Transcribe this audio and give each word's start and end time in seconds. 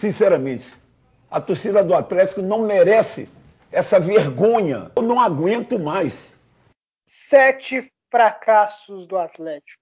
Sinceramente, 0.00 0.64
a 1.28 1.40
torcida 1.40 1.82
do 1.82 1.92
Atlético 1.92 2.40
não 2.40 2.62
merece 2.62 3.28
essa 3.72 3.98
vergonha. 3.98 4.90
Eu 4.96 5.02
não 5.02 5.20
aguento 5.20 5.78
mais. 5.78 6.26
Sete 7.08 7.90
fracassos 8.10 9.06
do 9.08 9.18
Atlético. 9.18 9.78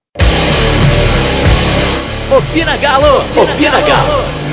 Opina 2.35 2.77
Galo! 2.79 3.19
Opina 3.41 3.81
Galo! 3.83 3.87
Galo, 3.87 4.46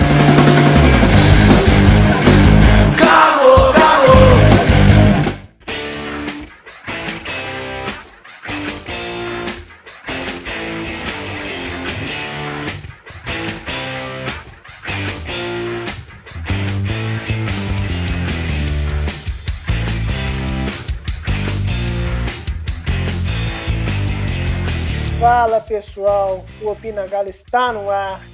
pessoal, 25.64 26.46
o 26.62 26.70
Opina 26.70 27.08
Galo 27.08 27.30
está 27.30 27.72
no 27.72 27.90
ar 27.90 28.26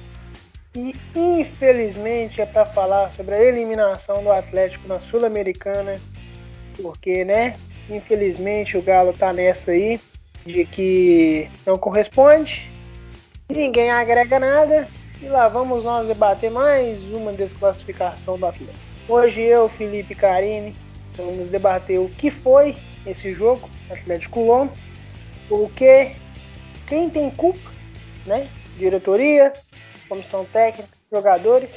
e 0.74 0.94
infelizmente 1.14 2.40
é 2.40 2.46
para 2.46 2.64
falar 2.64 3.12
sobre 3.12 3.34
a 3.34 3.42
eliminação 3.42 4.22
do 4.22 4.30
Atlético 4.30 4.86
na 4.86 5.00
Sul-Americana, 5.00 6.00
porque 6.80 7.24
né, 7.24 7.54
infelizmente 7.88 8.76
o 8.76 8.82
Galo 8.82 9.12
tá 9.12 9.32
nessa 9.32 9.72
aí 9.72 10.00
de 10.46 10.64
que 10.64 11.48
não 11.66 11.76
corresponde, 11.76 12.70
ninguém 13.48 13.90
agrega 13.90 14.38
nada 14.38 14.86
e 15.20 15.26
lá 15.26 15.48
vamos 15.48 15.84
nós 15.84 16.06
debater 16.06 16.50
mais 16.50 17.02
uma 17.12 17.32
desclassificação 17.32 18.38
do 18.38 18.46
Atlético. 18.46 18.78
Hoje 19.08 19.42
eu, 19.42 19.68
Felipe 19.68 20.14
Carini, 20.14 20.74
vamos 21.16 21.48
debater 21.48 21.98
o 21.98 22.08
que 22.08 22.30
foi 22.30 22.76
esse 23.06 23.34
jogo 23.34 23.68
Atlético 23.90 24.40
Londres, 24.40 24.78
o 25.50 25.68
que 25.68 26.12
quem 26.90 27.08
tem 27.08 27.30
culpa, 27.30 27.70
né? 28.26 28.48
Diretoria, 28.76 29.52
comissão 30.08 30.44
técnica, 30.44 30.88
jogadores 31.10 31.70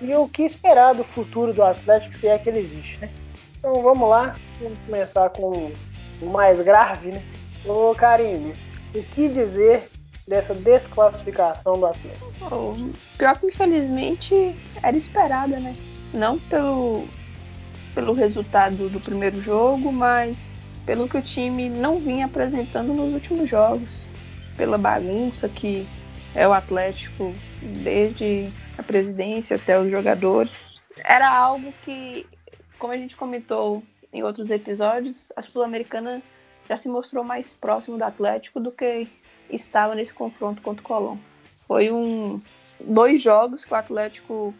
e 0.00 0.14
o 0.14 0.28
que 0.28 0.44
esperar 0.44 0.94
do 0.94 1.02
futuro 1.02 1.52
do 1.52 1.62
Atlético 1.62 2.16
se 2.16 2.28
é 2.28 2.38
que 2.38 2.48
ele 2.48 2.60
existe, 2.60 2.98
né? 3.00 3.10
Então 3.58 3.82
vamos 3.82 4.08
lá, 4.08 4.36
vamos 4.60 4.78
começar 4.86 5.28
com 5.30 5.72
o 6.22 6.26
mais 6.26 6.60
grave, 6.60 7.10
né? 7.10 7.22
Ô 7.66 7.92
Karine, 7.96 8.54
o 8.94 9.02
que 9.02 9.28
dizer 9.28 9.88
dessa 10.26 10.54
desclassificação 10.54 11.74
do 11.74 11.86
Atlético? 11.86 12.32
Pior 13.18 13.38
que 13.38 13.46
infelizmente 13.46 14.54
era 14.82 14.96
esperada, 14.96 15.58
né? 15.58 15.74
Não 16.14 16.38
pelo, 16.38 17.08
pelo 17.92 18.12
resultado 18.12 18.88
do 18.88 19.00
primeiro 19.00 19.42
jogo, 19.42 19.92
mas 19.92 20.54
pelo 20.86 21.08
que 21.08 21.18
o 21.18 21.22
time 21.22 21.68
não 21.68 21.98
vinha 21.98 22.26
apresentando 22.26 22.94
nos 22.94 23.12
últimos 23.12 23.50
jogos 23.50 24.08
pela 24.60 24.76
bagunça 24.76 25.48
que 25.48 25.88
é 26.34 26.46
o 26.46 26.52
Atlético, 26.52 27.32
desde 27.82 28.52
a 28.76 28.82
presidência 28.82 29.56
até 29.56 29.80
os 29.80 29.90
jogadores. 29.90 30.82
Era 31.02 31.34
algo 31.34 31.72
que, 31.82 32.26
como 32.78 32.92
a 32.92 32.96
gente 32.98 33.16
comentou 33.16 33.82
em 34.12 34.22
outros 34.22 34.50
episódios, 34.50 35.32
a 35.34 35.40
Sul-Americana 35.40 36.22
já 36.68 36.76
se 36.76 36.90
mostrou 36.90 37.24
mais 37.24 37.54
próximo 37.54 37.96
do 37.96 38.04
Atlético 38.04 38.60
do 38.60 38.70
que 38.70 39.08
estava 39.48 39.94
nesse 39.94 40.12
confronto 40.12 40.60
contra 40.60 40.82
o 40.82 40.86
Colón. 40.86 41.16
Foi 41.66 41.90
um 41.90 42.38
dois 42.78 43.22
jogos 43.22 43.64
que 43.64 43.72
o 43.72 43.76
Atlético 43.76 44.54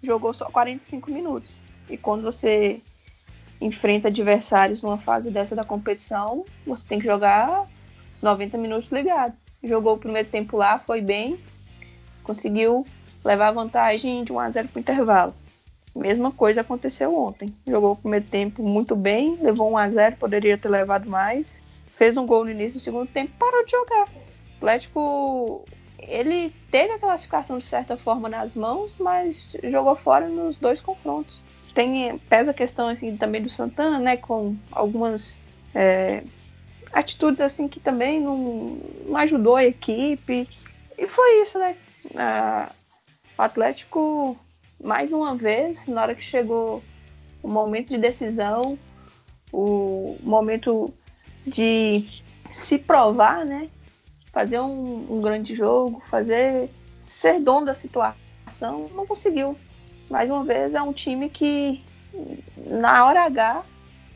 jogou 0.00 0.32
só 0.32 0.44
45 0.44 1.10
minutos. 1.10 1.60
E 1.90 1.96
quando 1.96 2.22
você 2.22 2.80
enfrenta 3.60 4.06
adversários 4.06 4.82
numa 4.82 4.98
fase 4.98 5.32
dessa 5.32 5.56
da 5.56 5.64
competição, 5.64 6.44
você 6.64 6.86
tem 6.86 7.00
que 7.00 7.06
jogar 7.06 7.66
90 8.22 8.56
minutos 8.56 8.90
ligado. 8.92 9.34
Jogou 9.62 9.94
o 9.94 9.98
primeiro 9.98 10.28
tempo 10.28 10.56
lá, 10.56 10.78
foi 10.78 11.00
bem, 11.00 11.38
conseguiu 12.22 12.86
levar 13.24 13.48
a 13.48 13.52
vantagem 13.52 14.24
de 14.24 14.32
1 14.32 14.40
a 14.40 14.50
0 14.50 14.68
para 14.68 14.78
o 14.78 14.80
intervalo. 14.80 15.34
Mesma 15.94 16.32
coisa 16.32 16.62
aconteceu 16.62 17.14
ontem. 17.14 17.52
Jogou 17.66 17.92
o 17.92 17.96
primeiro 17.96 18.24
tempo 18.26 18.62
muito 18.62 18.96
bem, 18.96 19.36
levou 19.40 19.70
1 19.72 19.78
a 19.78 19.90
0, 19.90 20.16
poderia 20.16 20.56
ter 20.56 20.68
levado 20.68 21.08
mais. 21.08 21.62
Fez 21.96 22.16
um 22.16 22.26
gol 22.26 22.44
no 22.44 22.50
início 22.50 22.78
do 22.78 22.82
segundo 22.82 23.08
tempo, 23.08 23.32
parou 23.38 23.64
de 23.64 23.70
jogar. 23.70 24.08
O 24.08 24.56
Atlético, 24.56 25.64
ele 25.98 26.50
teve 26.70 26.94
a 26.94 26.98
classificação 26.98 27.58
de 27.58 27.66
certa 27.66 27.96
forma 27.96 28.28
nas 28.28 28.56
mãos, 28.56 28.94
mas 28.98 29.54
jogou 29.64 29.94
fora 29.96 30.28
nos 30.28 30.56
dois 30.58 30.80
confrontos. 30.80 31.42
Tem 31.74 32.18
pesa 32.28 32.52
a 32.52 32.54
questão 32.54 32.88
assim 32.88 33.16
também 33.16 33.42
do 33.42 33.50
Santana, 33.50 33.98
né, 33.98 34.16
com 34.16 34.56
algumas 34.72 35.40
é, 35.74 36.22
atitudes 36.92 37.40
assim 37.40 37.66
que 37.68 37.80
também 37.80 38.20
não, 38.20 38.78
não 39.06 39.16
ajudou 39.16 39.56
a 39.56 39.64
equipe. 39.64 40.48
E 40.98 41.08
foi 41.08 41.42
isso, 41.42 41.58
né? 41.58 41.76
O 43.36 43.42
Atlético, 43.42 44.36
mais 44.82 45.12
uma 45.12 45.34
vez, 45.34 45.86
na 45.86 46.02
hora 46.02 46.14
que 46.14 46.22
chegou 46.22 46.82
o 47.42 47.48
momento 47.48 47.88
de 47.88 47.98
decisão, 47.98 48.78
o 49.52 50.16
momento 50.22 50.92
de 51.46 52.22
se 52.50 52.78
provar, 52.78 53.44
né? 53.44 53.68
Fazer 54.32 54.60
um, 54.60 55.06
um 55.10 55.20
grande 55.20 55.54
jogo, 55.54 56.02
fazer 56.10 56.70
ser 57.00 57.40
dono 57.40 57.66
da 57.66 57.74
situação, 57.74 58.88
não 58.94 59.06
conseguiu. 59.06 59.56
Mais 60.08 60.30
uma 60.30 60.44
vez, 60.44 60.74
é 60.74 60.82
um 60.82 60.92
time 60.92 61.28
que 61.28 61.82
na 62.66 63.06
hora 63.06 63.24
H 63.24 63.64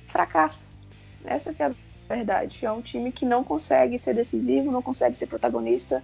fracassa. 0.09 0.65
Essa 1.25 1.53
que 1.53 1.63
é 1.63 1.67
a 1.67 1.75
verdade. 2.09 2.65
É 2.65 2.71
um 2.71 2.83
time 2.83 3.13
que 3.13 3.25
não 3.25 3.43
consegue 3.43 3.99
ser 3.99 4.15
decisivo, 4.15 4.71
não 4.71 4.83
consegue 4.83 5.17
ser 5.17 5.27
protagonista, 5.27 6.03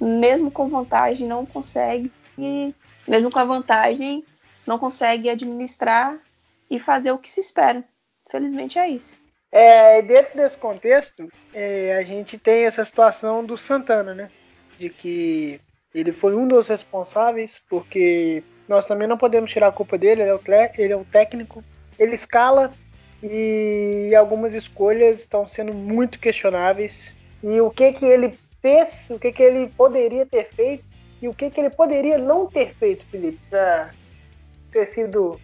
mesmo 0.00 0.50
com 0.50 0.68
vantagem, 0.68 1.26
não 1.26 1.44
consegue, 1.44 2.10
e 2.38 2.74
mesmo 3.06 3.30
com 3.30 3.38
a 3.38 3.44
vantagem, 3.44 4.24
não 4.66 4.78
consegue 4.78 5.28
administrar 5.28 6.18
e 6.70 6.78
fazer 6.78 7.12
o 7.12 7.18
que 7.18 7.30
se 7.30 7.40
espera. 7.40 7.84
Felizmente 8.30 8.78
é 8.78 8.88
isso. 8.88 9.18
É, 9.52 10.00
dentro 10.00 10.36
desse 10.36 10.56
contexto, 10.56 11.28
é, 11.52 11.96
a 11.96 12.02
gente 12.04 12.38
tem 12.38 12.64
essa 12.64 12.84
situação 12.84 13.44
do 13.44 13.58
Santana, 13.58 14.14
né? 14.14 14.30
De 14.78 14.88
que 14.88 15.60
ele 15.92 16.12
foi 16.12 16.36
um 16.36 16.46
dos 16.46 16.68
responsáveis, 16.68 17.60
porque 17.68 18.44
nós 18.68 18.86
também 18.86 19.08
não 19.08 19.18
podemos 19.18 19.50
tirar 19.50 19.68
a 19.68 19.72
culpa 19.72 19.98
dele, 19.98 20.22
ele 20.22 20.30
é 20.30 20.34
o, 20.34 20.40
ele 20.78 20.92
é 20.92 20.96
o 20.96 21.04
técnico. 21.04 21.64
Ele 21.98 22.14
escala 22.14 22.72
e 23.22 24.14
algumas 24.14 24.54
escolhas 24.54 25.20
estão 25.20 25.46
sendo 25.46 25.74
muito 25.74 26.18
questionáveis. 26.18 27.16
E 27.42 27.60
o 27.60 27.70
que 27.70 27.92
que 27.92 28.04
ele 28.04 28.34
fez, 28.60 29.08
o 29.10 29.18
que 29.18 29.32
que 29.32 29.42
ele 29.42 29.68
poderia 29.76 30.26
ter 30.26 30.48
feito 30.50 30.84
e 31.22 31.28
o 31.28 31.34
que 31.34 31.50
que 31.50 31.60
ele 31.60 31.70
poderia 31.70 32.16
não 32.18 32.46
ter 32.46 32.74
feito, 32.74 33.04
Felipe, 33.06 33.38
para 33.50 33.90
ter 34.72 34.86
sido 34.90 35.38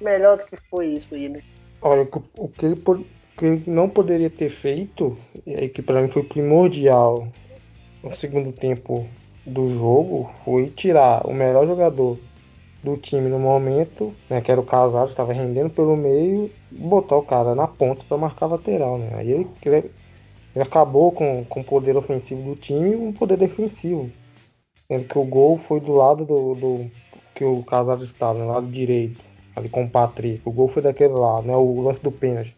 melhor 0.00 0.36
do 0.36 0.44
que 0.44 0.56
foi 0.68 0.88
isso 0.88 1.14
aí, 1.14 1.28
né? 1.28 1.42
Olha, 1.80 2.06
o 2.36 2.48
que 2.48 2.66
ele, 2.66 2.74
o 2.74 3.04
que 3.36 3.44
ele 3.44 3.62
não 3.66 3.88
poderia 3.88 4.28
ter 4.28 4.50
feito, 4.50 5.16
e 5.46 5.68
que 5.68 5.80
para 5.80 6.02
mim 6.02 6.08
foi 6.08 6.22
primordial 6.22 7.28
no 8.02 8.14
segundo 8.14 8.52
tempo 8.52 9.06
do 9.46 9.70
jogo, 9.72 10.30
foi 10.44 10.68
tirar 10.68 11.26
o 11.26 11.32
melhor 11.32 11.66
jogador 11.66 12.18
do 12.84 12.98
time 12.98 13.30
no 13.30 13.38
momento, 13.38 14.12
né, 14.28 14.42
que 14.42 14.52
era 14.52 14.60
o 14.60 14.64
Casado, 14.64 15.08
estava 15.08 15.32
rendendo 15.32 15.70
pelo 15.70 15.96
meio, 15.96 16.50
botar 16.70 17.16
o 17.16 17.22
cara 17.22 17.54
na 17.54 17.66
ponta 17.66 18.04
para 18.06 18.18
marcar 18.18 18.46
lateral, 18.46 18.98
né? 18.98 19.10
Aí 19.14 19.30
ele, 19.32 19.48
ele, 19.64 19.90
acabou 20.62 21.10
com, 21.10 21.44
com 21.48 21.60
o 21.60 21.64
poder 21.64 21.96
ofensivo 21.96 22.42
do 22.42 22.56
time 22.56 22.92
e 22.92 22.96
um 22.96 23.12
poder 23.12 23.38
defensivo. 23.38 24.10
Sendo 24.86 25.04
que 25.04 25.18
o 25.18 25.24
gol 25.24 25.56
foi 25.56 25.80
do 25.80 25.94
lado 25.94 26.26
do, 26.26 26.54
do 26.54 26.90
que 27.34 27.42
o 27.42 27.62
Casado 27.62 28.04
estava, 28.04 28.38
no 28.38 28.48
lado 28.48 28.66
direito, 28.66 29.20
ali 29.56 29.70
com 29.70 29.84
o 29.84 29.90
Patrick. 29.90 30.42
O 30.44 30.52
gol 30.52 30.68
foi 30.68 30.82
daquele 30.82 31.14
lado, 31.14 31.46
né? 31.46 31.56
O 31.56 31.80
lance 31.80 32.02
do 32.02 32.12
pênalti. 32.12 32.54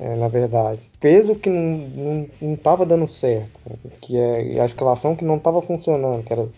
É, 0.00 0.16
na 0.16 0.26
verdade. 0.26 0.80
Fez 1.00 1.30
o 1.30 1.36
que 1.36 1.48
não 1.48 2.28
estava 2.40 2.84
dando 2.84 3.06
certo, 3.06 3.60
que 4.00 4.16
é 4.16 4.60
a 4.60 4.66
escalação 4.66 5.14
que 5.14 5.24
não 5.24 5.36
estava 5.36 5.62
funcionando, 5.62 6.24
que 6.24 6.32
era 6.32 6.48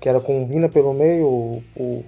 que 0.00 0.08
era 0.08 0.20
com 0.20 0.42
o 0.42 0.46
Vina 0.46 0.68
pelo 0.68 0.94
meio, 0.94 1.26
o, 1.26 1.62
o 1.76 2.04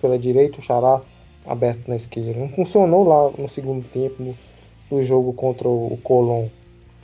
pela 0.00 0.18
direita, 0.18 0.58
o 0.58 0.62
Xará 0.62 1.00
aberto 1.46 1.88
na 1.88 1.96
esquerda. 1.96 2.38
Não 2.38 2.48
funcionou 2.48 3.06
lá 3.06 3.30
no 3.38 3.48
segundo 3.48 3.86
tempo 3.88 4.22
no, 4.22 4.36
no 4.90 5.02
jogo 5.02 5.32
contra 5.32 5.68
o, 5.68 5.94
o 5.94 5.96
Colón. 5.98 6.48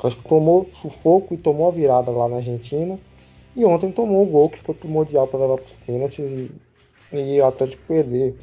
Acho 0.03 0.17
que 0.17 0.29
tomou 0.29 0.69
sufoco 0.73 1.33
e 1.33 1.39
tomou 1.39 1.69
a 1.69 1.73
virada 1.73 2.11
lá 2.11 2.29
na 2.29 2.37
Argentina. 2.37 2.99
E 3.55 3.65
ontem 3.65 3.91
tomou 3.91 4.23
o 4.23 4.27
gol 4.27 4.51
que 4.51 4.59
foi 4.59 4.75
primordial 4.75 5.27
para 5.27 5.41
levar 5.41 5.57
para 5.57 5.67
os 5.67 5.77
pênaltis 5.77 6.31
e, 6.31 6.51
e 7.13 7.41
o 7.41 7.47
Atlético 7.47 7.83
perder. 7.87 8.35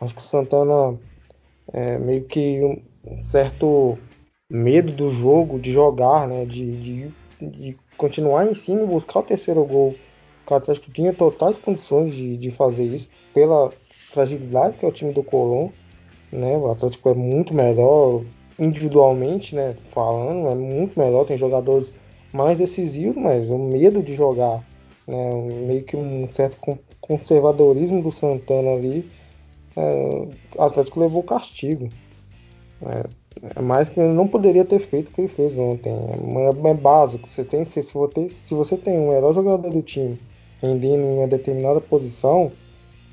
Acho 0.00 0.14
que 0.14 0.20
o 0.20 0.24
Santana 0.24 0.98
é, 1.72 1.98
meio 1.98 2.24
que 2.24 2.60
um 3.06 3.22
certo 3.22 3.96
medo 4.50 4.92
do 4.92 5.10
jogo, 5.10 5.60
de 5.60 5.72
jogar, 5.72 6.26
né, 6.26 6.44
de, 6.44 6.76
de, 6.80 7.14
de 7.40 7.78
continuar 7.96 8.50
em 8.50 8.54
cima 8.54 8.82
e 8.82 8.86
buscar 8.86 9.20
o 9.20 9.22
terceiro 9.22 9.64
gol 9.64 9.94
o 10.50 10.54
Atlético 10.54 10.90
tinha 10.90 11.12
totais 11.12 11.58
condições 11.58 12.14
de, 12.14 12.36
de 12.36 12.50
fazer 12.50 12.84
isso 12.84 13.08
pela, 13.32 13.70
fragilidade 14.12 14.76
que 14.76 14.84
é 14.84 14.88
o 14.88 14.92
time 14.92 15.12
do 15.12 15.22
Colón. 15.22 15.70
Né? 16.30 16.56
O 16.56 16.70
Atlético 16.70 17.08
é 17.08 17.14
muito 17.14 17.52
melhor 17.52 18.22
individualmente, 18.58 19.54
né? 19.54 19.74
Falando, 19.90 20.48
é 20.48 20.54
muito 20.54 20.98
melhor, 20.98 21.24
tem 21.24 21.36
jogadores 21.36 21.92
mais 22.32 22.58
decisivos, 22.58 23.16
mas 23.16 23.50
o 23.50 23.58
medo 23.58 24.02
de 24.02 24.14
jogar, 24.14 24.62
né? 25.06 25.30
Meio 25.66 25.82
que 25.82 25.96
um 25.96 26.28
certo 26.30 26.56
conservadorismo 27.00 28.02
do 28.02 28.12
Santana 28.12 28.72
ali, 28.72 29.10
é, 29.76 30.26
o 30.56 30.62
Atlético 30.62 31.00
levou 31.00 31.22
castigo. 31.22 31.88
É, 32.82 33.04
é 33.56 33.60
mais 33.60 33.88
que 33.88 34.00
ele 34.00 34.12
não 34.12 34.28
poderia 34.28 34.64
ter 34.64 34.80
feito 34.80 35.08
o 35.08 35.12
que 35.12 35.22
ele 35.22 35.28
fez 35.28 35.58
ontem. 35.58 35.92
É, 35.92 36.68
é 36.68 36.74
básico. 36.74 37.28
Você 37.28 37.44
tem, 37.44 37.64
se, 37.64 37.82
você, 37.82 38.28
se 38.30 38.54
você 38.54 38.76
tem 38.76 38.98
um 38.98 39.10
melhor 39.10 39.34
jogador 39.34 39.70
do 39.70 39.82
time 39.82 40.18
rendendo 40.62 41.02
em 41.02 41.18
uma 41.18 41.26
determinada 41.26 41.80
posição, 41.80 42.52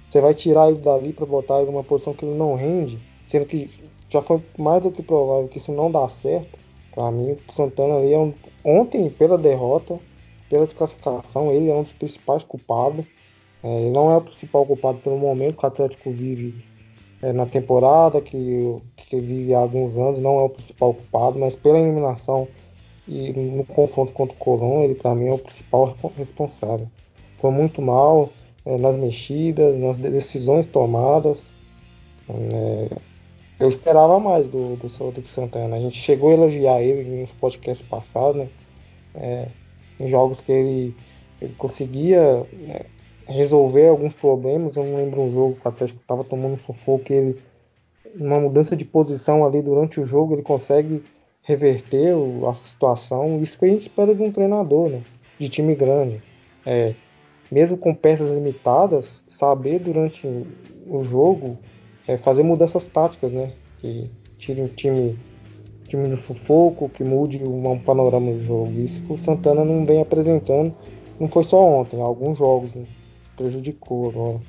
você 0.07 0.21
vai 0.21 0.33
tirar 0.33 0.69
ele 0.69 0.79
dali 0.79 1.11
para 1.11 1.25
botar 1.25 1.61
ele 1.61 1.71
numa 1.71 1.83
posição 1.83 2.13
que 2.13 2.23
ele 2.23 2.37
não 2.37 2.55
rende, 2.55 2.99
sendo 3.27 3.45
que 3.45 3.69
já 4.09 4.21
foi 4.21 4.41
mais 4.57 4.81
do 4.83 4.91
que 4.91 5.01
provável 5.01 5.47
que 5.47 5.57
isso 5.57 5.71
não 5.71 5.91
dá 5.91 6.07
certo. 6.07 6.57
Para 6.93 7.11
mim, 7.11 7.35
o 7.47 7.53
Santana 7.53 7.95
ali 7.95 8.13
é 8.13 8.17
um, 8.17 8.33
ontem 8.63 9.09
pela 9.09 9.37
derrota, 9.37 9.99
pela 10.49 10.65
desclassificação, 10.65 11.51
ele 11.51 11.69
é 11.69 11.73
um 11.73 11.83
dos 11.83 11.93
principais 11.93 12.43
culpados. 12.43 13.05
É, 13.63 13.81
ele 13.81 13.91
não 13.91 14.11
é 14.11 14.17
o 14.17 14.21
principal 14.21 14.65
culpado 14.65 14.99
pelo 14.99 15.17
momento 15.17 15.57
que 15.57 15.65
o 15.65 15.67
Atlético 15.67 16.11
vive 16.11 16.63
é, 17.21 17.33
na 17.33 17.45
temporada, 17.45 18.21
que, 18.21 18.77
que 18.95 19.19
vive 19.19 19.53
há 19.53 19.59
alguns 19.59 19.97
anos, 19.97 20.19
não 20.19 20.39
é 20.39 20.43
o 20.43 20.49
principal 20.49 20.93
culpado, 20.93 21.37
mas 21.37 21.55
pela 21.55 21.79
eliminação 21.79 22.47
e 23.07 23.31
no 23.31 23.65
confronto 23.65 24.13
contra 24.13 24.35
o 24.35 24.39
Colón, 24.39 24.83
ele 24.83 24.93
para 24.93 25.15
mim 25.15 25.27
é 25.27 25.33
o 25.33 25.39
principal 25.39 25.95
responsável. 26.15 26.87
Foi 27.39 27.51
muito 27.51 27.81
mal 27.81 28.29
é, 28.65 28.77
nas 28.77 28.97
mexidas, 28.97 29.77
nas 29.77 29.97
decisões 29.97 30.65
tomadas. 30.65 31.41
É, 32.29 32.89
eu 33.59 33.67
esperava 33.67 34.19
mais 34.19 34.47
do, 34.47 34.75
do 34.75 34.87
Rodrigo 34.87 35.27
Santana. 35.27 35.75
A 35.75 35.79
gente 35.79 35.97
chegou 35.97 36.29
a 36.29 36.33
elogiar 36.33 36.81
ele 36.81 37.21
nos 37.21 37.31
podcasts 37.33 37.85
passados, 37.87 38.37
né? 38.37 38.47
É, 39.15 39.47
em 39.99 40.09
jogos 40.09 40.39
que 40.39 40.51
ele, 40.51 40.95
ele 41.41 41.53
conseguia 41.57 42.45
né, 42.53 42.81
resolver 43.27 43.87
alguns 43.87 44.13
problemas. 44.13 44.75
Eu 44.75 44.85
não 44.85 44.95
lembro 44.95 45.21
um 45.21 45.33
jogo 45.33 45.55
que 45.55 45.65
o 45.65 45.69
Atlético 45.69 45.99
estava 45.99 46.23
tomando 46.23 46.53
um 46.53 46.57
sufoco 46.59 47.11
ele, 47.11 47.37
uma 48.15 48.39
mudança 48.39 48.75
de 48.75 48.85
posição 48.85 49.45
ali 49.45 49.61
durante 49.61 49.99
o 49.99 50.05
jogo, 50.05 50.35
ele 50.35 50.41
consegue 50.41 51.03
reverter 51.43 52.13
a 52.49 52.53
situação. 52.53 53.41
Isso 53.41 53.57
que 53.57 53.65
a 53.65 53.69
gente 53.69 53.83
espera 53.83 54.13
de 54.13 54.21
um 54.21 54.31
treinador, 54.31 54.89
né? 54.89 55.01
De 55.37 55.49
time 55.49 55.75
grande. 55.75 56.21
É, 56.65 56.93
mesmo 57.51 57.77
com 57.77 57.93
peças 57.93 58.29
limitadas, 58.29 59.23
saber 59.27 59.79
durante 59.79 60.27
o 60.87 61.03
jogo 61.03 61.57
é, 62.09 62.17
fazer 62.17 62.41
mudanças 62.41 62.85
táticas, 62.85 63.31
né? 63.31 63.51
Que 63.79 64.09
tirem 64.39 64.65
o 64.65 64.69
time, 64.69 65.17
time 65.87 66.07
do 66.07 66.17
sufoco, 66.17 66.89
que 66.89 67.03
mude 67.03 67.43
um 67.43 67.79
panorama 67.79 68.31
do 68.31 68.43
jogo. 68.43 68.71
Isso 68.71 68.99
que 69.03 69.13
o 69.13 69.17
Santana 69.17 69.63
não 69.63 69.85
vem 69.85 70.01
apresentando, 70.01 70.73
não 71.19 71.27
foi 71.27 71.43
só 71.43 71.63
ontem, 71.63 72.01
alguns 72.01 72.37
jogos, 72.37 72.73
né? 72.73 72.85
prejudicou 73.37 74.09
agora. 74.09 74.39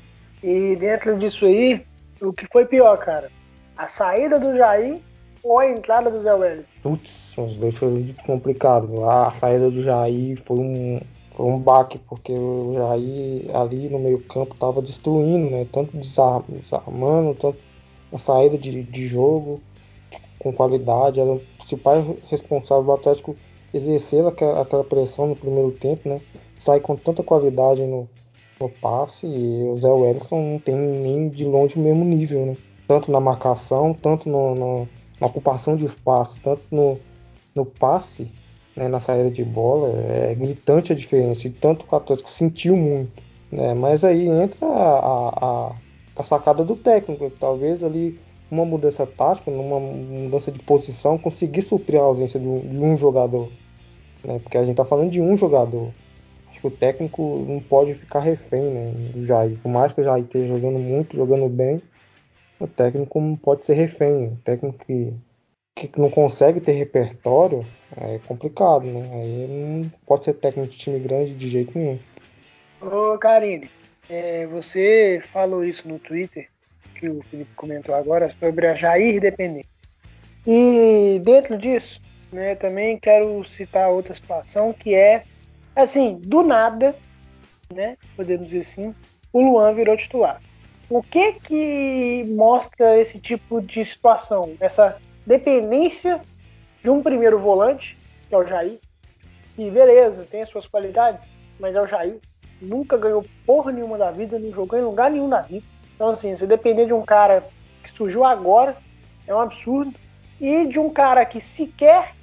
E 0.43 0.75
dentro 0.77 1.19
disso 1.19 1.45
aí, 1.45 1.85
o 2.23 2.33
que 2.33 2.47
foi 2.51 2.65
pior, 2.65 2.97
cara? 2.99 3.31
A 3.77 3.87
saída 3.87 4.39
do 4.39 4.57
Jair 4.57 4.99
ou 5.43 5.59
a 5.59 5.71
entrada 5.71 6.11
do 6.11 6.21
Zé 6.21 6.33
Wellington? 6.33 6.65
Putz, 6.83 7.37
os 7.37 7.57
dois 7.57 7.77
foi 7.77 7.89
muito 7.89 8.25
complicado. 8.25 9.05
A 9.05 9.31
saída 9.31 9.71
do 9.71 9.83
Jair 9.83 10.43
foi 10.47 10.59
um, 10.59 11.01
foi 11.37 11.47
um 11.47 11.59
baque, 11.59 11.99
porque 11.99 12.33
o 12.33 12.75
Jair 12.75 13.57
ali 13.57 13.89
no 13.89 13.99
meio 13.99 14.21
campo 14.23 14.55
estava 14.55 14.83
destruindo, 14.83 15.51
né? 15.51 15.67
Tanto 15.73 15.97
desarmando, 15.97 17.35
tanto 17.35 17.59
a 18.13 18.19
saída 18.19 18.59
de, 18.59 18.83
de 18.83 19.07
jogo 19.07 19.61
com 20.39 20.53
qualidade. 20.53 21.21
Era 21.21 21.33
o 21.33 21.41
principal 21.59 22.17
responsável 22.29 22.85
do 22.85 22.93
Atlético 22.93 23.37
exercer 23.73 24.27
aquela, 24.27 24.61
aquela 24.61 24.85
pressão 24.85 25.29
no 25.29 25.37
primeiro 25.37 25.71
tempo, 25.73 26.09
né? 26.09 26.21
Sai 26.57 26.81
com 26.81 26.97
tanta 26.97 27.23
qualidade 27.23 27.83
no, 27.83 28.09
no 28.61 28.69
passe 28.69 29.27
e 29.27 29.65
o 29.65 29.77
Zé 29.79 29.91
Wellison 29.91 30.41
não 30.41 30.59
tem 30.59 30.75
nem 30.75 31.29
de 31.29 31.45
longe 31.45 31.77
o 31.77 31.83
mesmo 31.83 32.05
nível, 32.05 32.45
né? 32.47 32.57
Tanto 32.87 33.11
na 33.11 33.21
marcação, 33.21 33.95
tanto 33.95 34.29
no, 34.29 34.55
no, 34.55 34.89
na 35.21 35.27
ocupação 35.29 35.77
de 35.77 35.85
espaço, 35.85 36.39
tanto 36.43 36.63
no, 36.71 36.99
no 37.55 37.65
passe, 37.65 38.31
né, 38.77 38.89
na 38.89 39.01
saída 39.01 39.31
de 39.31 39.45
bola, 39.45 39.91
é 40.11 40.35
gritante 40.35 40.93
a 40.93 40.97
diferença. 40.97 41.47
E 41.47 41.51
tanto 41.51 41.85
o 41.91 41.97
Atlético 41.97 42.31
sentiu 42.31 42.77
muito. 42.77 43.23
Né? 43.51 43.75
Mas 43.75 44.05
aí 44.05 44.29
entra 44.29 44.67
a, 44.67 45.29
a, 45.29 45.73
a 46.17 46.23
sacada 46.23 46.65
do 46.65 46.77
técnico, 46.77 47.31
talvez 47.39 47.83
ali 47.83 48.19
uma 48.51 48.65
mudança 48.65 49.07
tática, 49.07 49.51
numa 49.51 49.79
mudança 49.79 50.51
de 50.51 50.59
posição, 50.59 51.17
conseguir 51.17 51.63
suprir 51.63 52.01
a 52.01 52.05
ausência 52.05 52.39
de 52.39 52.47
um, 52.47 52.61
de 52.61 52.79
um 52.79 52.97
jogador. 52.97 53.49
Né? 54.25 54.41
Porque 54.43 54.59
a 54.59 54.63
gente 54.63 54.73
está 54.73 54.85
falando 54.85 55.11
de 55.11 55.21
um 55.21 55.37
jogador 55.37 55.91
que 56.61 56.67
o 56.67 56.71
técnico 56.71 57.45
não 57.49 57.61
pode 57.61 57.95
ficar 57.95 58.21
refém 58.21 58.63
né, 58.63 58.93
do 59.15 59.25
Jair. 59.25 59.57
Por 59.63 59.71
mais 59.71 59.93
que 59.93 60.01
o 60.01 60.05
Jair 60.05 60.25
esteja 60.25 60.49
jogando 60.49 60.79
muito, 60.79 61.17
jogando 61.17 61.49
bem, 61.49 61.81
o 62.59 62.67
técnico 62.67 63.21
não 63.21 63.37
pode 63.37 63.65
ser 63.65 63.75
refém. 63.75 64.27
O 64.27 64.39
técnico 64.45 64.85
que, 64.85 65.13
que 65.75 65.91
não 65.99 66.11
consegue 66.11 66.61
ter 66.61 66.73
repertório 66.73 67.67
é 67.97 68.19
complicado, 68.27 68.87
né? 68.87 69.01
Aí 69.13 69.47
não 69.49 69.91
pode 70.07 70.25
ser 70.25 70.35
técnico 70.35 70.71
de 70.71 70.79
time 70.79 70.99
grande 70.99 71.35
de 71.35 71.49
jeito 71.49 71.77
nenhum. 71.77 71.99
Ô 72.81 73.19
Karine, 73.19 73.71
é, 74.09 74.47
você 74.47 75.23
falou 75.33 75.65
isso 75.65 75.89
no 75.89 75.99
Twitter, 75.99 76.49
que 76.95 77.09
o 77.09 77.23
Felipe 77.31 77.51
comentou 77.55 77.95
agora, 77.95 78.35
sobre 78.39 78.67
a 78.67 78.75
Jair 78.75 79.21
dependência. 79.21 79.71
E 80.47 81.21
dentro 81.23 81.59
disso, 81.59 82.01
né, 82.33 82.55
também 82.55 82.99
quero 82.99 83.43
citar 83.45 83.91
outra 83.91 84.15
situação 84.15 84.73
que 84.73 84.95
é 84.95 85.25
assim, 85.75 86.19
do 86.23 86.43
nada, 86.43 86.95
né, 87.73 87.97
podemos 88.17 88.47
dizer 88.47 88.61
assim, 88.61 88.95
o 89.33 89.41
Luan 89.41 89.75
virou 89.75 89.97
titular. 89.97 90.41
O 90.89 91.03
que 91.03 91.35
que 91.35 92.25
mostra 92.29 92.99
esse 92.99 93.19
tipo 93.21 93.61
de 93.61 93.85
situação? 93.85 94.55
Essa 94.59 95.01
dependência 95.31 96.21
de 96.83 96.91
um 96.91 97.01
primeiro 97.01 97.39
volante, 97.39 97.97
que 98.29 98.35
é 98.35 98.39
o 98.39 98.45
Jair, 98.45 98.81
e 99.57 99.71
beleza, 99.71 100.27
tem 100.29 100.43
as 100.43 100.49
suas 100.49 100.67
qualidades, 100.67 101.31
mas 101.61 101.77
é 101.77 101.81
o 101.81 101.87
Jair. 101.87 102.17
Nunca 102.61 102.97
ganhou 102.97 103.25
porra 103.47 103.71
nenhuma 103.71 103.97
da 103.97 104.11
vida, 104.11 104.41
não 104.41 104.53
jogou 104.53 104.77
em 104.77 104.83
lugar 104.83 105.09
nenhum 105.09 105.29
da 105.29 105.41
vida. 105.41 105.65
Então, 105.95 106.09
assim, 106.09 106.35
você 106.35 106.49
depender 106.49 106.87
de 106.87 106.93
um 106.93 107.03
cara 107.03 107.45
que 107.83 107.93
surgiu 107.93 108.25
agora 108.25 108.77
é 109.25 109.35
um 109.35 109.41
absurdo. 109.41 109.95
E 110.41 110.67
de 110.67 110.81
um 110.81 110.91
cara 110.91 111.25
que 111.25 111.41
sequer 111.41 112.15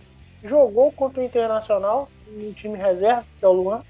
jogou 0.43 0.91
contra 0.91 1.21
o 1.21 1.23
Internacional 1.23 2.09
no 2.27 2.51
time 2.53 2.77
reserva, 2.77 3.23
que 3.39 3.45
é 3.45 3.47
o 3.47 3.53
Luan, 3.53 3.83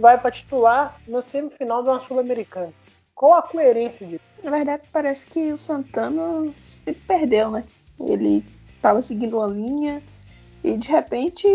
vai 0.00 0.18
para 0.18 0.30
titular 0.30 0.98
na 1.06 1.22
semifinal 1.22 1.82
de 1.82 1.90
uma 1.90 2.00
Sul-Americana. 2.00 2.72
Qual 3.14 3.34
a 3.34 3.42
coerência 3.42 4.06
disso? 4.06 4.24
Na 4.42 4.50
verdade, 4.50 4.82
parece 4.90 5.26
que 5.26 5.52
o 5.52 5.58
Santana 5.58 6.50
se 6.60 6.92
perdeu, 6.92 7.50
né? 7.50 7.64
Ele 8.00 8.44
estava 8.84 9.00
seguindo 9.00 9.38
uma 9.38 9.46
linha 9.46 10.02
e 10.62 10.76
de 10.76 10.88
repente, 10.88 11.46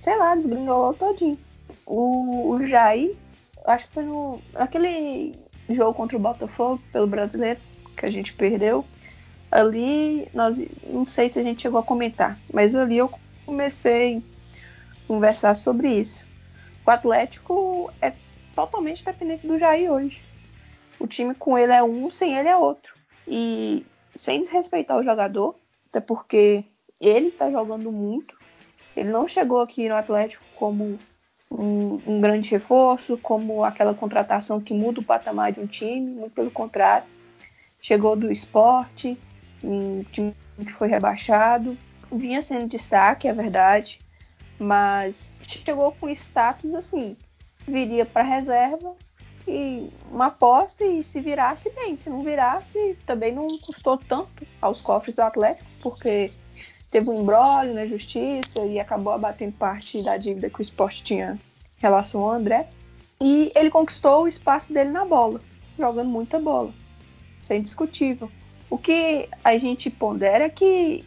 sei 0.00 0.16
lá, 0.16 0.34
desgringolou 0.34 0.92
todinho. 0.92 1.38
O, 1.86 2.50
o 2.50 2.66
Jair, 2.66 3.16
acho 3.64 3.86
que 3.86 3.94
foi 3.94 4.02
no 4.02 4.40
aquele 4.56 5.36
jogo 5.68 5.94
contra 5.94 6.16
o 6.16 6.20
Botafogo 6.20 6.82
pelo 6.92 7.06
brasileiro 7.06 7.60
que 7.96 8.04
a 8.04 8.10
gente 8.10 8.32
perdeu. 8.32 8.84
Ali, 9.48 10.28
nós 10.34 10.60
não 10.88 11.06
sei 11.06 11.28
se 11.28 11.38
a 11.38 11.42
gente 11.42 11.62
chegou 11.62 11.78
a 11.78 11.84
comentar, 11.84 12.36
mas 12.52 12.74
ali 12.74 12.98
eu 12.98 13.12
comecei 13.46 14.18
a 14.18 15.06
conversar 15.06 15.54
sobre 15.54 15.88
isso. 15.88 16.24
O 16.84 16.90
Atlético 16.90 17.92
é 18.02 18.12
totalmente 18.56 19.04
dependente 19.04 19.46
do 19.46 19.58
Jair 19.58 19.90
hoje. 19.90 20.20
O 20.98 21.06
time 21.06 21.32
com 21.32 21.56
ele 21.56 21.72
é 21.72 21.82
um, 21.82 22.10
sem 22.10 22.36
ele 22.36 22.48
é 22.48 22.56
outro. 22.56 22.92
E 23.26 23.86
sem 24.16 24.40
desrespeitar 24.40 24.98
o 24.98 25.04
jogador, 25.04 25.54
até 25.90 26.00
porque 26.00 26.64
ele 27.00 27.28
está 27.28 27.50
jogando 27.50 27.90
muito. 27.90 28.38
Ele 28.96 29.10
não 29.10 29.26
chegou 29.26 29.60
aqui 29.60 29.88
no 29.88 29.96
Atlético 29.96 30.44
como 30.56 30.98
um, 31.50 32.00
um, 32.06 32.20
grande 32.20 32.50
reforço, 32.50 33.18
como 33.18 33.64
aquela 33.64 33.92
contratação 33.92 34.60
que 34.60 34.72
muda 34.72 35.00
o 35.00 35.04
patamar 35.04 35.52
de 35.52 35.60
um 35.60 35.66
time, 35.66 36.12
muito 36.12 36.32
pelo 36.32 36.50
contrário. 36.50 37.06
Chegou 37.80 38.14
do 38.14 38.30
esporte, 38.30 39.18
um 39.62 40.04
time 40.12 40.34
que 40.58 40.72
foi 40.72 40.88
rebaixado, 40.88 41.76
vinha 42.12 42.42
sendo 42.42 42.68
destaque, 42.68 43.26
é 43.26 43.32
verdade, 43.32 44.00
mas 44.58 45.40
chegou 45.42 45.92
com 45.92 46.08
status 46.10 46.74
assim, 46.74 47.16
viria 47.66 48.04
para 48.04 48.22
reserva 48.22 48.94
uma 50.10 50.26
aposta 50.26 50.84
e 50.84 51.02
se 51.02 51.20
virasse 51.20 51.70
bem, 51.70 51.96
se 51.96 52.10
não 52.10 52.22
virasse 52.22 52.96
também 53.06 53.34
não 53.34 53.48
custou 53.58 53.96
tanto 53.96 54.46
aos 54.60 54.80
cofres 54.80 55.14
do 55.14 55.20
Atlético, 55.20 55.68
porque 55.82 56.30
teve 56.90 57.08
um 57.10 57.22
embrólio 57.22 57.74
na 57.74 57.86
justiça 57.86 58.60
e 58.60 58.78
acabou 58.78 59.12
abatendo 59.12 59.52
parte 59.52 60.02
da 60.02 60.16
dívida 60.16 60.50
que 60.50 60.60
o 60.60 60.62
esporte 60.62 61.02
tinha 61.02 61.38
em 61.78 61.80
relação 61.80 62.20
ao 62.22 62.32
André. 62.32 62.68
E 63.20 63.52
ele 63.54 63.70
conquistou 63.70 64.22
o 64.22 64.28
espaço 64.28 64.72
dele 64.72 64.90
na 64.90 65.04
bola, 65.04 65.40
jogando 65.78 66.08
muita 66.08 66.38
bola. 66.38 66.72
Isso 67.40 67.52
é 67.52 67.56
indiscutível. 67.56 68.30
O 68.68 68.78
que 68.78 69.28
a 69.42 69.58
gente 69.58 69.90
pondera 69.90 70.44
é 70.44 70.48
que 70.48 71.04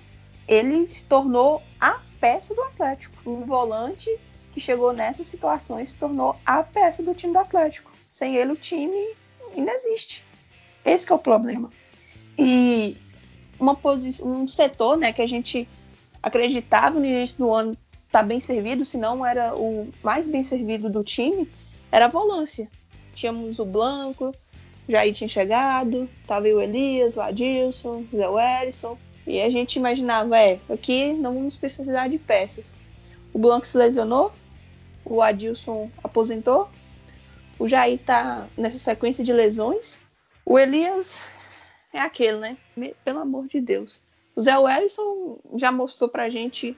ele 0.47 0.85
se 0.87 1.05
tornou 1.05 1.61
a 1.79 1.99
peça 2.19 2.53
do 2.53 2.61
Atlético. 2.61 3.15
Um 3.25 3.45
volante 3.45 4.09
que 4.53 4.59
chegou 4.59 4.93
nessas 4.93 5.27
situações 5.27 5.91
se 5.91 5.97
tornou 5.97 6.35
a 6.45 6.61
peça 6.61 7.01
do 7.01 7.15
time 7.15 7.33
do 7.33 7.39
Atlético. 7.39 7.92
Sem 8.13 8.35
ele, 8.35 8.51
o 8.51 8.55
time 8.55 9.15
ainda 9.57 9.71
existe. 9.71 10.23
Esse 10.85 11.11
é 11.11 11.15
o 11.15 11.17
problema. 11.17 11.71
E 12.37 12.95
uma 13.59 13.75
um 14.23 14.47
setor 14.47 14.97
né, 14.97 15.11
que 15.11 15.23
a 15.23 15.25
gente 15.25 15.67
acreditava 16.21 16.99
no 16.99 17.05
início 17.07 17.39
do 17.39 17.51
ano 17.51 17.75
tá 18.11 18.21
bem 18.21 18.39
servido, 18.39 18.85
se 18.85 18.99
não 18.99 19.25
era 19.25 19.55
o 19.55 19.91
mais 20.03 20.27
bem 20.27 20.43
servido 20.43 20.91
do 20.91 21.03
time, 21.03 21.49
era 21.91 22.05
a 22.05 22.07
volância. 22.07 22.69
Tínhamos 23.15 23.57
o 23.57 23.65
Blanco, 23.65 24.31
Jair 24.87 25.11
tinha 25.11 25.27
chegado, 25.27 26.07
tava 26.27 26.45
o 26.49 26.61
Elias, 26.61 27.17
o 27.17 27.21
Adilson, 27.21 28.05
o 28.13 28.15
Zé 28.15 28.29
Wellison, 28.29 28.95
e 29.25 29.41
a 29.41 29.49
gente 29.49 29.77
imaginava, 29.77 30.37
é, 30.37 30.59
aqui 30.69 31.13
não 31.13 31.33
vamos 31.33 31.57
precisar 31.57 32.09
de 32.09 32.19
peças. 32.19 32.75
O 33.33 33.39
Blanco 33.39 33.65
se 33.65 33.75
lesionou, 33.75 34.31
o 35.03 35.19
Adilson 35.19 35.89
aposentou, 36.03 36.69
o 37.63 37.67
Jair 37.67 37.97
tá 37.97 38.45
nessa 38.57 38.77
sequência 38.77 39.23
de 39.23 39.31
lesões, 39.31 40.01
o 40.45 40.59
Elias 40.59 41.21
é 41.93 41.99
aquele, 42.01 42.37
né? 42.37 42.57
Pelo 43.05 43.19
amor 43.19 43.47
de 43.47 43.61
Deus. 43.61 44.01
O 44.35 44.41
Zé 44.41 44.57
Wellison 44.57 45.37
já 45.55 45.71
mostrou 45.71 46.09
pra 46.09 46.29
gente 46.29 46.75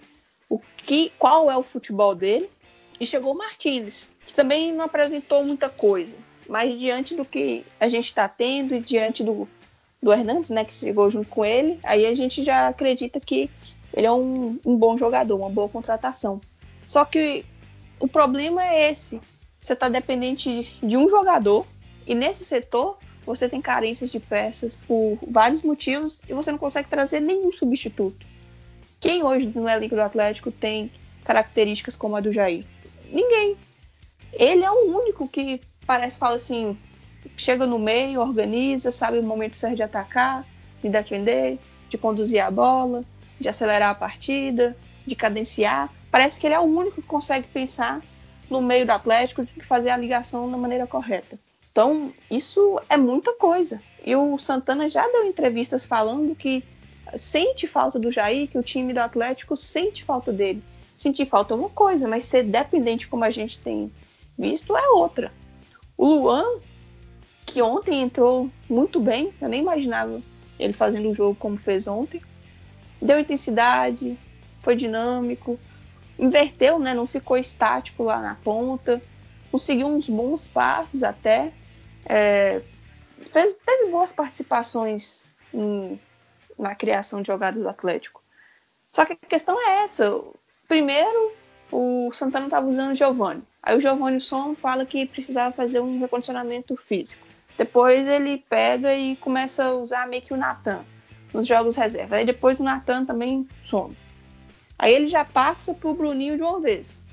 o 0.47 0.59
que, 0.77 1.11
qual 1.17 1.49
é 1.49 1.57
o 1.57 1.63
futebol 1.63 2.13
dele. 2.13 2.47
E 2.99 3.05
chegou 3.07 3.33
o 3.33 3.37
Martinez, 3.37 4.07
que 4.27 4.33
também 4.35 4.71
não 4.71 4.85
apresentou 4.85 5.43
muita 5.43 5.69
coisa. 5.69 6.15
Mas 6.47 6.77
diante 6.77 7.15
do 7.15 7.25
que 7.25 7.65
a 7.79 7.87
gente 7.87 8.05
está 8.05 8.29
tendo 8.29 8.75
e 8.75 8.79
diante 8.79 9.23
do, 9.23 9.49
do 9.99 10.13
Hernandes, 10.13 10.51
né, 10.51 10.63
que 10.63 10.71
chegou 10.71 11.09
junto 11.09 11.29
com 11.29 11.43
ele, 11.43 11.79
aí 11.81 12.05
a 12.05 12.13
gente 12.13 12.43
já 12.43 12.67
acredita 12.67 13.19
que 13.19 13.49
ele 13.91 14.05
é 14.05 14.11
um, 14.11 14.59
um 14.63 14.77
bom 14.77 14.95
jogador, 14.95 15.35
uma 15.35 15.49
boa 15.49 15.67
contratação. 15.67 16.39
Só 16.85 17.03
que 17.03 17.43
o 17.99 18.07
problema 18.07 18.63
é 18.63 18.91
esse. 18.91 19.19
Você 19.65 19.73
está 19.73 19.89
dependente 19.89 20.77
de 20.83 20.95
um 20.95 21.09
jogador 21.09 21.65
e 22.05 22.13
nesse 22.13 22.45
setor 22.45 22.99
você 23.25 23.49
tem 23.49 23.59
carências 23.59 24.11
de 24.11 24.19
peças 24.19 24.75
por 24.75 25.17
vários 25.27 25.63
motivos 25.63 26.21
e 26.29 26.33
você 26.33 26.51
não 26.51 26.59
consegue 26.59 26.87
trazer 26.87 27.19
nenhum 27.19 27.51
substituto. 27.51 28.27
Quem 28.99 29.23
hoje 29.23 29.51
no 29.55 29.67
elenco 29.67 29.95
do 29.95 30.01
Atlético 30.01 30.51
tem 30.51 30.91
características 31.23 31.97
como 31.97 32.15
a 32.15 32.19
do 32.19 32.31
Jair? 32.31 32.63
Ninguém. 33.11 33.57
Ele 34.33 34.63
é 34.63 34.69
o 34.69 34.99
único 34.99 35.27
que 35.27 35.59
parece 35.87 36.19
fala 36.19 36.35
assim, 36.35 36.77
chega 37.35 37.65
no 37.65 37.79
meio, 37.79 38.21
organiza, 38.21 38.91
sabe 38.91 39.17
o 39.17 39.23
momento 39.23 39.55
certo 39.55 39.77
de 39.77 39.83
atacar, 39.83 40.45
de 40.79 40.89
defender, 40.89 41.57
de 41.89 41.97
conduzir 41.97 42.39
a 42.39 42.51
bola, 42.51 43.03
de 43.41 43.49
acelerar 43.49 43.89
a 43.89 43.95
partida, 43.95 44.77
de 45.07 45.15
cadenciar. 45.15 45.91
Parece 46.11 46.39
que 46.39 46.45
ele 46.45 46.53
é 46.53 46.59
o 46.59 46.65
único 46.65 47.01
que 47.01 47.07
consegue 47.07 47.47
pensar 47.47 48.03
no 48.49 48.61
meio 48.61 48.85
do 48.85 48.91
Atlético 48.91 49.45
de 49.45 49.61
fazer 49.61 49.89
a 49.89 49.97
ligação 49.97 50.49
da 50.49 50.57
maneira 50.57 50.87
correta. 50.87 51.37
Então, 51.71 52.13
isso 52.31 52.79
é 52.89 52.95
muita 52.95 53.33
coisa. 53.33 53.81
E 54.05 54.15
o 54.15 54.37
Santana 54.37 54.89
já 54.89 55.05
deu 55.07 55.25
entrevistas 55.25 55.85
falando 55.85 56.35
que 56.35 56.63
sente 57.17 57.67
falta 57.67 57.99
do 57.99 58.11
Jair, 58.11 58.49
que 58.49 58.57
o 58.57 58.63
time 58.63 58.93
do 58.93 58.99
Atlético 58.99 59.55
sente 59.55 60.03
falta 60.03 60.31
dele. 60.31 60.63
Sentir 60.95 61.25
falta 61.25 61.53
é 61.53 61.57
uma 61.57 61.69
coisa, 61.69 62.07
mas 62.07 62.25
ser 62.25 62.43
dependente 62.43 63.07
como 63.07 63.23
a 63.23 63.29
gente 63.29 63.59
tem 63.59 63.91
visto 64.37 64.75
é 64.75 64.87
outra. 64.89 65.31
O 65.97 66.07
Luan, 66.07 66.59
que 67.45 67.61
ontem 67.61 68.01
entrou 68.01 68.49
muito 68.69 68.99
bem, 68.99 69.33
eu 69.41 69.49
nem 69.49 69.61
imaginava 69.61 70.21
ele 70.57 70.73
fazendo 70.73 71.09
o 71.09 71.15
jogo 71.15 71.35
como 71.35 71.57
fez 71.57 71.87
ontem. 71.87 72.21
Deu 73.01 73.19
intensidade, 73.19 74.17
foi 74.61 74.75
dinâmico, 74.75 75.59
inverteu, 76.17 76.79
né? 76.79 76.93
Não 76.93 77.07
ficou 77.07 77.37
estático 77.37 78.03
lá 78.03 78.21
na 78.21 78.35
ponta, 78.35 79.01
conseguiu 79.51 79.87
uns 79.87 80.09
bons 80.09 80.47
passes 80.47 81.03
até. 81.03 81.51
É, 82.05 82.61
fez, 83.31 83.57
teve 83.65 83.91
boas 83.91 84.11
participações 84.11 85.25
em, 85.53 85.99
na 86.57 86.75
criação 86.75 87.21
de 87.21 87.27
jogadas 87.27 87.61
do 87.61 87.69
Atlético. 87.69 88.23
Só 88.89 89.05
que 89.05 89.13
a 89.13 89.15
questão 89.15 89.59
é 89.61 89.83
essa. 89.83 90.21
Primeiro, 90.67 91.33
o 91.71 92.09
Santana 92.13 92.45
estava 92.45 92.67
usando 92.67 92.91
o 92.91 92.95
Giovanni. 92.95 93.43
Aí 93.61 93.75
o 93.75 93.81
Giovanni 93.81 94.21
Som 94.21 94.55
fala 94.55 94.85
que 94.85 95.05
precisava 95.05 95.53
fazer 95.53 95.79
um 95.79 95.99
recondicionamento 95.99 96.77
físico. 96.77 97.25
Depois 97.57 98.07
ele 98.07 98.43
pega 98.49 98.93
e 98.93 99.15
começa 99.15 99.65
a 99.65 99.73
usar 99.73 100.07
meio 100.07 100.21
que 100.21 100.33
o 100.33 100.37
Natan 100.37 100.85
nos 101.33 101.47
jogos 101.47 101.75
reserva. 101.75 102.17
Aí 102.17 102.25
depois 102.25 102.59
o 102.59 102.63
Natan 102.63 103.05
também 103.05 103.47
some. 103.63 103.95
Aí 104.77 104.93
ele 104.93 105.07
já 105.07 105.23
passa 105.23 105.73
pro 105.73 105.93
Bruninho 105.93 106.37
de 106.37 106.43
uma 106.43 106.59
vez. 106.59 107.03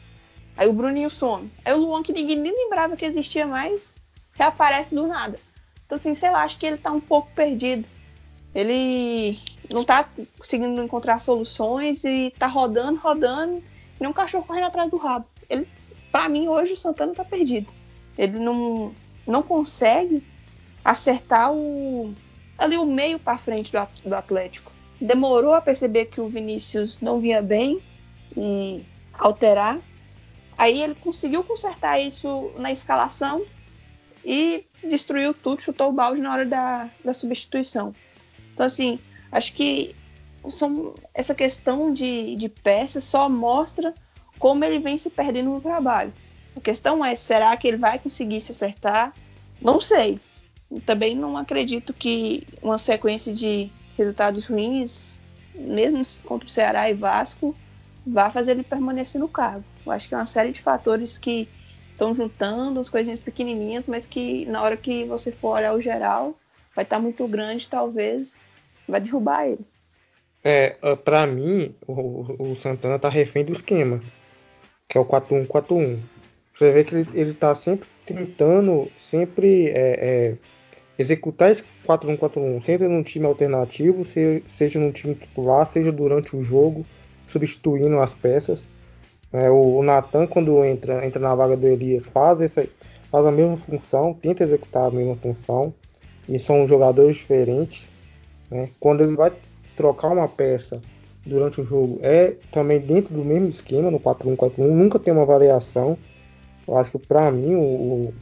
Aí 0.56 0.68
o 0.68 0.72
Bruninho 0.72 1.10
some. 1.10 1.50
Aí 1.64 1.72
o 1.72 1.78
Luan, 1.78 2.02
que 2.02 2.12
ninguém 2.12 2.36
nem 2.36 2.52
lembrava 2.52 2.96
que 2.96 3.04
existia 3.04 3.46
mais, 3.46 3.96
reaparece 4.34 4.94
do 4.94 5.06
nada. 5.06 5.38
Então, 5.86 5.96
assim, 5.96 6.14
sei 6.14 6.30
lá, 6.30 6.42
acho 6.42 6.58
que 6.58 6.66
ele 6.66 6.78
tá 6.78 6.90
um 6.90 7.00
pouco 7.00 7.30
perdido. 7.34 7.86
Ele 8.54 9.38
não 9.72 9.84
tá 9.84 10.08
conseguindo 10.38 10.82
encontrar 10.82 11.18
soluções 11.18 12.04
e 12.04 12.32
tá 12.38 12.46
rodando, 12.46 12.98
rodando, 12.98 13.62
e 14.00 14.06
um 14.06 14.12
cachorro 14.12 14.44
correndo 14.44 14.66
atrás 14.66 14.90
do 14.90 14.96
rabo. 14.96 15.26
Ele 15.48 15.66
para 16.10 16.28
mim, 16.28 16.46
hoje 16.46 16.74
o 16.74 16.76
Santana 16.76 17.14
tá 17.14 17.24
perdido. 17.24 17.66
Ele 18.18 18.38
não, 18.38 18.92
não 19.26 19.42
consegue 19.42 20.22
acertar 20.84 21.52
o 21.52 22.14
ali 22.58 22.76
o 22.76 22.84
meio 22.84 23.18
para 23.18 23.38
frente 23.38 23.72
do, 23.72 24.08
do 24.08 24.14
Atlético. 24.14 24.71
Demorou 25.02 25.52
a 25.52 25.60
perceber 25.60 26.06
que 26.06 26.20
o 26.20 26.28
Vinícius 26.28 27.00
não 27.00 27.18
vinha 27.18 27.42
bem 27.42 27.82
e 28.36 28.84
alterar. 29.12 29.80
Aí 30.56 30.80
ele 30.80 30.94
conseguiu 30.94 31.42
consertar 31.42 31.98
isso 31.98 32.52
na 32.56 32.70
escalação 32.70 33.44
e 34.24 34.64
destruiu 34.88 35.34
tudo, 35.34 35.60
chutou 35.60 35.88
o 35.88 35.92
balde 35.92 36.20
na 36.20 36.32
hora 36.32 36.46
da, 36.46 36.88
da 37.04 37.12
substituição. 37.12 37.92
Então, 38.54 38.64
assim, 38.64 39.00
acho 39.32 39.52
que 39.54 39.92
são, 40.48 40.94
essa 41.12 41.34
questão 41.34 41.92
de, 41.92 42.36
de 42.36 42.48
peças 42.48 43.02
só 43.02 43.28
mostra 43.28 43.92
como 44.38 44.64
ele 44.64 44.78
vem 44.78 44.96
se 44.96 45.10
perdendo 45.10 45.50
no 45.50 45.60
trabalho. 45.60 46.12
A 46.56 46.60
questão 46.60 47.04
é, 47.04 47.16
será 47.16 47.56
que 47.56 47.66
ele 47.66 47.76
vai 47.76 47.98
conseguir 47.98 48.40
se 48.40 48.52
acertar? 48.52 49.12
Não 49.60 49.80
sei. 49.80 50.20
Também 50.86 51.16
não 51.16 51.36
acredito 51.36 51.92
que 51.92 52.46
uma 52.62 52.78
sequência 52.78 53.34
de 53.34 53.68
resultados 53.96 54.46
ruins, 54.46 55.22
mesmo 55.54 56.02
contra 56.24 56.46
o 56.46 56.50
Ceará 56.50 56.90
e 56.90 56.94
Vasco, 56.94 57.54
vá 58.06 58.30
fazer 58.30 58.52
ele 58.52 58.62
permanecer 58.62 59.20
no 59.20 59.28
cargo. 59.28 59.64
Eu 59.84 59.92
acho 59.92 60.08
que 60.08 60.14
é 60.14 60.18
uma 60.18 60.26
série 60.26 60.52
de 60.52 60.60
fatores 60.60 61.18
que 61.18 61.48
estão 61.90 62.14
juntando 62.14 62.80
as 62.80 62.88
coisinhas 62.88 63.20
pequenininhas, 63.20 63.86
mas 63.86 64.06
que 64.06 64.46
na 64.46 64.62
hora 64.62 64.76
que 64.76 65.04
você 65.04 65.30
for 65.30 65.56
olhar 65.56 65.74
o 65.74 65.80
geral, 65.80 66.34
vai 66.74 66.84
estar 66.84 66.96
tá 66.96 67.02
muito 67.02 67.26
grande, 67.28 67.68
talvez 67.68 68.38
vai 68.88 69.00
derrubar 69.00 69.46
ele. 69.46 69.64
É, 70.42 70.76
para 70.96 71.26
mim, 71.26 71.74
o, 71.86 72.50
o 72.50 72.56
Santana 72.56 72.98
tá 72.98 73.08
refém 73.08 73.44
do 73.44 73.52
esquema 73.52 74.02
que 74.92 74.98
é 74.98 75.00
o 75.00 75.06
4141. 75.06 76.02
Você 76.52 76.70
vê 76.70 76.84
que 76.84 76.94
ele, 76.94 77.08
ele 77.14 77.32
tá 77.32 77.54
sempre 77.54 77.88
tentando, 78.04 78.90
sempre 78.98 79.68
é, 79.68 79.72
é, 79.72 80.36
executar 80.98 81.50
esse 81.52 81.62
4141, 81.84 82.62
seja 82.62 82.88
num 82.88 83.02
time 83.02 83.26
alternativo, 83.26 84.04
seja, 84.04 84.78
num 84.78 84.92
time 84.92 85.14
titular, 85.14 85.66
seja 85.70 85.90
durante 85.90 86.36
o 86.36 86.42
jogo, 86.42 86.84
substituindo 87.26 87.98
as 87.98 88.14
peças. 88.14 88.66
É, 89.32 89.50
o, 89.50 89.82
Natan, 89.82 90.26
quando 90.26 90.62
entra, 90.64 91.06
entra 91.06 91.20
na 91.20 91.34
vaga 91.34 91.56
do 91.56 91.66
Elias, 91.66 92.06
faz, 92.06 92.40
essa, 92.40 92.66
faz 93.10 93.24
a 93.24 93.32
mesma 93.32 93.56
função, 93.56 94.12
tenta 94.12 94.42
executar 94.42 94.88
a 94.88 94.90
mesma 94.90 95.16
função, 95.16 95.72
e 96.28 96.38
são 96.38 96.66
jogadores 96.66 97.16
diferentes. 97.16 97.88
Né? 98.50 98.68
Quando 98.78 99.02
ele 99.02 99.16
vai 99.16 99.32
trocar 99.74 100.08
uma 100.08 100.28
peça 100.28 100.80
durante 101.24 101.60
o 101.60 101.64
jogo 101.64 101.98
é 102.02 102.34
também 102.50 102.80
dentro 102.80 103.14
do 103.14 103.24
mesmo 103.24 103.46
esquema, 103.46 103.90
no 103.90 103.98
4-1-4-1, 103.98 104.58
nunca 104.58 104.98
tem 104.98 105.12
uma 105.12 105.24
variação. 105.24 105.96
Eu 106.66 106.76
acho 106.76 106.90
que 106.90 106.98
para 106.98 107.30
mim 107.30 107.54
o 107.54 108.12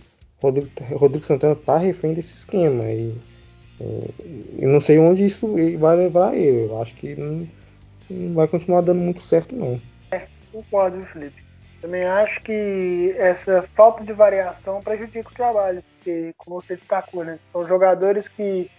Rodrigo, 0.40 0.68
Rodrigo, 0.94 1.25
Santana 1.25 1.54
tá 1.54 1.76
refém 1.76 2.14
desse 2.14 2.35
esquema 2.35 2.85
e 2.85 3.14
não 4.59 4.80
sei 4.80 4.99
onde 4.99 5.25
isso 5.25 5.54
vai 5.78 5.97
levar 5.97 6.35
ele. 6.35 6.70
Eu 6.70 6.82
acho 6.82 6.94
que 6.94 7.14
não, 7.14 7.49
não 8.11 8.35
vai 8.35 8.49
continuar 8.49 8.80
dando 8.80 9.00
muito 9.00 9.20
certo 9.20 9.54
não. 9.54 9.80
É, 10.11 10.26
concordo, 10.52 11.04
Felipe. 11.06 11.42
Também 11.80 12.04
acho 12.04 12.42
que 12.42 13.14
essa 13.16 13.62
falta 13.75 14.04
de 14.04 14.12
variação 14.12 14.82
prejudica 14.82 15.30
o 15.30 15.35
trabalho, 15.35 15.82
porque, 15.97 16.35
como 16.37 16.61
você 16.61 16.76
destacou, 16.76 17.25
né? 17.25 17.38
São 17.52 17.66
jogadores 17.66 18.28
que 18.28 18.70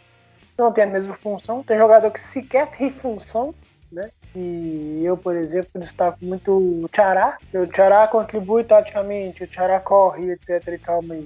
não 0.56 0.72
têm 0.72 0.84
a 0.84 0.88
mesma 0.88 1.16
função, 1.16 1.64
tem 1.64 1.80
jogador 1.80 2.12
que 2.12 2.20
sequer 2.20 2.68
tem 2.78 2.92
função, 2.92 3.56
né? 3.92 4.12
E 4.36 5.02
eu, 5.04 5.18
por 5.18 5.36
exemplo, 5.36 5.82
destaco 5.82 6.20
muito 6.22 6.52
o 6.52 6.88
Tchará. 6.90 7.40
O 7.54 7.66
Tchará 7.66 8.08
contribui 8.08 8.64
taticamente, 8.64 9.44
o 9.44 9.48
Tchará 9.48 9.80
corre, 9.80 10.34
etc 10.34 10.68
e 10.68 10.78
tal, 10.78 11.02
mas 11.02 11.26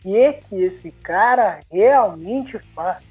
que 0.00 0.32
que 0.32 0.62
esse 0.62 0.90
cara 0.90 1.60
realmente 1.70 2.58
faz? 2.74 3.10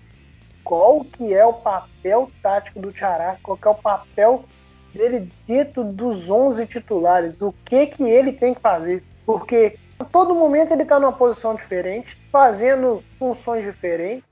qual 0.69 1.03
que 1.03 1.34
é 1.34 1.43
o 1.43 1.51
papel 1.51 2.29
tático 2.43 2.79
do 2.79 2.91
Tchará, 2.91 3.38
qual 3.41 3.58
que 3.58 3.67
é 3.67 3.72
o 3.72 3.75
papel 3.75 4.46
dele 4.93 5.31
dentro 5.48 5.84
dos 5.84 6.29
11 6.29 6.63
titulares, 6.67 7.41
o 7.41 7.51
que 7.65 7.88
que 7.88 8.03
ele 8.03 8.34
tem 8.34 8.53
que 8.53 8.62
fazer, 8.62 9.03
porque 9.25 9.79
a 9.98 10.05
todo 10.05 10.36
momento 10.36 10.72
ele 10.72 10.84
está 10.84 11.00
numa 11.00 11.12
posição 11.12 11.55
diferente, 11.55 12.15
fazendo 12.31 13.03
funções 13.17 13.65
diferentes. 13.65 14.29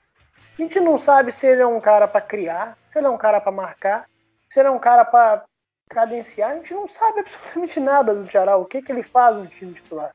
A 0.58 0.62
gente 0.62 0.80
não 0.80 0.96
sabe 0.96 1.32
se 1.32 1.48
ele 1.48 1.64
é 1.64 1.68
um 1.68 1.80
cara 1.80 2.08
para 2.08 2.22
criar, 2.22 2.78
se 2.92 3.00
ele 3.00 3.08
é 3.08 3.10
um 3.10 3.18
cara 3.18 3.42
para 3.42 3.52
marcar, 3.52 4.06
se 4.48 4.60
ele 4.60 4.68
é 4.68 4.72
um 4.72 4.80
cara 4.80 5.06
para 5.06 5.44
cadenciar. 5.90 6.52
A 6.52 6.56
gente 6.58 6.74
não 6.74 6.88
sabe 6.88 7.22
absolutamente 7.22 7.80
nada 7.80 8.14
do 8.14 8.26
Tchará, 8.26 8.58
o 8.58 8.66
que 8.66 8.84
que 8.84 8.92
ele 8.92 9.02
faz 9.02 9.36
no 9.36 9.48
time 9.48 9.74
titular. 9.74 10.12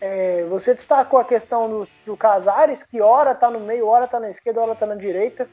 É, 0.00 0.44
você 0.44 0.74
destacou 0.74 1.18
a 1.18 1.24
questão 1.24 1.68
do, 1.68 1.88
do 2.04 2.16
Casares, 2.16 2.82
que 2.82 3.00
hora 3.00 3.34
tá 3.34 3.50
no 3.50 3.60
meio, 3.60 3.86
hora 3.86 4.06
tá 4.06 4.20
na 4.20 4.30
esquerda, 4.30 4.60
hora 4.60 4.74
tá 4.74 4.86
na 4.86 4.94
direita. 4.94 5.48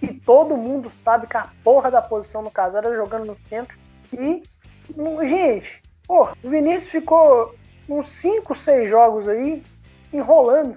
E 0.00 0.12
todo 0.12 0.56
mundo 0.56 0.90
sabe 1.02 1.26
que 1.26 1.36
a 1.36 1.50
porra 1.64 1.90
da 1.90 2.02
posição 2.02 2.42
do 2.42 2.50
Casares 2.50 2.92
é 2.92 2.96
jogando 2.96 3.26
no 3.26 3.36
centro. 3.48 3.76
E, 4.12 4.42
gente, 5.26 5.82
porra, 6.06 6.36
o 6.42 6.48
Vinícius 6.48 6.90
ficou 6.90 7.54
uns 7.88 8.08
5, 8.08 8.54
6 8.54 8.88
jogos 8.88 9.28
aí 9.28 9.62
enrolando. 10.12 10.76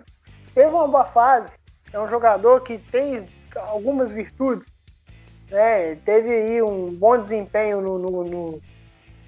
Teve 0.53 0.69
uma 0.69 0.87
boa 0.87 1.05
fase. 1.05 1.53
É 1.91 1.99
um 1.99 2.07
jogador 2.07 2.61
que 2.61 2.77
tem 2.77 3.25
algumas 3.55 4.09
virtudes. 4.09 4.71
Né? 5.49 5.95
Teve 6.05 6.31
aí 6.31 6.61
um 6.61 6.93
bom 6.93 7.21
desempenho 7.21 7.81
no, 7.81 7.99
no, 7.99 8.23
no, 8.23 8.61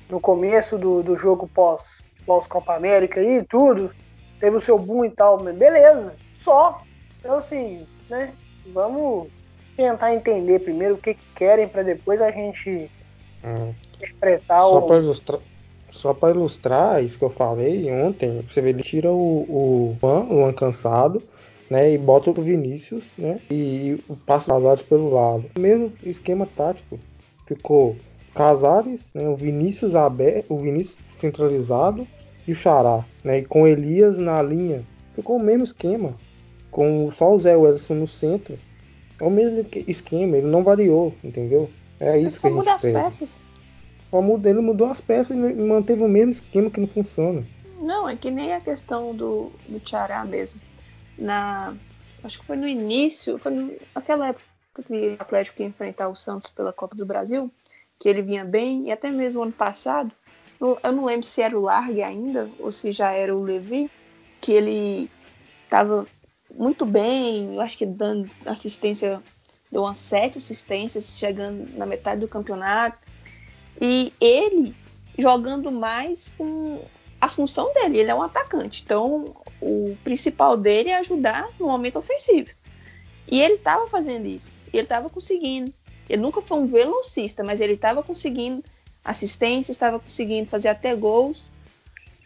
no 0.10 0.20
começo 0.20 0.78
do, 0.78 1.04
do 1.04 1.16
jogo 1.16 1.50
pós 1.54 2.04
pós 2.26 2.48
Copa 2.48 2.76
América 2.76 3.22
e 3.22 3.44
tudo, 3.44 3.92
teve 4.40 4.56
o 4.56 4.62
seu 4.62 4.78
boom 4.78 5.06
e 5.06 5.12
tal, 5.12 5.38
beleza, 5.38 6.16
só. 6.34 6.82
Então 7.20 7.38
assim, 7.38 7.86
né? 8.10 8.34
Vamos 8.74 9.28
tentar 9.76 10.14
entender 10.14 10.60
primeiro 10.60 10.96
o 10.96 10.98
que 10.98 11.16
querem 11.36 11.68
para 11.68 11.84
depois 11.84 12.22
a 12.22 12.32
gente 12.32 12.90
hum. 13.44 13.74
interpretar 13.96 14.62
só 14.62 14.78
o. 14.78 14.82
Pra 14.88 14.98
ilustrar, 14.98 15.40
só 15.92 16.14
para 16.14 16.32
ilustrar 16.32 17.04
isso 17.04 17.18
que 17.18 17.24
eu 17.24 17.30
falei 17.30 17.92
ontem, 17.92 18.42
você 18.42 18.62
vê, 18.62 18.70
ele 18.70 18.84
tira 18.84 19.12
o, 19.12 19.42
o 19.42 19.98
Juan, 20.00 20.24
o 20.24 20.36
Juan 20.42 20.54
cansado, 20.54 21.22
né? 21.70 21.92
E 21.94 21.98
bota 21.98 22.30
o 22.30 22.34
Vinícius, 22.34 23.12
né? 23.18 23.40
E 23.50 23.98
passa 24.26 24.52
Casares 24.52 24.82
pelo 24.82 25.14
lado. 25.14 25.46
O 25.56 25.60
mesmo 25.60 25.92
esquema 26.04 26.46
tático. 26.46 27.00
Ficou 27.48 27.96
Casares, 28.34 29.14
né, 29.14 29.28
o 29.28 29.36
Vinícius 29.36 29.96
aberto, 29.96 30.54
o 30.54 30.60
Vinícius 30.60 30.98
centralizado 31.18 32.08
e 32.48 32.52
o 32.52 32.56
Xará, 32.56 33.06
né? 33.24 33.40
E 33.40 33.46
com 33.46 33.68
Elias 33.68 34.18
na 34.18 34.42
linha. 34.42 34.86
Ficou 35.14 35.38
o 35.38 35.44
mesmo 35.44 35.64
esquema. 35.64 36.16
Com 36.70 37.12
só 37.12 37.34
o 37.34 37.40
Zé 37.40 37.56
Wilson 37.56 37.96
no 37.96 38.08
centro. 38.08 38.58
É 39.20 39.24
o 39.24 39.30
mesmo 39.30 39.66
esquema, 39.88 40.38
ele 40.38 40.48
não 40.48 40.64
variou, 40.64 41.14
entendeu? 41.24 41.70
É 42.00 42.18
isso 42.18 42.42
que 42.42 42.48
a 42.48 42.50
gente 42.50 42.58
muda 42.58 42.74
as 42.74 42.82
peças. 42.82 43.42
Só 44.10 44.22
muda, 44.22 44.50
ele 44.50 44.60
mudou 44.62 44.88
as 44.88 45.00
peças 45.00 45.36
e 45.36 45.40
manteve 45.40 46.04
o 46.04 46.08
mesmo 46.08 46.32
esquema 46.32 46.72
que 46.72 46.80
não 46.80 46.88
funciona. 46.88 47.46
Não, 47.80 48.10
é 48.10 48.16
que 48.16 48.32
nem 48.32 48.54
a 48.54 48.60
questão 48.60 49.16
do, 49.16 49.52
do 49.68 49.80
Tiará 49.80 50.26
mesmo. 50.26 50.60
Na, 51.18 51.74
acho 52.24 52.40
que 52.40 52.46
foi 52.46 52.56
no 52.56 52.68
início, 52.68 53.38
foi 53.38 53.52
no, 53.52 53.74
naquela 53.94 54.30
época 54.30 54.44
que 54.88 54.94
o 54.94 55.14
Atlético 55.20 55.62
ia 55.62 55.68
enfrentar 55.68 56.10
o 56.10 56.16
Santos 56.16 56.50
pela 56.50 56.74
Copa 56.74 56.96
do 56.96 57.06
Brasil, 57.06 57.52
que 58.02 58.10
ele 58.10 58.24
vinha 58.24 58.44
bem, 58.44 58.88
e 58.88 58.92
até 58.92 59.12
mesmo 59.12 59.44
ano 59.44 59.52
passado, 59.52 60.12
eu 60.60 60.92
não 60.92 61.06
lembro 61.06 61.24
se 61.24 61.40
era 61.40 61.58
o 61.58 61.62
Largue 61.62 62.02
ainda 62.02 62.50
ou 62.58 62.72
se 62.72 62.92
já 62.92 63.12
era 63.12 63.36
o 63.36 63.44
Levi, 63.44 63.92
que 64.42 64.52
ele 64.52 65.08
estava 65.64 66.08
muito 66.52 66.84
bem, 66.84 67.54
eu 67.54 67.62
acho 67.62 67.78
que 67.78 67.86
dando 67.86 68.28
assistência, 68.44 69.22
deu 69.72 69.84
umas 69.84 70.00
sete 70.00 70.40
assistências, 70.40 71.16
chegando 71.16 71.78
na 71.78 71.86
metade 71.86 72.22
do 72.22 72.28
campeonato. 72.28 72.98
E 73.80 74.12
ele 74.20 74.76
jogando 75.16 75.72
mais 75.72 76.34
com 76.36 76.84
a 77.20 77.30
função 77.30 77.72
dele, 77.72 78.00
ele 78.00 78.10
é 78.10 78.16
um 78.16 78.24
atacante. 78.24 78.82
Então, 78.84 79.36
o 79.62 79.96
principal 80.04 80.58
dele 80.58 80.90
é 80.90 80.98
ajudar 80.98 81.50
no 81.60 81.68
momento 81.68 82.00
ofensivo. 82.00 82.50
E 83.28 83.40
ele 83.40 83.56
estava 83.56 83.88
fazendo 83.88 84.26
isso, 84.26 84.56
ele 84.74 84.82
estava 84.82 85.08
conseguindo. 85.08 85.72
Ele 86.12 86.22
nunca 86.22 86.42
foi 86.42 86.58
um 86.58 86.66
velocista, 86.66 87.42
mas 87.42 87.62
ele 87.62 87.76
estava 87.76 88.04
conseguindo 88.04 88.62
assistência, 89.02 89.72
estava 89.72 89.98
conseguindo 89.98 90.50
fazer 90.50 90.68
até 90.68 90.94
gols. 90.94 91.42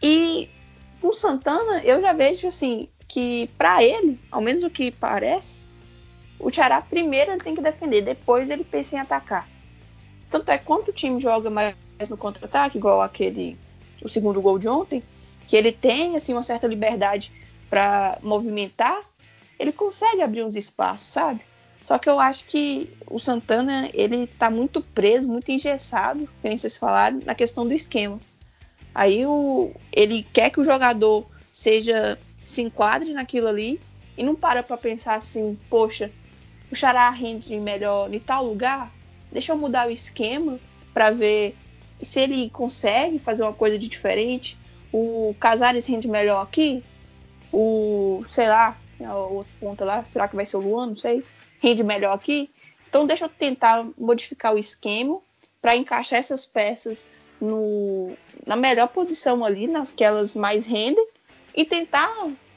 E 0.02 0.50
com 1.00 1.12
Santana, 1.12 1.84
eu 1.84 2.00
já 2.00 2.12
vejo 2.12 2.48
assim 2.48 2.88
que 3.06 3.48
para 3.56 3.84
ele, 3.84 4.18
ao 4.28 4.40
menos 4.40 4.64
o 4.64 4.70
que 4.70 4.90
parece, 4.90 5.60
o 6.36 6.50
Tiará 6.50 6.82
primeiro 6.82 7.30
ele 7.30 7.40
tem 7.40 7.54
que 7.54 7.62
defender, 7.62 8.02
depois 8.02 8.50
ele 8.50 8.64
pensa 8.64 8.96
em 8.96 8.98
atacar. 8.98 9.48
Tanto 10.28 10.50
é 10.50 10.58
quanto 10.58 10.90
o 10.90 10.92
time 10.92 11.20
joga 11.20 11.48
mais 11.48 11.76
no 12.10 12.16
contra-ataque, 12.16 12.78
igual 12.78 13.00
aquele 13.00 13.56
o 14.02 14.08
segundo 14.08 14.42
gol 14.42 14.58
de 14.58 14.68
ontem, 14.68 15.00
que 15.46 15.54
ele 15.54 15.70
tem 15.70 16.16
assim 16.16 16.32
uma 16.32 16.42
certa 16.42 16.66
liberdade 16.66 17.30
para 17.70 18.18
movimentar, 18.20 19.00
ele 19.60 19.70
consegue 19.70 20.22
abrir 20.22 20.42
uns 20.42 20.56
espaços, 20.56 21.12
sabe? 21.12 21.40
Só 21.86 22.00
que 22.00 22.08
eu 22.08 22.18
acho 22.18 22.46
que 22.46 22.90
o 23.08 23.16
Santana, 23.20 23.88
ele 23.94 24.26
tá 24.26 24.50
muito 24.50 24.80
preso, 24.80 25.28
muito 25.28 25.52
engessado, 25.52 26.28
como 26.42 26.58
vocês 26.58 26.76
falaram, 26.76 27.20
na 27.24 27.32
questão 27.32 27.64
do 27.64 27.72
esquema. 27.72 28.18
Aí 28.92 29.24
o, 29.24 29.70
ele 29.92 30.26
quer 30.32 30.50
que 30.50 30.58
o 30.58 30.64
jogador 30.64 31.24
seja 31.52 32.18
se 32.44 32.60
enquadre 32.60 33.12
naquilo 33.12 33.46
ali 33.46 33.80
e 34.18 34.24
não 34.24 34.34
para 34.34 34.64
para 34.64 34.76
pensar 34.76 35.14
assim, 35.14 35.56
poxa, 35.70 36.10
o 36.72 36.74
Xará 36.74 37.08
rende 37.10 37.56
melhor 37.56 38.12
em 38.12 38.18
tal 38.18 38.44
lugar, 38.44 38.92
deixa 39.30 39.52
eu 39.52 39.56
mudar 39.56 39.86
o 39.86 39.92
esquema 39.92 40.58
para 40.92 41.12
ver 41.12 41.54
se 42.02 42.18
ele 42.18 42.50
consegue 42.50 43.20
fazer 43.20 43.44
uma 43.44 43.52
coisa 43.52 43.78
de 43.78 43.86
diferente. 43.86 44.58
O 44.92 45.36
Casares 45.38 45.86
rende 45.86 46.08
melhor 46.08 46.42
aqui, 46.42 46.82
o, 47.52 48.24
sei 48.26 48.48
lá, 48.48 48.76
o 48.98 49.34
outro 49.34 49.52
ponto 49.60 49.84
lá, 49.84 50.02
será 50.02 50.26
que 50.26 50.34
vai 50.34 50.44
ser 50.44 50.56
o 50.56 50.60
Luan? 50.60 50.86
Não 50.88 50.96
sei 50.96 51.22
rende 51.60 51.82
melhor 51.82 52.14
aqui. 52.14 52.50
Então 52.88 53.06
deixa 53.06 53.26
eu 53.26 53.28
tentar 53.28 53.86
modificar 53.98 54.54
o 54.54 54.58
esquema 54.58 55.18
para 55.60 55.76
encaixar 55.76 56.18
essas 56.18 56.46
peças 56.46 57.04
no, 57.40 58.16
na 58.46 58.56
melhor 58.56 58.88
posição 58.88 59.44
ali, 59.44 59.66
nas 59.66 59.90
que 59.90 60.04
elas 60.04 60.34
mais 60.34 60.64
rendem, 60.64 61.06
e 61.54 61.64
tentar 61.64 62.10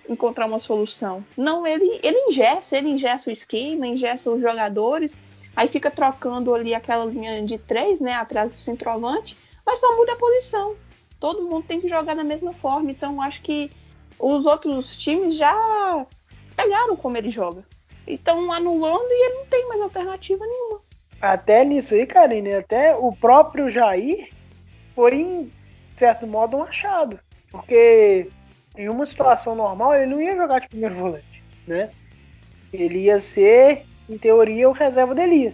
encontrar 0.08 0.46
uma 0.46 0.60
solução. 0.60 1.26
Não, 1.38 1.66
ele, 1.66 2.00
ele 2.04 2.18
ingessa, 2.28 2.78
ele 2.78 2.90
ingessa 2.90 3.30
o 3.30 3.34
esquema, 3.34 3.88
ingessa 3.88 4.32
os 4.32 4.42
jogadores, 4.42 5.18
aí 5.56 5.68
fica 5.68 5.92
trocando 5.92 6.54
ali 6.54 6.74
aquela 6.74 7.06
linha 7.06 7.44
de 7.44 7.58
três, 7.58 8.00
né, 8.00 8.14
atrás 8.14 8.52
do 8.52 8.60
centroavante, 8.60 9.38
mas 9.66 9.80
só 9.80 9.96
muda 9.96 10.14
a 10.14 10.18
posição. 10.18 10.76
Todo 11.20 11.44
mundo 11.44 11.66
tem 11.68 11.82
que 11.82 11.88
jogar 11.88 12.16
da 12.16 12.24
mesma 12.24 12.54
forma, 12.54 12.92
então 12.92 13.22
acho 13.22 13.42
que 13.42 13.72
os 14.18 14.46
outros 14.46 14.98
times 14.98 15.36
já 15.36 16.06
pegaram 16.56 16.96
como 16.96 17.18
ele 17.18 17.30
joga 17.30 17.64
estão 18.16 18.52
anulando 18.52 19.08
e 19.10 19.26
ele 19.26 19.36
não 19.36 19.46
tem 19.46 19.68
mais 19.68 19.82
alternativa 19.82 20.46
nenhuma. 20.46 20.80
Até 21.22 21.66
nisso 21.66 21.94
aí, 21.94 22.06
Karine, 22.06 22.54
até 22.54 22.96
o 22.96 23.12
próprio 23.12 23.70
Jair 23.70 24.30
foi, 24.96 25.16
em 25.16 25.52
certo 25.98 26.26
modo, 26.26 26.58
um 26.58 26.64
achado. 26.64 27.20
Porque 27.52 28.30
em 28.78 28.88
uma 28.88 29.06
situação 29.06 29.56
normal 29.56 29.96
ele 29.96 30.06
não 30.06 30.22
ia 30.22 30.36
jogar 30.36 30.60
de 30.60 30.70
primeiro 30.70 30.96
volante, 30.96 31.44
né? 31.68 31.90
Ele 32.72 33.00
ia 33.00 33.20
ser, 33.20 33.86
em 34.10 34.18
teoria, 34.18 34.70
o 34.70 34.74
reserva 34.74 35.22
Elias. 35.22 35.54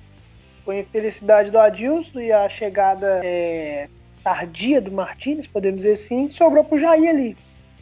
Foi 0.63 0.77
a 0.77 0.81
infelicidade 0.81 1.49
do 1.49 1.59
Adilson 1.59 2.19
e 2.19 2.31
a 2.31 2.49
chegada 2.49 3.21
é, 3.23 3.87
tardia 4.23 4.81
do 4.81 4.91
Martins, 4.91 5.47
podemos 5.47 5.77
dizer 5.77 5.93
assim, 5.93 6.29
sobrou 6.29 6.63
pro 6.63 6.79
Jair 6.79 7.09
ali. 7.09 7.37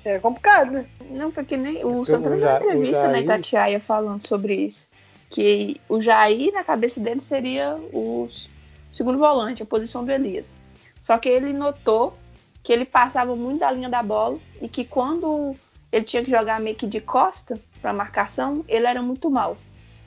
É 0.05 0.19
complicado, 0.19 0.71
né? 0.71 0.85
Não, 1.09 1.31
foi 1.31 1.45
que 1.45 1.55
nem 1.55 1.83
o 1.85 2.05
Santana 2.05 2.35
deu 2.35 2.47
uma 2.47 2.57
entrevista 2.57 3.07
na 3.07 3.21
Itatiaia 3.21 3.79
falando 3.79 4.25
sobre 4.27 4.55
isso. 4.55 4.89
Que 5.29 5.79
o 5.87 6.01
Jair, 6.01 6.51
na 6.53 6.63
cabeça 6.63 6.99
dele, 6.99 7.21
seria 7.21 7.75
o 7.93 8.27
segundo 8.91 9.17
volante, 9.17 9.63
a 9.63 9.65
posição 9.65 10.03
do 10.03 10.11
Elias. 10.11 10.57
Só 11.01 11.17
que 11.17 11.29
ele 11.29 11.53
notou 11.53 12.13
que 12.61 12.71
ele 12.71 12.85
passava 12.85 13.35
muito 13.35 13.59
da 13.59 13.71
linha 13.71 13.89
da 13.89 14.03
bola 14.03 14.39
e 14.61 14.67
que 14.69 14.85
quando 14.85 15.55
ele 15.91 16.05
tinha 16.05 16.23
que 16.23 16.31
jogar 16.31 16.59
meio 16.59 16.75
que 16.75 16.87
de 16.87 17.01
costa 17.01 17.59
para 17.81 17.93
marcação, 17.93 18.63
ele 18.67 18.85
era 18.85 19.01
muito 19.01 19.29
mal. 19.29 19.57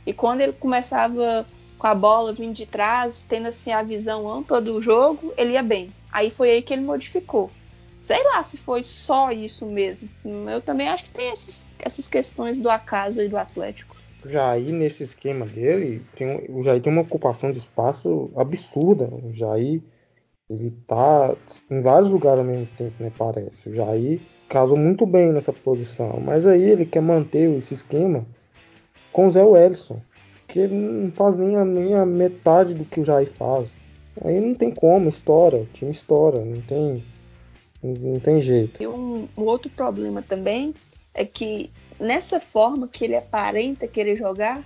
E 0.06 0.12
quando 0.12 0.40
ele 0.40 0.52
começava 0.52 1.46
com 1.78 1.86
a 1.86 1.94
bola 1.94 2.32
vindo 2.32 2.54
de 2.54 2.64
trás, 2.64 3.24
tendo 3.28 3.48
assim 3.48 3.72
a 3.72 3.82
visão 3.82 4.28
ampla 4.28 4.60
do 4.60 4.80
jogo, 4.80 5.32
ele 5.36 5.52
ia 5.52 5.62
bem. 5.62 5.90
Aí 6.10 6.30
foi 6.30 6.50
aí 6.50 6.62
que 6.62 6.72
ele 6.72 6.82
modificou. 6.82 7.50
Sei 8.06 8.22
lá 8.22 8.40
se 8.40 8.56
foi 8.58 8.84
só 8.84 9.32
isso 9.32 9.66
mesmo. 9.66 10.08
Eu 10.48 10.60
também 10.60 10.86
acho 10.86 11.02
que 11.02 11.10
tem 11.10 11.28
esses, 11.28 11.66
essas 11.76 12.08
questões 12.08 12.56
do 12.56 12.70
acaso 12.70 13.20
e 13.20 13.26
do 13.26 13.36
Atlético. 13.36 13.96
O 14.24 14.28
Jair, 14.28 14.72
nesse 14.72 15.02
esquema 15.02 15.44
dele, 15.44 16.00
tem, 16.14 16.46
o 16.48 16.62
Jair 16.62 16.80
tem 16.80 16.92
uma 16.92 17.02
ocupação 17.02 17.50
de 17.50 17.58
espaço 17.58 18.30
absurda. 18.36 19.06
O 19.12 19.34
Jair, 19.34 19.82
ele 20.48 20.70
tá 20.86 21.34
em 21.68 21.80
vários 21.80 22.08
lugares 22.12 22.38
ao 22.38 22.44
mesmo 22.44 22.68
tempo, 22.76 22.94
né? 23.00 23.10
Parece. 23.18 23.70
O 23.70 23.74
Jair 23.74 24.20
casou 24.48 24.76
muito 24.76 25.04
bem 25.04 25.32
nessa 25.32 25.52
posição. 25.52 26.20
Mas 26.24 26.46
aí 26.46 26.62
ele 26.62 26.86
quer 26.86 27.02
manter 27.02 27.50
esse 27.56 27.74
esquema 27.74 28.24
com 29.10 29.26
o 29.26 29.30
Zé 29.32 29.42
Wellison. 29.42 30.00
Porque 30.46 30.60
ele 30.60 30.76
não 30.76 31.10
faz 31.10 31.34
nem 31.34 31.56
a, 31.56 31.64
nem 31.64 31.92
a 31.96 32.06
metade 32.06 32.72
do 32.72 32.84
que 32.84 33.00
o 33.00 33.04
Jair 33.04 33.32
faz. 33.32 33.74
Aí 34.24 34.40
não 34.40 34.54
tem 34.54 34.70
como, 34.70 35.08
estoura, 35.08 35.56
o 35.56 35.66
time 35.72 35.90
estoura, 35.90 36.44
não 36.44 36.62
tem, 36.62 37.02
não 37.82 38.20
tem 38.20 38.40
jeito. 38.40 38.82
E 38.82 38.86
um, 38.86 39.28
um 39.36 39.42
outro 39.42 39.70
problema 39.70 40.22
também 40.22 40.74
é 41.14 41.24
que 41.24 41.70
nessa 41.98 42.40
forma 42.40 42.88
que 42.88 43.04
ele 43.04 43.16
aparenta 43.16 43.86
querer 43.86 44.16
jogar, 44.16 44.62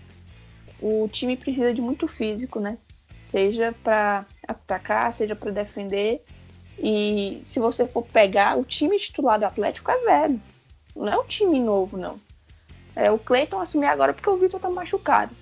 o 0.81 1.09
time 1.09 1.37
precisa 1.37 1.73
de 1.73 1.81
muito 1.81 2.09
físico, 2.09 2.59
né? 2.59 2.79
Seja 3.23 3.75
para 3.85 4.25
atacar, 4.47 5.13
seja 5.13 5.37
para 5.37 5.51
defender. 5.51 6.25
E 6.79 7.41
se 7.45 7.61
você 7.61 7.87
for 7.87 8.03
pegar, 8.03 8.59
o 8.59 8.65
time 8.65 8.99
titular 8.99 9.39
do 9.39 9.45
Atlético 9.45 9.91
é 9.91 9.99
velho. 9.99 10.41
Não 10.97 11.09
é 11.09 11.19
um 11.19 11.25
time 11.25 11.61
novo, 11.61 11.97
não. 11.97 12.19
É, 12.97 13.11
o 13.11 13.19
Cleiton 13.19 13.61
assumir 13.61 13.87
agora 13.87 14.13
porque 14.13 14.29
o 14.29 14.37
Vitor 14.37 14.61
tá 14.61 14.71
machucado. 14.71 15.35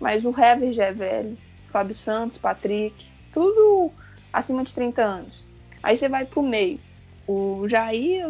Mas 0.00 0.24
o 0.24 0.30
Hever 0.30 0.72
já 0.72 0.86
é 0.86 0.92
velho. 0.92 1.36
Fábio 1.70 1.94
Santos, 1.94 2.38
Patrick, 2.38 3.06
tudo 3.32 3.92
acima 4.32 4.64
de 4.64 4.74
30 4.74 5.02
anos. 5.02 5.46
Aí 5.82 5.96
você 5.96 6.08
vai 6.08 6.24
pro 6.24 6.42
meio. 6.42 6.80
O 7.28 7.68
Jair 7.68 8.26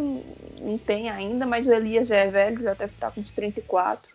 não 0.61 0.76
tem 0.76 1.08
ainda, 1.08 1.46
mas 1.46 1.68
o 1.68 1.72
Elias 1.72 2.08
já 2.08 2.16
é 2.16 2.26
velho, 2.26 2.64
já 2.64 2.74
deve 2.74 2.92
estar 2.92 3.12
com 3.12 3.20
uns 3.20 3.30
34. 3.30 4.12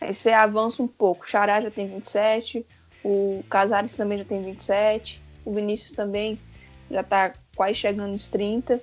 Aí 0.00 0.14
você 0.14 0.32
avança 0.32 0.82
um 0.82 0.88
pouco. 0.88 1.24
O 1.24 1.28
Xará 1.28 1.60
já 1.60 1.70
tem 1.70 1.86
27, 1.86 2.64
o 3.04 3.44
Casares 3.50 3.92
também 3.92 4.16
já 4.16 4.24
tem 4.24 4.42
27, 4.42 5.20
o 5.44 5.52
Vinícius 5.52 5.92
também 5.92 6.38
já 6.90 7.02
está 7.02 7.34
quase 7.54 7.74
chegando 7.74 8.12
nos 8.12 8.26
30. 8.28 8.80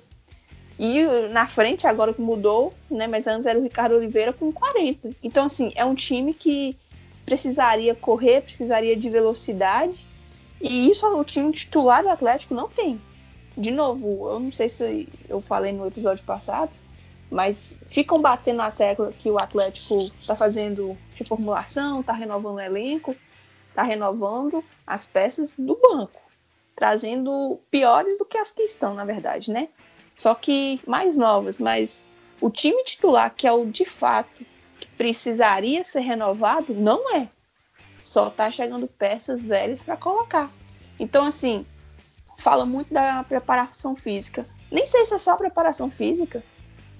E 0.78 1.02
na 1.32 1.48
frente, 1.48 1.88
agora 1.88 2.14
que 2.14 2.22
mudou, 2.22 2.72
né? 2.88 3.08
Mas 3.08 3.26
antes 3.26 3.44
era 3.44 3.58
o 3.58 3.62
Ricardo 3.62 3.96
Oliveira 3.96 4.32
com 4.32 4.52
40. 4.52 5.10
Então, 5.24 5.46
assim, 5.46 5.72
é 5.74 5.84
um 5.84 5.94
time 5.96 6.32
que 6.32 6.76
precisaria 7.26 7.96
correr, 7.96 8.42
precisaria 8.42 8.96
de 8.96 9.10
velocidade. 9.10 10.06
E 10.60 10.88
isso 10.88 11.04
o 11.04 11.24
time 11.24 11.50
titular 11.52 12.04
do 12.04 12.10
Atlético 12.10 12.54
não 12.54 12.68
tem 12.68 13.00
de 13.56 13.70
novo, 13.70 14.30
eu 14.30 14.40
não 14.40 14.52
sei 14.52 14.68
se 14.68 15.08
eu 15.28 15.40
falei 15.40 15.72
no 15.72 15.86
episódio 15.86 16.24
passado, 16.24 16.70
mas 17.30 17.78
ficam 17.86 18.20
batendo 18.20 18.58
na 18.58 18.70
tecla 18.70 19.12
que 19.12 19.30
o 19.30 19.38
Atlético 19.38 19.98
está 20.20 20.36
fazendo 20.36 20.96
reformulação, 21.14 22.00
está 22.00 22.12
renovando 22.12 22.56
o 22.56 22.60
elenco, 22.60 23.16
está 23.68 23.82
renovando 23.82 24.62
as 24.86 25.06
peças 25.06 25.54
do 25.58 25.78
banco, 25.80 26.20
trazendo 26.76 27.58
piores 27.70 28.18
do 28.18 28.24
que 28.24 28.36
as 28.36 28.52
que 28.52 28.62
estão, 28.62 28.94
na 28.94 29.04
verdade, 29.04 29.50
né? 29.50 29.68
Só 30.14 30.34
que 30.34 30.80
mais 30.86 31.16
novas, 31.16 31.58
mas 31.58 32.04
o 32.40 32.50
time 32.50 32.84
titular, 32.84 33.34
que 33.34 33.46
é 33.46 33.52
o 33.52 33.64
de 33.64 33.84
fato 33.84 34.44
que 34.78 34.86
precisaria 34.86 35.82
ser 35.84 36.00
renovado, 36.00 36.74
não 36.74 37.16
é. 37.16 37.28
Só 38.00 38.28
está 38.28 38.50
chegando 38.50 38.86
peças 38.86 39.46
velhas 39.46 39.82
para 39.82 39.96
colocar. 39.96 40.50
Então, 40.98 41.24
assim, 41.24 41.64
fala 42.42 42.66
muito 42.66 42.92
da 42.92 43.22
preparação 43.22 43.94
física. 43.94 44.44
Nem 44.70 44.84
sei 44.84 45.04
se 45.04 45.14
é 45.14 45.18
só 45.18 45.36
preparação 45.36 45.88
física. 45.88 46.42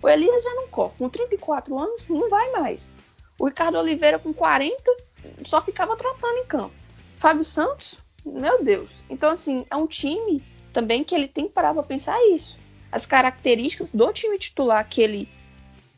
O 0.01 0.09
Elias 0.09 0.45
já 0.45 0.55
não 0.55 0.69
corre. 0.69 0.93
Com 0.97 1.09
34 1.09 1.77
anos, 1.77 2.07
não 2.09 2.29
vai 2.29 2.51
mais. 2.53 2.93
O 3.39 3.47
Ricardo 3.47 3.77
Oliveira, 3.77 4.21
com 4.21 4.33
40, 4.33 4.97
só 5.45 5.61
ficava 5.61 5.97
trotando 5.97 6.39
em 6.39 6.47
campo. 6.47 6.75
Fábio 7.19 7.45
Santos, 7.45 8.01
meu 8.25 8.63
Deus. 8.63 9.03
Então, 9.11 9.31
assim, 9.31 9.67
é 9.69 9.77
um 9.77 9.87
time 9.87 10.45
também 10.73 11.03
que 11.03 11.15
ele 11.15 11.27
tem 11.27 11.49
que 11.49 11.53
parar 11.53 11.75
para 11.75 11.83
pensar 11.83 12.17
isso. 12.29 12.57
As 12.93 13.05
características 13.05 13.91
do 13.91 14.13
time 14.13 14.39
titular 14.39 14.89
que 14.89 15.03
ele 15.03 15.29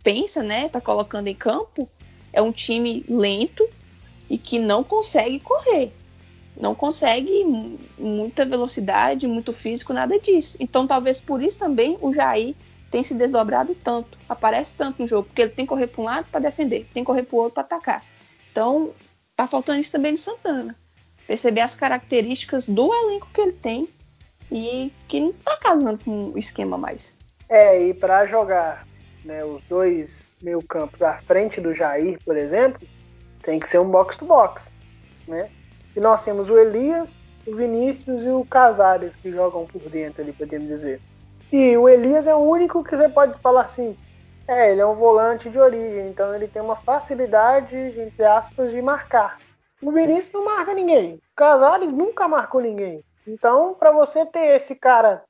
pensa, 0.02 0.42
né, 0.42 0.68
tá 0.70 0.80
colocando 0.80 1.28
em 1.28 1.34
campo, 1.34 1.88
é 2.32 2.40
um 2.40 2.52
time 2.52 3.04
lento 3.08 3.68
e 4.30 4.38
que 4.38 4.58
não 4.58 4.82
consegue 4.82 5.38
correr 5.40 5.92
não 6.56 6.74
consegue 6.74 7.44
muita 7.98 8.44
velocidade, 8.44 9.26
muito 9.26 9.52
físico, 9.52 9.92
nada 9.92 10.18
disso. 10.18 10.56
Então 10.60 10.86
talvez 10.86 11.20
por 11.20 11.42
isso 11.42 11.58
também 11.58 11.98
o 12.00 12.12
Jair 12.12 12.54
tem 12.90 13.02
se 13.02 13.14
desdobrado 13.14 13.74
tanto, 13.74 14.16
aparece 14.28 14.72
tanto 14.74 15.02
no 15.02 15.08
jogo, 15.08 15.26
porque 15.26 15.42
ele 15.42 15.50
tem 15.50 15.64
que 15.64 15.68
correr 15.68 15.88
para 15.88 16.00
um 16.00 16.04
lado 16.04 16.26
para 16.30 16.40
defender, 16.40 16.86
tem 16.94 17.02
que 17.02 17.06
correr 17.06 17.24
para 17.24 17.36
o 17.36 17.38
outro 17.38 17.54
para 17.54 17.62
atacar. 17.62 18.04
Então 18.52 18.92
tá 19.34 19.46
faltando 19.46 19.80
isso 19.80 19.92
também 19.92 20.12
no 20.12 20.18
Santana. 20.18 20.76
Perceber 21.26 21.62
as 21.62 21.74
características 21.74 22.68
do 22.68 22.94
elenco 22.94 23.28
que 23.32 23.40
ele 23.40 23.52
tem 23.52 23.88
e 24.52 24.92
que 25.08 25.20
não 25.20 25.32
tá 25.32 25.56
casando 25.56 26.04
com 26.04 26.30
o 26.30 26.38
esquema 26.38 26.78
mais. 26.78 27.16
É, 27.48 27.88
e 27.88 27.94
para 27.94 28.26
jogar 28.26 28.86
né, 29.24 29.44
os 29.44 29.62
dois 29.64 30.30
meio 30.40 30.62
campos 30.62 31.02
à 31.02 31.16
frente 31.18 31.60
do 31.60 31.74
Jair, 31.74 32.18
por 32.24 32.36
exemplo, 32.36 32.86
tem 33.42 33.58
que 33.58 33.68
ser 33.68 33.80
um 33.80 33.88
box 33.88 34.16
to 34.16 34.26
box, 34.26 34.72
né? 35.26 35.50
E 35.96 36.00
nós 36.00 36.24
temos 36.24 36.50
o 36.50 36.58
Elias, 36.58 37.16
o 37.46 37.54
Vinícius 37.54 38.22
e 38.24 38.28
o 38.28 38.44
Casares 38.44 39.14
que 39.14 39.30
jogam 39.30 39.66
por 39.66 39.82
dentro 39.82 40.22
ali, 40.22 40.32
podemos 40.32 40.68
dizer. 40.68 41.00
E 41.52 41.76
o 41.76 41.88
Elias 41.88 42.26
é 42.26 42.34
o 42.34 42.38
único 42.38 42.82
que 42.82 42.96
você 42.96 43.08
pode 43.08 43.38
falar 43.40 43.62
assim, 43.62 43.96
é, 44.48 44.72
ele 44.72 44.80
é 44.80 44.86
um 44.86 44.94
volante 44.94 45.48
de 45.48 45.58
origem, 45.58 46.08
então 46.08 46.34
ele 46.34 46.48
tem 46.48 46.60
uma 46.60 46.76
facilidade, 46.76 47.76
entre 47.76 48.24
aspas, 48.24 48.70
de 48.70 48.82
marcar. 48.82 49.38
O 49.80 49.92
Vinícius 49.92 50.32
não 50.32 50.44
marca 50.44 50.74
ninguém. 50.74 51.14
O 51.14 51.36
Casares 51.36 51.92
nunca 51.92 52.26
marcou 52.26 52.60
ninguém. 52.60 53.04
Então, 53.26 53.74
para 53.74 53.90
você 53.90 54.24
ter 54.26 54.56
esse 54.56 54.74
cara 54.74 55.22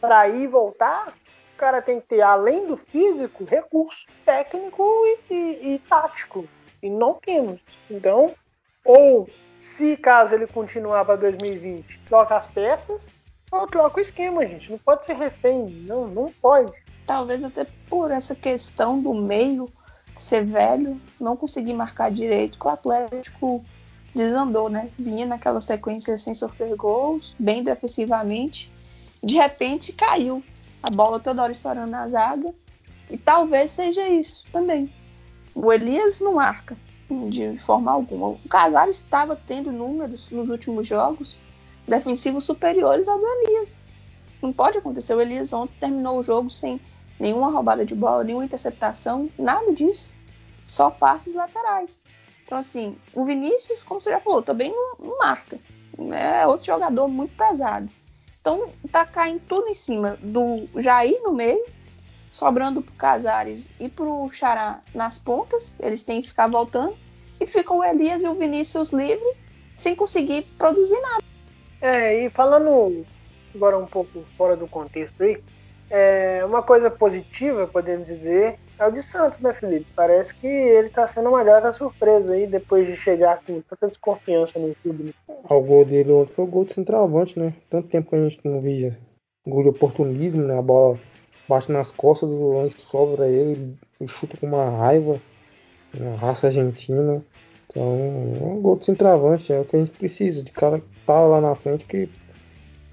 para 0.00 0.28
ir 0.28 0.42
e 0.42 0.46
voltar, 0.46 1.08
o 1.08 1.56
cara 1.56 1.80
tem 1.80 2.00
que 2.00 2.08
ter, 2.08 2.20
além 2.20 2.66
do 2.66 2.76
físico, 2.76 3.44
recurso 3.44 4.06
técnico 4.24 4.82
e, 5.06 5.34
e, 5.34 5.74
e 5.74 5.78
tático. 5.78 6.46
E 6.82 6.90
não 6.90 7.14
temos. 7.14 7.60
Então, 7.90 8.34
ou 8.84 9.28
se 9.64 9.96
caso 9.96 10.34
ele 10.34 10.46
continuar 10.46 11.04
para 11.04 11.16
2020, 11.16 12.00
troca 12.06 12.36
as 12.36 12.46
peças 12.46 13.08
ou 13.50 13.66
troca 13.66 13.98
o 13.98 14.00
esquema, 14.00 14.46
gente. 14.46 14.70
Não 14.70 14.78
pode 14.78 15.04
ser 15.04 15.14
refém. 15.14 15.68
Não, 15.86 16.06
não 16.06 16.30
pode. 16.40 16.72
Talvez 17.06 17.42
até 17.42 17.66
por 17.88 18.10
essa 18.10 18.34
questão 18.34 19.00
do 19.00 19.12
meio 19.12 19.68
ser 20.16 20.44
velho, 20.44 21.00
não 21.20 21.36
conseguir 21.36 21.72
marcar 21.72 22.10
direito, 22.10 22.58
que 22.58 22.66
o 22.66 22.70
Atlético 22.70 23.64
desandou, 24.14 24.68
né? 24.68 24.90
Vinha 24.96 25.26
naquela 25.26 25.60
sequência 25.60 26.16
sem 26.18 26.34
sofrer 26.34 26.76
gols, 26.76 27.34
bem 27.36 27.64
defensivamente. 27.64 28.72
De 29.22 29.36
repente 29.36 29.92
caiu. 29.92 30.42
A 30.82 30.90
bola 30.90 31.18
toda 31.18 31.42
hora 31.42 31.52
estourando 31.52 31.90
na 31.90 32.06
zaga. 32.06 32.54
E 33.10 33.16
talvez 33.16 33.72
seja 33.72 34.06
isso 34.06 34.44
também. 34.52 34.92
O 35.54 35.72
Elias 35.72 36.20
não 36.20 36.34
marca 36.34 36.76
de 37.28 37.58
forma 37.58 37.92
alguma. 37.92 38.28
O 38.28 38.38
Casares 38.48 38.96
estava 38.96 39.36
tendo 39.36 39.70
números 39.70 40.30
nos 40.30 40.48
últimos 40.48 40.86
jogos 40.86 41.38
defensivos 41.86 42.44
superiores 42.44 43.08
ao 43.08 43.18
do 43.18 43.26
Elias. 43.26 43.78
Isso 44.28 44.44
não 44.44 44.52
pode 44.52 44.78
acontecer. 44.78 45.14
O 45.14 45.20
Elias 45.20 45.52
ontem 45.52 45.74
terminou 45.80 46.18
o 46.18 46.22
jogo 46.22 46.50
sem 46.50 46.80
nenhuma 47.18 47.50
roubada 47.50 47.84
de 47.84 47.94
bola, 47.94 48.24
nenhuma 48.24 48.44
interceptação, 48.44 49.28
nada 49.38 49.72
disso. 49.72 50.14
Só 50.64 50.90
passes 50.90 51.34
laterais. 51.34 52.00
Então, 52.44 52.58
assim, 52.58 52.96
o 53.12 53.24
Vinícius, 53.24 53.82
como 53.82 54.00
você 54.00 54.10
já 54.10 54.20
falou, 54.20 54.42
também 54.42 54.70
não, 54.70 55.18
marca. 55.18 55.58
É 56.12 56.46
outro 56.46 56.66
jogador 56.66 57.06
muito 57.08 57.36
pesado. 57.36 57.88
Então, 58.40 58.68
tá 58.90 59.06
caindo 59.06 59.40
tudo 59.48 59.68
em 59.68 59.74
cima 59.74 60.18
do 60.22 60.68
Jair 60.76 61.22
no 61.22 61.32
meio 61.32 61.64
sobrando 62.34 62.82
pro 62.82 62.92
Casares 62.94 63.70
e 63.78 63.88
pro 63.88 64.28
Xará 64.32 64.80
nas 64.92 65.16
pontas, 65.16 65.78
eles 65.80 66.02
têm 66.02 66.20
que 66.20 66.28
ficar 66.28 66.48
voltando, 66.48 66.96
e 67.40 67.46
ficam 67.46 67.78
o 67.78 67.84
Elias 67.84 68.24
e 68.24 68.28
o 68.28 68.34
Vinícius 68.34 68.90
livre, 68.90 69.24
sem 69.76 69.94
conseguir 69.94 70.42
produzir 70.58 71.00
nada. 71.00 71.22
É, 71.80 72.24
e 72.24 72.30
falando 72.30 73.04
agora 73.54 73.78
um 73.78 73.86
pouco 73.86 74.24
fora 74.36 74.56
do 74.56 74.66
contexto 74.66 75.22
aí, 75.22 75.40
é, 75.88 76.44
uma 76.44 76.60
coisa 76.60 76.90
positiva, 76.90 77.68
podemos 77.68 78.06
dizer, 78.06 78.58
é 78.80 78.86
o 78.86 78.90
de 78.90 79.00
Santos, 79.00 79.38
né, 79.38 79.52
Felipe? 79.52 79.86
Parece 79.94 80.34
que 80.34 80.46
ele 80.46 80.88
tá 80.88 81.06
sendo 81.06 81.28
uma 81.28 81.44
grata 81.44 81.72
surpresa 81.72 82.32
aí, 82.32 82.48
depois 82.48 82.84
de 82.84 82.96
chegar 82.96 83.42
com 83.46 83.60
tanta 83.60 83.86
desconfiança 83.86 84.58
no 84.58 84.74
clube. 84.82 85.04
Né? 85.04 85.36
O 85.48 85.60
gol 85.60 85.84
dele 85.84 86.10
ontem 86.10 86.32
foi 86.32 86.44
o 86.44 86.48
gol 86.48 86.64
de 86.64 86.72
centroavante, 86.72 87.38
né? 87.38 87.54
Tanto 87.70 87.88
tempo 87.88 88.10
que 88.10 88.16
a 88.16 88.28
gente 88.28 88.40
não 88.42 88.60
via 88.60 88.98
gol 89.46 89.62
de 89.62 89.68
oportunismo, 89.68 90.42
né? 90.42 90.58
A 90.58 90.62
bola 90.62 90.98
bate 91.48 91.70
nas 91.70 91.90
costas 91.90 92.28
do 92.28 92.38
volante, 92.38 92.80
sobra 92.80 93.28
ele, 93.28 93.76
ele 94.00 94.08
chuta 94.08 94.36
com 94.36 94.46
uma 94.46 94.70
raiva, 94.70 95.20
uma 95.98 96.16
raça 96.16 96.48
argentina. 96.48 97.22
Então, 97.68 97.82
é 97.82 98.44
um 98.44 98.60
gol 98.60 98.76
de 98.76 98.84
centroavante, 98.84 99.52
é 99.52 99.60
o 99.60 99.64
que 99.64 99.76
a 99.76 99.78
gente 99.78 99.92
precisa, 99.92 100.42
de 100.42 100.50
cara 100.50 100.80
que 100.80 100.86
tá 101.06 101.20
lá 101.20 101.40
na 101.40 101.54
frente 101.54 101.84
que 101.84 102.08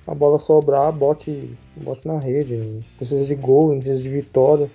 a 0.07 0.15
bola 0.15 0.39
sobrar, 0.39 0.91
bote, 0.91 1.55
bote 1.77 2.07
na 2.07 2.19
rede. 2.19 2.83
Precisa 2.97 3.25
de 3.25 3.35
gol, 3.35 3.75
precisa 3.75 4.01
de 4.01 4.09
vitória, 4.09 4.69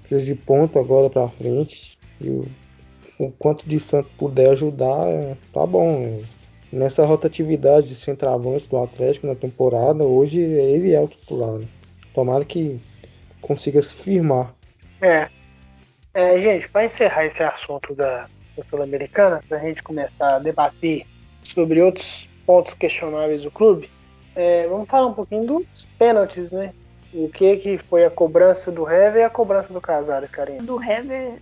precisa 0.00 0.22
de 0.22 0.34
ponto 0.34 0.78
agora 0.78 1.08
pra 1.08 1.28
frente. 1.28 1.98
E 2.20 2.28
o, 2.28 2.46
o 3.18 3.30
quanto 3.38 3.68
de 3.68 3.78
Santos 3.78 4.10
puder 4.18 4.50
ajudar, 4.50 5.06
é, 5.08 5.36
tá 5.52 5.64
bom. 5.66 6.00
Né? 6.00 6.24
Nessa 6.72 7.04
rotatividade 7.04 7.88
de 7.88 7.94
centroavante 7.94 8.68
do 8.68 8.78
Atlético 8.78 9.26
na 9.26 9.34
temporada, 9.34 10.04
hoje 10.04 10.40
ele 10.40 10.92
é 10.92 11.00
o 11.00 11.06
titular. 11.06 11.58
Né? 11.58 11.66
Tomara 12.14 12.44
que 12.44 12.80
consiga 13.42 13.82
se 13.82 13.94
firmar. 13.94 14.54
É. 15.02 15.28
é 16.14 16.40
gente, 16.40 16.68
para 16.68 16.86
encerrar 16.86 17.26
esse 17.26 17.42
assunto 17.42 17.94
da, 17.94 18.26
da 18.56 18.64
Sul-Americana, 18.70 19.40
para 19.46 19.58
a 19.58 19.60
gente 19.60 19.82
começar 19.82 20.36
a 20.36 20.38
debater 20.38 21.04
sobre 21.42 21.82
outros 21.82 22.28
pontos 22.46 22.72
questionáveis 22.72 23.42
do 23.42 23.50
clube, 23.50 23.90
é, 24.34 24.66
vamos 24.66 24.88
falar 24.88 25.08
um 25.08 25.14
pouquinho 25.14 25.44
dos 25.44 25.86
pênaltis, 25.98 26.50
né? 26.50 26.72
O 27.12 27.28
que 27.28 27.56
que 27.58 27.76
foi 27.76 28.06
a 28.06 28.10
cobrança 28.10 28.72
do 28.72 28.88
Hever 28.88 29.20
e 29.20 29.24
a 29.24 29.30
cobrança 29.30 29.70
do 29.72 29.80
Casares, 29.80 30.30
Karine? 30.30 30.62
Do 30.62 30.82
Hever, 30.82 31.34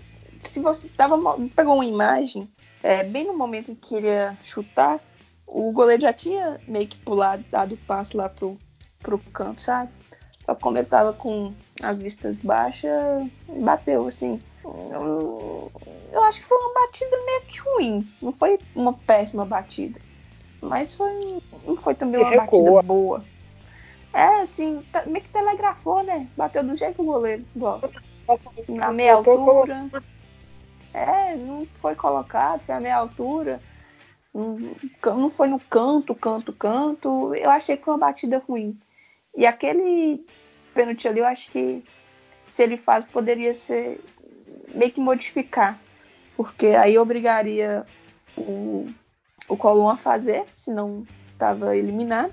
se 0.45 0.59
você 0.59 0.89
tava, 0.89 1.17
pegou 1.55 1.75
uma 1.75 1.85
imagem, 1.85 2.49
é, 2.83 3.05
bem 3.05 3.27
no 3.27 3.37
momento 3.37 3.71
em 3.71 3.77
que 3.77 3.95
ele 3.95 4.09
ia 4.09 4.37
chutar, 4.43 4.99
o 5.47 5.71
goleiro 5.71 6.03
já 6.03 6.13
tinha 6.13 6.59
meio 6.67 6.89
que 6.89 6.97
pulado, 6.97 7.45
dado 7.51 7.75
o 7.75 7.79
passe 7.79 8.17
lá 8.17 8.29
pro, 8.29 8.59
pro 9.01 9.19
campo, 9.33 9.61
sabe? 9.61 9.91
Só 10.45 10.55
como 10.55 10.79
ele 10.79 10.87
tava 10.87 11.13
com 11.13 11.55
as 11.83 11.99
vistas 11.99 12.41
baixas, 12.41 13.29
bateu, 13.49 14.07
assim. 14.07 14.41
Eu, 14.65 15.71
eu 16.13 16.23
acho 16.25 16.41
que 16.41 16.47
foi 16.47 16.59
uma 16.59 16.75
batida 16.75 17.17
meio 17.27 17.41
que 17.43 17.59
ruim. 17.61 18.09
Não 18.21 18.33
foi 18.33 18.59
uma 18.75 18.93
péssima 18.93 19.45
batida. 19.45 20.01
Mas 20.61 20.95
foi, 20.95 21.43
não 21.65 21.77
foi 21.77 21.95
também 21.95 22.21
uma 22.21 22.37
batida 22.37 22.83
boa. 22.83 23.25
É, 24.13 24.43
assim, 24.43 24.83
tá, 24.93 25.05
meio 25.07 25.25
que 25.25 25.31
telegrafou, 25.31 26.03
né? 26.03 26.29
Bateu 26.37 26.65
do 26.65 26.77
jeito 26.77 26.97
que 26.97 27.03
o 27.03 27.05
goleiro 27.05 27.45
gosta. 27.55 28.01
Na 28.69 28.93
meia 28.93 29.15
altura. 29.15 29.89
É, 30.93 31.37
não 31.37 31.67
foi 31.75 31.95
colocado, 31.95 32.61
foi 32.61 32.75
a 32.75 32.81
meia 32.81 32.97
altura. 32.97 33.61
Não 34.35 35.31
foi 35.31 35.49
no 35.49 35.59
canto, 35.59 36.15
canto, 36.15 36.53
canto. 36.53 37.35
Eu 37.35 37.51
achei 37.51 37.77
que 37.77 37.85
foi 37.85 37.95
uma 37.95 38.07
batida 38.07 38.43
ruim. 38.47 38.79
E 39.37 39.47
aquele 39.47 40.25
pênalti 40.75 41.07
ali, 41.07 41.21
eu 41.21 41.27
acho 41.27 41.51
que 41.51 41.83
se 42.45 42.63
ele 42.63 42.77
faz, 42.77 43.07
poderia 43.07 43.55
ser 43.55 44.01
meio 44.75 44.91
que 44.91 45.01
modificar. 45.01 45.81
Porque 46.37 46.69
aí 46.69 46.99
obrigaria 46.99 47.87
o, 48.37 48.89
o 49.49 49.57
Colom 49.57 49.89
a 49.89 49.97
fazer, 49.97 50.45
se 50.55 50.73
não 50.73 51.07
estava 51.33 51.77
eliminado. 51.77 52.33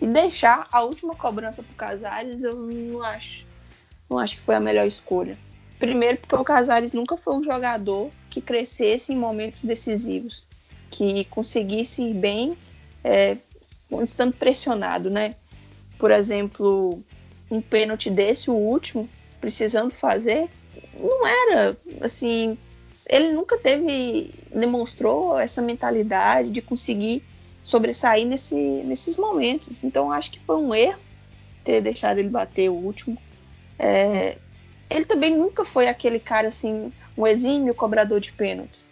E 0.00 0.06
deixar 0.06 0.68
a 0.70 0.82
última 0.82 1.14
cobrança 1.14 1.62
pro 1.62 1.74
Casares, 1.74 2.42
eu 2.42 2.54
não 2.54 3.02
acho. 3.02 3.46
Não 4.10 4.18
acho 4.18 4.36
que 4.36 4.42
foi 4.42 4.54
a 4.54 4.60
melhor 4.60 4.86
escolha. 4.86 5.36
Primeiro, 5.78 6.18
porque 6.18 6.34
o 6.34 6.44
Casares 6.44 6.92
nunca 6.92 7.16
foi 7.16 7.34
um 7.34 7.42
jogador 7.42 8.10
que 8.30 8.40
crescesse 8.40 9.12
em 9.12 9.16
momentos 9.16 9.64
decisivos, 9.64 10.46
que 10.90 11.24
conseguisse 11.26 12.02
ir 12.02 12.14
bem 12.14 12.56
é, 13.02 13.36
estando 14.02 14.32
pressionado, 14.32 15.10
né? 15.10 15.34
Por 15.98 16.10
exemplo, 16.10 17.02
um 17.50 17.60
pênalti 17.60 18.10
desse, 18.10 18.50
o 18.50 18.54
último, 18.54 19.08
precisando 19.40 19.94
fazer, 19.94 20.48
não 20.98 21.26
era 21.26 21.76
assim. 22.00 22.58
Ele 23.08 23.32
nunca 23.32 23.58
teve, 23.58 24.30
demonstrou 24.54 25.38
essa 25.38 25.60
mentalidade 25.60 26.50
de 26.50 26.62
conseguir 26.62 27.22
sobressair 27.60 28.26
nesse, 28.26 28.54
nesses 28.54 29.16
momentos. 29.16 29.76
Então 29.82 30.12
acho 30.12 30.30
que 30.30 30.40
foi 30.40 30.56
um 30.56 30.74
erro 30.74 31.00
ter 31.64 31.80
deixado 31.80 32.18
ele 32.18 32.28
bater 32.28 32.68
o 32.70 32.74
último. 32.74 33.18
É, 33.78 34.36
ele 34.88 35.04
também 35.04 35.34
nunca 35.34 35.64
foi 35.64 35.88
aquele 35.88 36.20
cara 36.20 36.48
assim, 36.48 36.92
um 37.16 37.26
exímio 37.26 37.74
cobrador 37.74 38.20
de 38.20 38.32
pênaltis. 38.32 38.86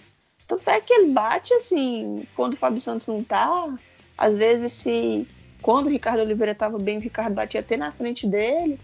Tanto 0.48 0.68
é 0.68 0.80
que 0.80 0.92
ele 0.92 1.12
bate 1.12 1.54
assim, 1.54 2.26
quando 2.34 2.54
o 2.54 2.56
Fábio 2.56 2.80
Santos 2.80 3.06
não 3.06 3.22
tá, 3.22 3.72
às 4.18 4.36
vezes 4.36 4.72
se 4.72 5.26
quando 5.62 5.86
o 5.86 5.90
Ricardo 5.90 6.20
Oliveira 6.20 6.52
estava 6.52 6.78
bem, 6.78 6.98
o 6.98 7.00
Ricardo 7.00 7.34
batia 7.34 7.60
até 7.60 7.76
na 7.76 7.92
frente 7.92 8.26
dele. 8.26 8.78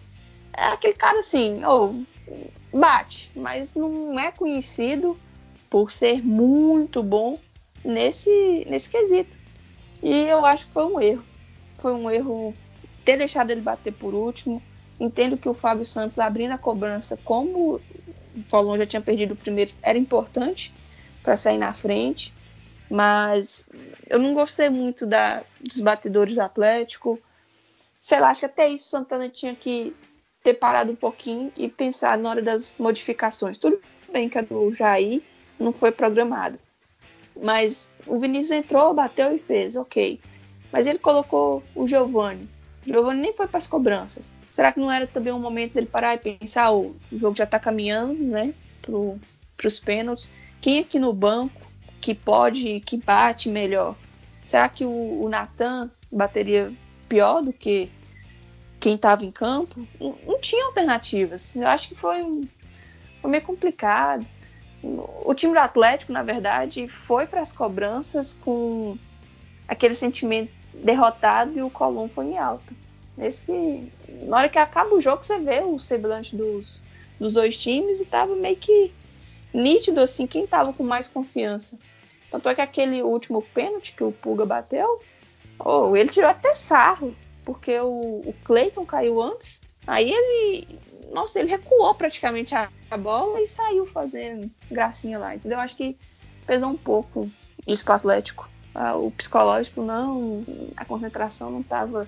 É 0.53 0.67
aquele 0.69 0.95
cara 0.95 1.19
assim, 1.19 1.63
ou 1.65 1.95
oh, 2.31 2.79
bate, 2.79 3.31
mas 3.35 3.75
não 3.75 4.19
é 4.19 4.31
conhecido 4.31 5.19
por 5.69 5.91
ser 5.91 6.25
muito 6.25 7.03
bom 7.03 7.39
nesse, 7.85 8.67
nesse 8.69 8.89
quesito. 8.89 9.37
E 10.03 10.23
eu 10.25 10.45
acho 10.45 10.67
que 10.67 10.73
foi 10.73 10.87
um 10.87 11.01
erro. 11.01 11.25
Foi 11.79 11.93
um 11.93 12.11
erro 12.11 12.55
ter 13.05 13.17
deixado 13.17 13.51
ele 13.51 13.61
bater 13.61 13.93
por 13.93 14.15
último. 14.15 14.63
Entendo 14.99 15.37
que 15.37 15.49
o 15.49 15.55
Fábio 15.55 15.85
Santos 15.85 16.19
abrindo 16.19 16.53
a 16.53 16.59
cobrança, 16.59 17.19
como 17.25 17.75
o 17.77 18.43
Paulão 18.51 18.77
já 18.77 18.87
tinha 18.87 19.03
perdido 19.03 19.33
o 19.33 19.37
primeiro, 19.37 19.73
era 19.83 19.99
importante 19.99 20.73
para 21.23 21.37
sair 21.37 21.59
na 21.59 21.73
frente. 21.73 22.33
Mas 22.91 23.69
eu 24.09 24.19
não 24.19 24.33
gostei 24.33 24.69
muito 24.69 25.07
da, 25.07 25.43
dos 25.61 25.81
batedores 25.81 26.35
do 26.35 26.41
Atlético. 26.41 27.19
Sei 28.01 28.19
lá, 28.19 28.31
acho 28.31 28.41
que 28.41 28.47
até 28.47 28.69
isso 28.69 28.87
o 28.87 28.91
Santana 28.91 29.29
tinha 29.29 29.55
que 29.55 29.95
ter 30.43 30.55
parado 30.55 30.93
um 30.93 30.97
pouquinho 30.97 31.53
e 31.57 31.69
pensar 31.69 32.17
na 32.17 32.31
hora 32.31 32.43
das 32.43 32.75
modificações. 32.79 33.59
Tudo 33.59 33.81
bem 34.11 34.29
que 34.29 34.39
a 34.39 34.43
do 34.43 34.73
Jair 34.73 35.21
não 35.59 35.73
foi 35.73 35.93
programado. 35.93 36.59
Mas 37.41 37.93
o 38.07 38.19
Vinícius 38.19 38.51
entrou, 38.51 38.95
bateu 38.95 39.35
e 39.35 39.39
fez, 39.39 39.77
ok. 39.77 40.21
Mas 40.73 40.87
ele 40.87 40.99
colocou 40.99 41.63
o 41.75 41.87
Giovani. 41.87 42.49
O 42.87 42.89
Giovani 42.89 43.21
nem 43.21 43.33
foi 43.33 43.47
para 43.47 43.59
as 43.59 43.67
cobranças. 43.67 44.33
Será 44.51 44.73
que 44.73 44.81
não 44.81 44.91
era 44.91 45.07
também 45.07 45.33
um 45.33 45.39
momento 45.39 45.75
dele 45.75 45.87
parar 45.87 46.15
e 46.15 46.19
pensar, 46.19 46.73
oh, 46.73 46.97
o 47.13 47.19
jogo 47.19 47.37
já 47.37 47.45
está 47.45 47.59
caminhando, 47.59 48.15
né, 48.15 48.53
para 48.83 49.69
os 49.69 49.79
pênaltis? 49.79 50.31
Quem 50.61 50.81
aqui 50.81 50.99
no 50.99 51.13
banco 51.13 51.61
que 52.01 52.15
pode, 52.15 52.81
que 52.81 52.97
bate 52.97 53.49
melhor? 53.49 53.95
Será 54.45 54.69
que 54.69 54.85
o, 54.85 55.25
o 55.25 55.29
Natan 55.29 55.91
bateria 56.11 56.73
pior 57.09 57.43
do 57.43 57.53
que 57.53 57.91
quem 58.81 58.95
estava 58.95 59.25
em 59.25 59.31
campo? 59.31 59.87
Não, 60.01 60.17
não, 60.27 60.41
tinha 60.41 60.65
alternativas. 60.67 61.55
Eu 61.55 61.67
acho 61.67 61.89
que 61.89 61.95
foi, 61.95 62.23
um, 62.23 62.49
foi 63.21 63.31
meio 63.31 63.43
complicado. 63.43 64.27
O 64.83 65.35
time 65.35 65.53
do 65.53 65.59
Atlético, 65.59 66.13
na 66.13 66.23
verdade, 66.23 66.87
foi 66.87 67.27
para 67.27 67.41
as 67.41 67.53
cobranças 67.53 68.33
com 68.33 68.97
aquele 69.67 69.95
sentimento 69.95 70.53
derrotado 70.73 71.59
e 71.59 71.63
o 71.63 71.71
Colom 71.71 72.09
foi 72.09 72.27
em 72.27 72.39
alta. 72.39 72.73
Nesse 73.17 73.43
que, 73.43 73.93
na 74.27 74.37
hora 74.37 74.49
que 74.49 74.59
acaba 74.59 74.95
o 74.95 75.01
jogo, 75.01 75.25
você 75.25 75.39
vê 75.39 75.61
o 75.61 75.79
semblante 75.79 76.37
dos, 76.37 76.81
dos 77.19 77.35
dois 77.35 77.59
times 77.59 78.01
e 78.01 78.05
tava 78.05 78.37
meio 78.37 78.57
que 78.57 78.93
nítido 79.53 80.01
assim 80.01 80.27
quem 80.27 80.47
tava 80.47 80.73
com 80.73 80.83
mais 80.83 81.09
confiança. 81.09 81.79
Tanto 82.31 82.49
é 82.49 82.55
que 82.55 82.61
aquele 82.61 83.03
último 83.03 83.43
pênalti 83.43 83.95
que 83.95 84.05
o 84.05 84.13
Puga 84.13 84.45
bateu, 84.45 85.01
oh, 85.59 85.97
ele 85.97 86.11
tirou 86.11 86.29
até 86.29 86.55
sarro, 86.55 87.15
porque 87.45 87.79
o, 87.81 88.23
o 88.27 88.35
Clayton 88.45 88.85
caiu 88.85 89.23
antes. 89.23 89.63
Aí 89.87 90.13
ele, 90.13 90.79
nossa, 91.11 91.41
ele 91.41 91.49
recuou 91.49 91.95
praticamente 91.95 92.55
a, 92.55 92.69
a 92.91 92.99
bola 92.99 93.41
e 93.41 93.47
saiu 93.47 93.87
fazendo 93.87 94.51
gracinha 94.71 95.19
lá, 95.19 95.35
entendeu? 95.35 95.59
Acho 95.59 95.77
que 95.77 95.97
pesou 96.47 96.69
um 96.69 96.77
pouco 96.77 97.31
isso 97.67 97.85
pro 97.85 97.95
Atlético. 97.95 98.49
Ah, 98.75 98.97
o 98.97 99.11
psicológico 99.11 99.83
não, 99.83 100.45
a 100.77 100.85
concentração 100.85 101.51
não 101.51 101.61
estava 101.61 102.07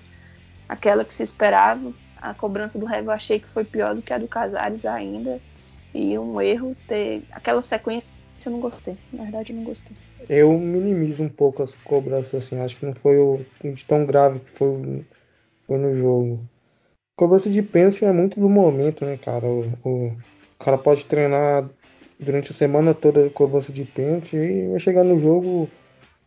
aquela 0.69 1.03
que 1.03 1.13
se 1.13 1.23
esperava. 1.23 1.91
A 2.21 2.35
cobrança 2.35 2.77
do 2.77 2.85
Revo 2.85 3.09
achei 3.09 3.39
que 3.39 3.49
foi 3.49 3.63
pior 3.63 3.95
do 3.95 4.01
que 4.01 4.13
a 4.13 4.17
do 4.19 4.27
Casares 4.27 4.85
ainda. 4.85 5.41
E 5.93 6.17
um 6.17 6.39
erro 6.41 6.75
ter 6.87 7.23
aquela 7.31 7.61
sequência 7.61 8.07
eu 8.45 8.51
não 8.51 8.59
gostei. 8.59 8.97
Na 9.13 9.23
verdade, 9.23 9.51
eu 9.51 9.57
não 9.57 9.63
gostei. 9.63 9.95
Eu 10.29 10.57
minimizo 10.57 11.23
um 11.23 11.29
pouco 11.29 11.61
as 11.61 11.75
cobranças, 11.75 12.33
assim. 12.43 12.59
Acho 12.59 12.77
que 12.77 12.85
não 12.85 12.95
foi 12.95 13.17
o 13.17 13.45
tão 13.87 14.05
grave 14.05 14.39
que 14.39 14.49
foi, 14.51 15.05
foi 15.67 15.77
no 15.77 15.93
jogo. 15.93 16.39
Cobrança 17.15 17.49
de 17.49 17.61
pênalti 17.61 18.03
é 18.03 18.11
muito 18.11 18.39
do 18.39 18.49
momento, 18.49 19.05
né, 19.05 19.17
cara? 19.17 19.45
O, 19.45 19.61
o, 19.83 20.07
o 20.07 20.63
cara 20.63 20.77
pode 20.77 21.05
treinar 21.05 21.69
durante 22.19 22.51
a 22.51 22.55
semana 22.55 22.93
toda 22.93 23.29
cobrança 23.29 23.71
de 23.71 23.83
pênalti 23.83 24.35
e 24.35 24.69
vai 24.69 24.79
chegar 24.79 25.03
no 25.03 25.17
jogo 25.17 25.69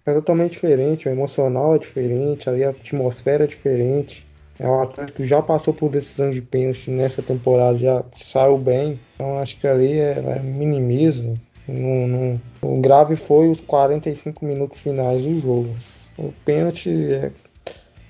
é 0.06 0.12
totalmente 0.12 0.52
diferente. 0.52 1.08
O 1.08 1.12
emocional 1.12 1.74
é 1.74 1.78
diferente, 1.78 2.48
a 2.48 2.70
atmosfera 2.70 3.44
é 3.44 3.46
diferente. 3.46 4.26
É 4.58 4.68
um 4.68 4.82
atleta 4.82 5.12
que 5.12 5.26
já 5.26 5.42
passou 5.42 5.74
por 5.74 5.90
decisão 5.90 6.30
de 6.30 6.40
pênalti 6.40 6.90
nessa 6.90 7.22
temporada, 7.22 7.76
já 7.76 8.04
saiu 8.14 8.56
bem. 8.56 9.00
Então 9.14 9.38
acho 9.38 9.58
que 9.58 9.66
ali 9.66 9.98
é, 9.98 10.12
é 10.12 10.40
o 12.62 12.80
grave 12.80 13.16
foi 13.16 13.48
os 13.48 13.60
45 13.60 14.44
minutos 14.44 14.78
finais 14.80 15.22
do 15.22 15.40
jogo. 15.40 15.74
O 16.18 16.32
pênalti 16.44 16.90
é, 16.90 17.30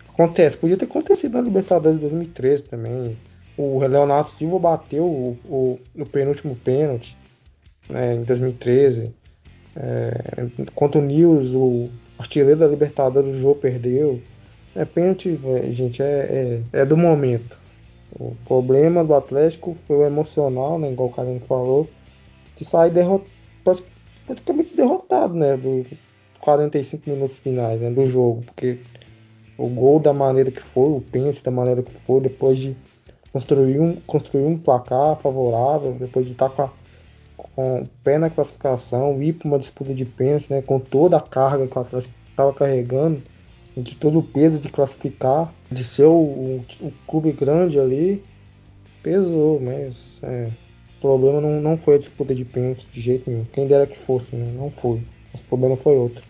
acontece, 0.09 0.57
podia 0.57 0.77
ter 0.77 0.87
acontecido 0.87 1.35
na 1.35 1.41
Libertadores 1.41 1.99
de 1.99 2.03
2013 2.03 2.65
também. 2.65 3.17
O 3.57 3.79
Leonardo 3.79 4.31
Silva 4.31 4.59
bateu 4.59 5.05
o, 5.05 5.39
o, 5.45 5.81
o 5.97 6.07
penúltimo 6.07 6.57
pênalti 6.57 7.17
né, 7.89 8.17
em 8.17 8.25
2013. 8.25 9.11
É, 9.77 10.47
contra 10.75 11.01
o 11.01 11.03
Nils, 11.03 11.53
o 11.53 11.89
artilheiro 12.19 12.59
da 12.59 12.67
Libertadores, 12.67 13.35
o 13.35 13.39
Jô 13.39 13.55
perdeu. 13.55 14.21
É 14.77 14.85
pênalti, 14.85 15.39
é, 15.45 15.71
gente, 15.71 16.03
é, 16.03 16.61
é, 16.73 16.81
é, 16.81 16.85
do 16.85 16.97
momento. 16.97 17.59
O 18.19 18.35
problema 18.47 19.05
do 19.05 19.15
Atlético 19.15 19.77
foi 19.87 19.97
o 19.97 20.05
emocional, 20.05 20.79
né, 20.79 20.91
igual 20.91 21.09
o 21.09 21.13
Carlinhos 21.13 21.47
falou, 21.47 21.89
de 22.57 22.65
sair 22.65 22.91
derrotado 22.91 23.35
praticamente 24.27 24.75
derrotado, 24.75 25.35
né? 25.35 25.57
Dos 25.57 25.87
45 26.41 27.11
minutos 27.11 27.39
finais 27.39 27.81
né, 27.81 27.91
do 27.91 28.05
jogo. 28.07 28.43
Porque 28.43 28.79
o 29.57 29.69
gol 29.69 30.01
da 30.01 30.13
maneira 30.13 30.51
que 30.51 30.61
foi, 30.61 30.91
o 30.91 31.01
pênalti 31.01 31.43
da 31.43 31.51
maneira 31.51 31.83
que 31.83 31.93
foi, 31.93 32.21
depois 32.21 32.59
de 32.59 32.77
construir 33.33 33.81
um, 33.81 33.97
construir 34.07 34.45
um 34.45 34.59
placar 34.59 35.17
favorável, 35.17 35.93
depois 35.99 36.27
de 36.27 36.33
estar 36.33 36.49
tá 36.49 36.55
com 36.55 36.63
a, 36.63 36.71
com 37.55 37.83
o 37.83 37.89
pé 38.03 38.19
na 38.19 38.31
classificação, 38.31 39.21
ir 39.23 39.33
para 39.35 39.49
uma 39.49 39.59
disputa 39.59 39.95
de 39.95 40.05
pênalti, 40.05 40.51
né, 40.51 40.63
com 40.63 40.79
toda 40.79 41.17
a 41.17 41.21
carga 41.21 41.67
que 41.67 41.77
o 41.77 41.81
Atlético 41.81 42.15
estava 42.31 42.53
carregando, 42.53 43.23
de 43.77 43.97
todo 43.97 44.21
o 44.21 44.23
peso 44.23 44.59
de 44.59 44.69
classificar, 44.69 45.53
de 45.71 45.83
ser 45.83 46.05
o, 46.05 46.65
clube 47.07 47.33
grande 47.33 47.79
ali, 47.79 48.25
pesou, 49.03 49.61
mas 49.61 50.19
é, 50.23 50.49
o 50.99 51.01
problema 51.01 51.41
não, 51.41 51.61
não 51.61 51.77
foi 51.77 51.97
a 51.97 51.99
disputa 51.99 52.35
de 52.35 52.45
pênalti 52.45 52.87
de 52.93 53.01
jeito 53.01 53.29
nenhum. 53.29 53.45
Quem 53.47 53.67
dera 53.67 53.87
que 53.87 53.99
fosse, 53.99 54.35
né? 54.37 54.53
não 54.57 54.71
foi. 54.71 55.03
Mas 55.33 55.43
o 55.43 55.45
problema 55.45 55.77
foi 55.77 55.97
outro. 55.97 56.25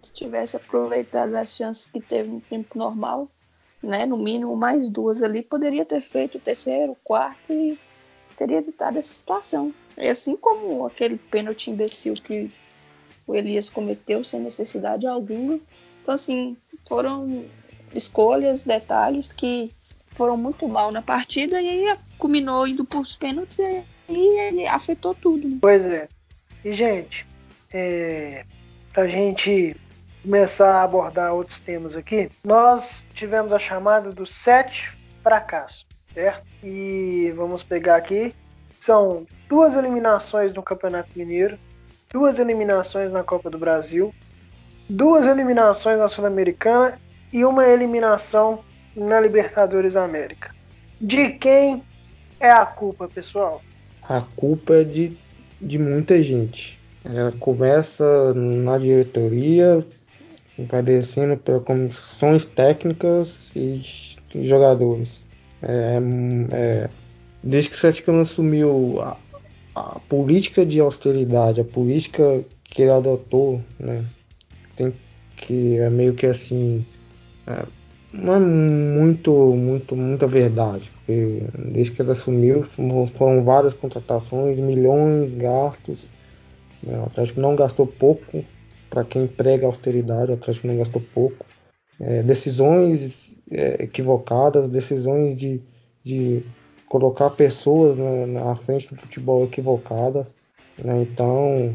Se 0.00 0.12
tivesse 0.12 0.56
aproveitado 0.56 1.34
as 1.34 1.54
chances 1.54 1.86
que 1.86 2.00
teve 2.00 2.28
no 2.28 2.40
tempo 2.40 2.76
normal, 2.76 3.28
né, 3.82 4.06
no 4.06 4.16
mínimo 4.16 4.56
mais 4.56 4.88
duas 4.88 5.22
ali, 5.22 5.42
poderia 5.42 5.84
ter 5.84 6.00
feito 6.00 6.38
o 6.38 6.40
terceiro, 6.40 6.92
o 6.92 6.96
quarto 7.04 7.52
e 7.52 7.78
teria 8.36 8.58
evitado 8.58 8.98
essa 8.98 9.12
situação. 9.12 9.74
E 9.98 10.08
assim 10.08 10.36
como 10.36 10.86
aquele 10.86 11.16
pênalti 11.16 11.70
imbecil 11.70 12.14
que 12.14 12.50
o 13.26 13.34
Elias 13.34 13.68
cometeu 13.68 14.24
sem 14.24 14.40
necessidade 14.40 15.06
alguma. 15.06 15.60
Então, 16.02 16.14
assim, 16.14 16.56
foram 16.86 17.44
escolhas, 17.94 18.64
detalhes 18.64 19.32
que 19.32 19.72
foram 20.10 20.36
muito 20.36 20.68
mal 20.68 20.92
na 20.92 21.00
partida 21.00 21.60
e 21.60 21.68
aí 21.68 21.98
culminou 22.18 22.66
indo 22.66 22.84
para 22.84 23.00
os 23.00 23.16
pênaltis 23.16 23.58
e 23.58 23.84
aí 24.08 24.66
afetou 24.66 25.14
tudo. 25.14 25.58
Pois 25.60 25.84
é. 25.84 26.08
E, 26.64 26.72
gente, 26.74 27.26
é, 27.72 28.44
para 28.92 29.04
a 29.04 29.08
gente 29.08 29.76
começar 30.22 30.76
a 30.76 30.82
abordar 30.82 31.34
outros 31.34 31.58
temas 31.60 31.96
aqui, 31.96 32.30
nós 32.44 33.06
tivemos 33.14 33.52
a 33.52 33.58
chamada 33.58 34.12
dos 34.12 34.32
sete 34.32 34.96
fracassos, 35.22 35.86
certo? 36.12 36.46
E 36.62 37.32
vamos 37.34 37.62
pegar 37.62 37.96
aqui. 37.96 38.34
São 38.78 39.26
duas 39.48 39.74
eliminações 39.74 40.52
no 40.54 40.62
Campeonato 40.62 41.10
Mineiro, 41.16 41.58
duas 42.10 42.38
eliminações 42.38 43.10
na 43.10 43.24
Copa 43.24 43.48
do 43.48 43.58
Brasil, 43.58 44.14
duas 44.92 45.26
eliminações 45.26 45.98
na 45.98 46.06
Sul-Americana 46.06 46.98
e 47.32 47.44
uma 47.44 47.66
eliminação 47.66 48.60
na 48.94 49.18
Libertadores 49.20 49.94
da 49.94 50.04
América. 50.04 50.54
De 51.00 51.30
quem 51.30 51.82
é 52.38 52.50
a 52.50 52.66
culpa, 52.66 53.08
pessoal? 53.08 53.62
A 54.02 54.20
culpa 54.36 54.74
é 54.74 54.84
de, 54.84 55.16
de 55.60 55.78
muita 55.78 56.22
gente. 56.22 56.78
Ela 57.04 57.32
começa 57.32 58.34
na 58.34 58.76
diretoria, 58.78 59.84
vai 60.58 60.82
descendo 60.82 61.36
comissões 61.64 62.44
técnicas 62.44 63.50
e 63.56 63.82
jogadores. 64.34 65.26
É, 65.62 65.98
é, 66.52 66.90
desde 67.42 67.70
que 67.70 67.76
o 67.76 67.78
Atlético 67.78 68.12
assumiu 68.20 69.00
a, 69.00 69.16
a, 69.74 69.98
política 70.08 70.66
de 70.66 70.80
austeridade, 70.80 71.60
a 71.60 71.64
política 71.64 72.42
que 72.64 72.82
ele 72.82 72.90
adotou, 72.90 73.60
né, 73.78 74.04
tem 74.76 74.92
que 75.36 75.78
é 75.78 75.90
meio 75.90 76.14
que 76.14 76.26
assim, 76.26 76.84
é, 77.46 77.64
não 78.12 78.34
é 78.34 78.38
muito, 78.38 79.32
muito, 79.32 79.96
muita 79.96 80.26
verdade, 80.26 80.90
porque 80.98 81.42
desde 81.72 81.92
que 81.92 82.02
ele 82.02 82.12
assumiu 82.12 82.64
foram 83.14 83.42
várias 83.42 83.74
contratações, 83.74 84.58
milhões 84.60 85.34
gastos, 85.34 86.08
né, 86.82 86.98
o 86.98 87.04
Atlético 87.04 87.40
não 87.40 87.56
gastou 87.56 87.86
pouco 87.86 88.44
para 88.90 89.04
quem 89.04 89.26
prega 89.26 89.66
austeridade, 89.66 90.30
o 90.30 90.34
Atlético 90.34 90.66
não 90.66 90.76
gastou 90.76 91.02
pouco. 91.14 91.46
É, 91.98 92.22
decisões 92.22 93.38
é, 93.50 93.84
equivocadas, 93.84 94.68
decisões 94.68 95.34
de, 95.34 95.62
de 96.04 96.42
colocar 96.88 97.30
pessoas 97.30 97.96
na, 97.96 98.26
na, 98.26 98.56
frente 98.56 98.88
do 98.88 98.96
futebol 98.96 99.44
equivocadas, 99.44 100.34
né? 100.82 101.02
então 101.02 101.74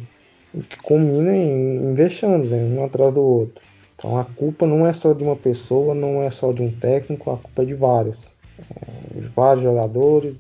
que 0.61 0.77
culmina 0.77 1.35
em, 1.35 1.77
em 1.77 1.93
vexames, 1.93 2.49
né? 2.49 2.75
um 2.77 2.85
atrás 2.85 3.13
do 3.13 3.21
outro. 3.21 3.63
Então 3.95 4.17
a 4.17 4.25
culpa 4.25 4.65
não 4.65 4.85
é 4.85 4.93
só 4.93 5.13
de 5.13 5.23
uma 5.23 5.35
pessoa, 5.35 5.95
não 5.95 6.21
é 6.21 6.29
só 6.29 6.51
de 6.51 6.61
um 6.61 6.71
técnico, 6.71 7.31
a 7.31 7.37
culpa 7.37 7.63
é 7.63 7.65
de 7.65 7.73
vários. 7.73 8.35
É, 8.59 9.19
vários 9.35 9.63
jogadores, 9.63 10.37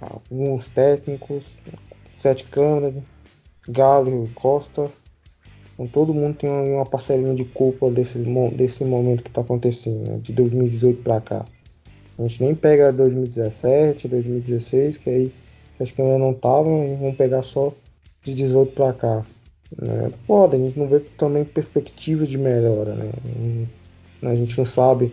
alguns 0.00 0.68
técnicos, 0.68 1.56
sete 2.14 2.44
câmeras, 2.44 2.94
Galo 3.68 4.26
e 4.26 4.34
Costa, 4.34 4.90
então, 5.80 5.86
todo 5.86 6.12
mundo 6.12 6.36
tem 6.36 6.50
uma 6.50 6.84
parcelinha 6.84 7.34
de 7.34 7.42
culpa 7.42 7.90
desse, 7.90 8.18
desse 8.54 8.84
momento 8.84 9.22
que 9.22 9.30
está 9.30 9.40
acontecendo, 9.40 10.10
né? 10.10 10.18
de 10.22 10.30
2018 10.30 11.02
para 11.02 11.22
cá. 11.22 11.46
A 12.18 12.22
gente 12.22 12.42
nem 12.44 12.54
pega 12.54 12.92
2017, 12.92 14.06
2016, 14.06 14.98
que 14.98 15.08
aí 15.08 15.32
acho 15.80 15.94
que 15.94 16.02
ainda 16.02 16.18
não 16.18 16.32
estavam, 16.32 16.84
e 16.84 16.94
vamos 16.96 17.16
pegar 17.16 17.42
só 17.42 17.72
de 18.22 18.34
18 18.34 18.72
para 18.72 18.92
cá. 18.92 19.26
Né? 19.76 20.12
Pode, 20.26 20.56
a 20.56 20.58
gente 20.58 20.78
não 20.78 20.88
vê 20.88 21.00
também 21.00 21.44
perspectiva 21.44 22.26
de 22.26 22.36
melhora, 22.36 22.94
né? 22.94 23.10
A 24.22 24.34
gente 24.34 24.56
não 24.58 24.64
sabe, 24.64 25.12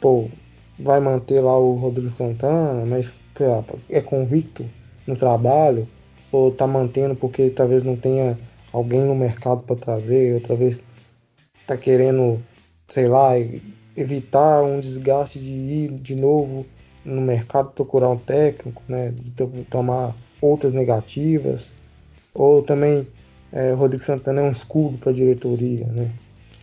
pô, 0.00 0.28
vai 0.78 1.00
manter 1.00 1.40
lá 1.40 1.58
o 1.58 1.74
Rodrigo 1.74 2.08
Santana, 2.08 2.84
mas 2.86 3.12
é 3.88 4.00
convicto 4.00 4.64
no 5.06 5.16
trabalho, 5.16 5.88
ou 6.30 6.50
tá 6.50 6.66
mantendo 6.66 7.14
porque 7.14 7.50
talvez 7.50 7.82
não 7.82 7.96
tenha 7.96 8.38
alguém 8.72 9.00
no 9.00 9.14
mercado 9.14 9.62
para 9.62 9.76
trazer, 9.76 10.34
outra 10.34 10.54
vez 10.54 10.80
tá 11.66 11.76
querendo, 11.76 12.40
sei 12.92 13.08
lá, 13.08 13.32
evitar 13.96 14.62
um 14.62 14.80
desgaste 14.80 15.38
de 15.38 15.50
ir 15.50 15.90
de 15.92 16.14
novo 16.14 16.64
no 17.04 17.20
mercado 17.20 17.72
procurar 17.72 18.10
um 18.10 18.18
técnico, 18.18 18.82
né, 18.88 19.10
de 19.10 19.30
tomar 19.64 20.14
outras 20.40 20.72
negativas, 20.72 21.72
ou 22.32 22.62
também 22.62 23.06
é, 23.52 23.72
o 23.72 23.76
Rodrigo 23.76 24.02
Santana 24.02 24.40
é 24.40 24.44
um 24.44 24.50
escudo 24.50 24.96
para 24.98 25.10
a 25.10 25.14
diretoria, 25.14 25.86
né? 25.86 26.10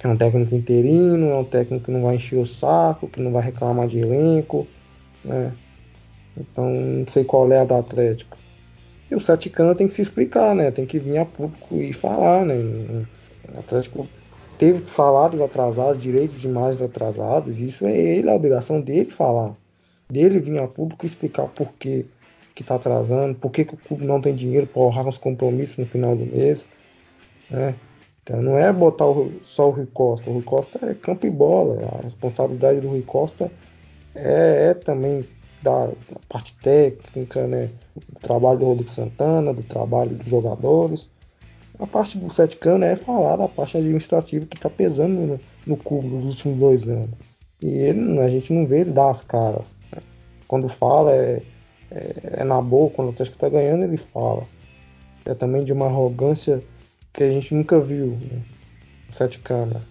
É 0.02 0.08
um 0.08 0.18
técnico 0.18 0.56
interino, 0.56 1.28
é 1.28 1.36
um 1.36 1.44
técnico 1.44 1.86
que 1.86 1.92
não 1.92 2.04
vai 2.04 2.16
encher 2.16 2.40
o 2.40 2.48
saco, 2.48 3.08
que 3.08 3.22
não 3.22 3.32
vai 3.32 3.44
reclamar 3.44 3.88
de 3.88 4.00
elenco, 4.00 4.66
né? 5.24 5.52
Então 6.36 6.70
não 6.70 7.12
sei 7.12 7.24
qual 7.24 7.52
é 7.52 7.60
a 7.60 7.66
do 7.66 7.76
Atlético. 7.76 8.38
E 9.12 9.16
o 9.16 9.20
Saticano 9.20 9.76
tem 9.76 9.88
que 9.88 9.94
se 9.94 10.02
explicar, 10.02 10.56
né? 10.56 10.72
Tem 10.72 10.86
que 10.86 11.00
vir 11.00 11.18
a 11.18 11.26
público 11.26 11.76
e 11.76 11.94
falar, 11.94 12.46
né? 12.46 12.56
O 13.54 13.60
Atlético 13.60 14.08
teve 14.58 14.88
salários 14.90 15.42
atrasados, 15.42 16.02
direitos 16.02 16.40
de 16.40 16.48
imagem 16.48 16.86
atrasados. 16.86 17.60
Isso 17.60 17.86
é 17.86 17.96
ele, 17.96 18.30
a 18.30 18.36
obrigação 18.36 18.80
dele 18.80 19.12
falar. 19.12 19.56
Dele 20.10 20.40
vir 20.40 20.60
a 20.60 20.68
público 20.68 21.06
e 21.06 21.08
explicar 21.08 21.44
o 21.44 21.50
porquê 21.50 22.06
que 22.60 22.64
está 22.64 22.76
atrasando, 22.76 23.36
por 23.36 23.52
que, 23.52 23.64
que 23.64 23.74
o 23.74 23.78
clube 23.78 24.06
não 24.06 24.20
tem 24.20 24.36
dinheiro 24.36 24.68
para 24.68 24.82
honrar 24.82 25.08
os 25.08 25.18
compromissos 25.18 25.78
no 25.78 25.86
final 25.86 26.14
do 26.14 26.26
mês. 26.26 26.68
Né? 27.50 27.74
Então 28.22 28.42
não 28.42 28.58
é 28.58 28.72
botar 28.74 29.06
o, 29.06 29.32
só 29.46 29.70
o 29.70 29.72
Rui 29.72 29.88
Costa. 29.94 30.30
O 30.30 30.34
Rui 30.34 30.44
Costa 30.44 30.86
é 30.86 30.94
campo 30.94 31.26
e 31.26 31.30
bola. 31.30 31.82
A 31.86 32.04
responsabilidade 32.04 32.82
do 32.82 32.90
Rui 32.90 33.02
Costa 33.02 33.50
é, 34.14 34.72
é 34.72 34.74
também 34.74 35.26
da, 35.62 35.90
parte 36.28 36.54
técnica, 36.62 37.48
né? 37.48 37.70
do 37.96 38.20
trabalho 38.20 38.60
do 38.60 38.66
Rodrigo 38.66 38.92
Santana, 38.92 39.54
do 39.54 39.64
trabalho 39.64 40.12
dos 40.12 40.28
jogadores. 40.28 41.10
A 41.80 41.88
parte 41.88 42.18
do 42.18 42.30
Sete 42.34 42.58
Cana 42.58 42.88
é 42.88 42.98
falar 42.98 43.38
da 43.38 43.48
parte 43.48 43.78
administrativa 43.78 44.46
que 44.46 44.58
está 44.58 44.70
pesando 44.70 45.14
no, 45.14 45.40
no 45.66 45.78
cubo 45.78 46.10
dos 46.10 46.36
últimos 46.36 46.58
dois 46.58 46.90
anos. 46.90 47.18
E 47.62 47.70
ele, 47.70 48.20
a 48.20 48.28
gente 48.28 48.52
não 48.52 48.66
vê 48.66 48.82
ele 48.82 48.92
dar 48.92 49.12
as 49.12 49.22
caras. 49.22 49.64
Né? 49.94 50.02
Quando 50.46 50.68
fala 50.68 51.14
é, 51.14 51.42
é, 51.92 52.42
é, 52.42 52.44
na 52.44 52.62
boa, 52.62 52.90
quando 52.90 53.08
o 53.08 53.12
Atlético 53.12 53.38
está 53.38 53.50
ganhando, 53.50 53.84
ele 53.84 53.98
fala. 53.98 54.44
É 55.26 55.34
também 55.34 55.64
de 55.64 55.74
uma 55.74 55.86
arrogância 55.86 56.64
que 57.14 57.24
a 57.24 57.32
gente 57.32 57.54
nunca 57.54 57.80
viu 57.80 58.18
né? 58.22 58.42
no 59.20 59.40
Cana. 59.44 59.82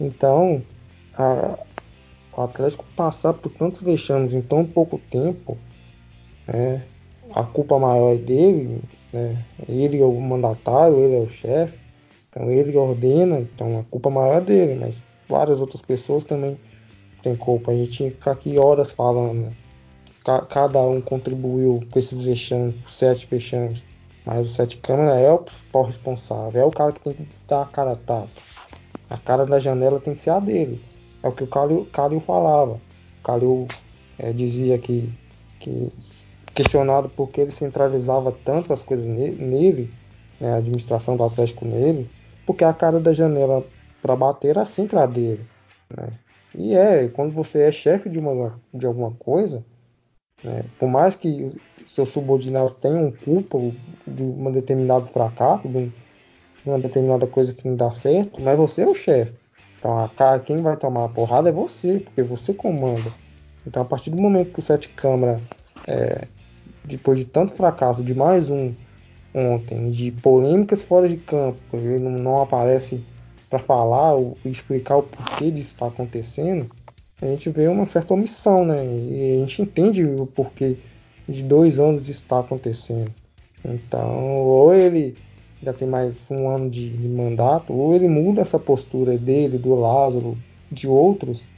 Então, 0.00 0.62
a, 1.14 1.58
o 2.36 2.42
Atlético 2.42 2.84
passar 2.96 3.34
por 3.34 3.50
tantos 3.50 3.82
vexames 3.82 4.32
em 4.32 4.40
tão 4.40 4.64
pouco 4.64 4.98
tempo, 5.10 5.56
né? 6.46 6.84
a 7.34 7.42
culpa 7.42 7.78
maior 7.78 8.14
é 8.14 8.16
dele, 8.16 8.80
né? 9.12 9.44
ele 9.68 10.00
é 10.00 10.04
o 10.04 10.20
mandatário, 10.20 10.98
ele 10.98 11.16
é 11.16 11.20
o 11.20 11.28
chefe, 11.28 11.78
então 12.30 12.50
ele 12.50 12.76
ordena, 12.76 13.40
então 13.40 13.80
a 13.80 13.84
culpa 13.84 14.08
maior 14.10 14.38
é 14.38 14.40
dele, 14.40 14.74
mas 14.76 15.04
várias 15.28 15.60
outras 15.60 15.82
pessoas 15.82 16.24
também 16.24 16.58
têm 17.22 17.36
culpa. 17.36 17.72
A 17.72 17.74
gente 17.74 18.10
ficar 18.10 18.32
aqui 18.32 18.58
horas 18.58 18.90
falando, 18.90 19.34
né? 19.34 19.52
Cada 20.48 20.80
um 20.82 21.00
contribuiu 21.00 21.80
com 21.90 21.98
esses 21.98 22.20
vexames, 22.22 22.74
sete 22.86 23.26
vexames, 23.26 23.82
mas 24.26 24.50
o 24.50 24.50
sete 24.50 24.76
câmera 24.76 25.18
é 25.18 25.30
o 25.32 25.38
principal 25.38 25.84
responsável, 25.84 26.60
é 26.60 26.64
o 26.64 26.70
cara 26.70 26.92
que 26.92 27.00
tem 27.00 27.14
que 27.14 27.26
dar 27.48 27.62
a 27.62 27.66
cara 27.66 27.92
a 27.92 27.96
tapa. 27.96 28.28
A 29.08 29.16
cara 29.16 29.46
da 29.46 29.58
janela 29.58 30.00
tem 30.00 30.14
que 30.14 30.20
ser 30.20 30.30
a 30.30 30.38
dele. 30.38 30.80
É 31.22 31.28
o 31.28 31.32
que 31.32 31.42
o 31.42 31.46
Calil, 31.46 32.20
falava. 32.20 32.72
O 32.72 33.22
Calil 33.24 33.66
é, 34.18 34.32
dizia 34.32 34.78
que, 34.78 35.10
que 35.58 35.90
questionado 36.54 37.08
por 37.08 37.28
que 37.30 37.40
ele 37.40 37.50
centralizava 37.50 38.30
tanto 38.44 38.72
as 38.72 38.82
coisas 38.82 39.06
nele, 39.06 39.90
né, 40.38 40.52
a 40.52 40.56
administração 40.56 41.16
do 41.16 41.24
Atlético 41.24 41.64
nele, 41.64 42.10
porque 42.44 42.64
a 42.64 42.72
cara 42.72 43.00
da 43.00 43.12
janela 43.12 43.64
para 44.02 44.14
bater 44.14 44.50
era 44.50 44.66
sempre 44.66 44.98
a 44.98 45.06
dele. 45.06 45.44
Né? 45.96 46.08
E 46.54 46.74
é, 46.74 47.08
quando 47.08 47.32
você 47.32 47.62
é 47.62 47.72
chefe 47.72 48.08
de, 48.10 48.18
uma, 48.18 48.60
de 48.74 48.86
alguma 48.86 49.12
coisa, 49.12 49.64
Né? 50.42 50.64
Por 50.78 50.88
mais 50.88 51.16
que 51.16 51.50
seus 51.86 52.10
subordinados 52.10 52.74
tenham 52.74 53.10
culpa 53.10 53.58
de 54.06 54.22
um 54.22 54.52
determinado 54.52 55.06
fracasso, 55.06 55.68
de 55.68 55.90
uma 56.64 56.78
determinada 56.78 57.26
coisa 57.26 57.52
que 57.52 57.66
não 57.66 57.76
dá 57.76 57.90
certo, 57.92 58.40
mas 58.40 58.56
você 58.56 58.82
é 58.82 58.86
o 58.86 58.94
chefe. 58.94 59.32
Então, 59.78 59.98
a 59.98 60.08
cara, 60.08 60.40
quem 60.40 60.58
vai 60.58 60.76
tomar 60.76 61.04
a 61.04 61.08
porrada 61.08 61.48
é 61.48 61.52
você, 61.52 62.00
porque 62.00 62.22
você 62.22 62.52
comanda. 62.52 63.12
Então, 63.66 63.82
a 63.82 63.84
partir 63.84 64.10
do 64.10 64.16
momento 64.16 64.52
que 64.52 64.58
o 64.58 64.62
Sete 64.62 64.88
Câmara, 64.88 65.40
é, 65.86 66.26
depois 66.84 67.18
de 67.18 67.24
tanto 67.24 67.54
fracasso, 67.54 68.02
de 68.02 68.14
mais 68.14 68.50
um 68.50 68.74
ontem, 69.34 69.90
de 69.90 70.10
polêmicas 70.10 70.82
fora 70.84 71.08
de 71.08 71.16
campo, 71.16 71.58
ele 71.72 71.98
não, 71.98 72.10
não 72.10 72.42
aparece 72.42 73.00
para 73.48 73.58
falar 73.58 74.14
ou 74.14 74.36
explicar 74.44 74.96
o 74.96 75.02
porquê 75.02 75.50
disso 75.50 75.74
está 75.74 75.86
acontecendo, 75.86 76.68
a 77.20 77.26
gente 77.26 77.50
vê 77.50 77.66
uma 77.68 77.86
certa 77.86 78.14
omissão, 78.14 78.64
né? 78.64 78.84
E 78.84 79.36
a 79.36 79.40
gente 79.40 79.62
entende 79.62 80.04
o 80.04 80.26
porquê 80.26 80.76
de 81.28 81.42
dois 81.42 81.78
anos 81.78 82.02
isso 82.02 82.22
está 82.22 82.40
acontecendo. 82.40 83.12
Então, 83.64 84.44
ou 84.44 84.72
ele 84.72 85.16
já 85.62 85.72
tem 85.72 85.88
mais 85.88 86.14
um 86.30 86.48
ano 86.48 86.70
de, 86.70 86.88
de, 86.90 87.08
mandato, 87.08 87.72
ou 87.72 87.94
ele 87.94 88.08
muda 88.08 88.42
essa 88.42 88.58
postura 88.58 89.18
dele, 89.18 89.58
do 89.58 89.74
Lázaro, 89.74 90.38
de 90.70 90.86
outros, 90.86 91.48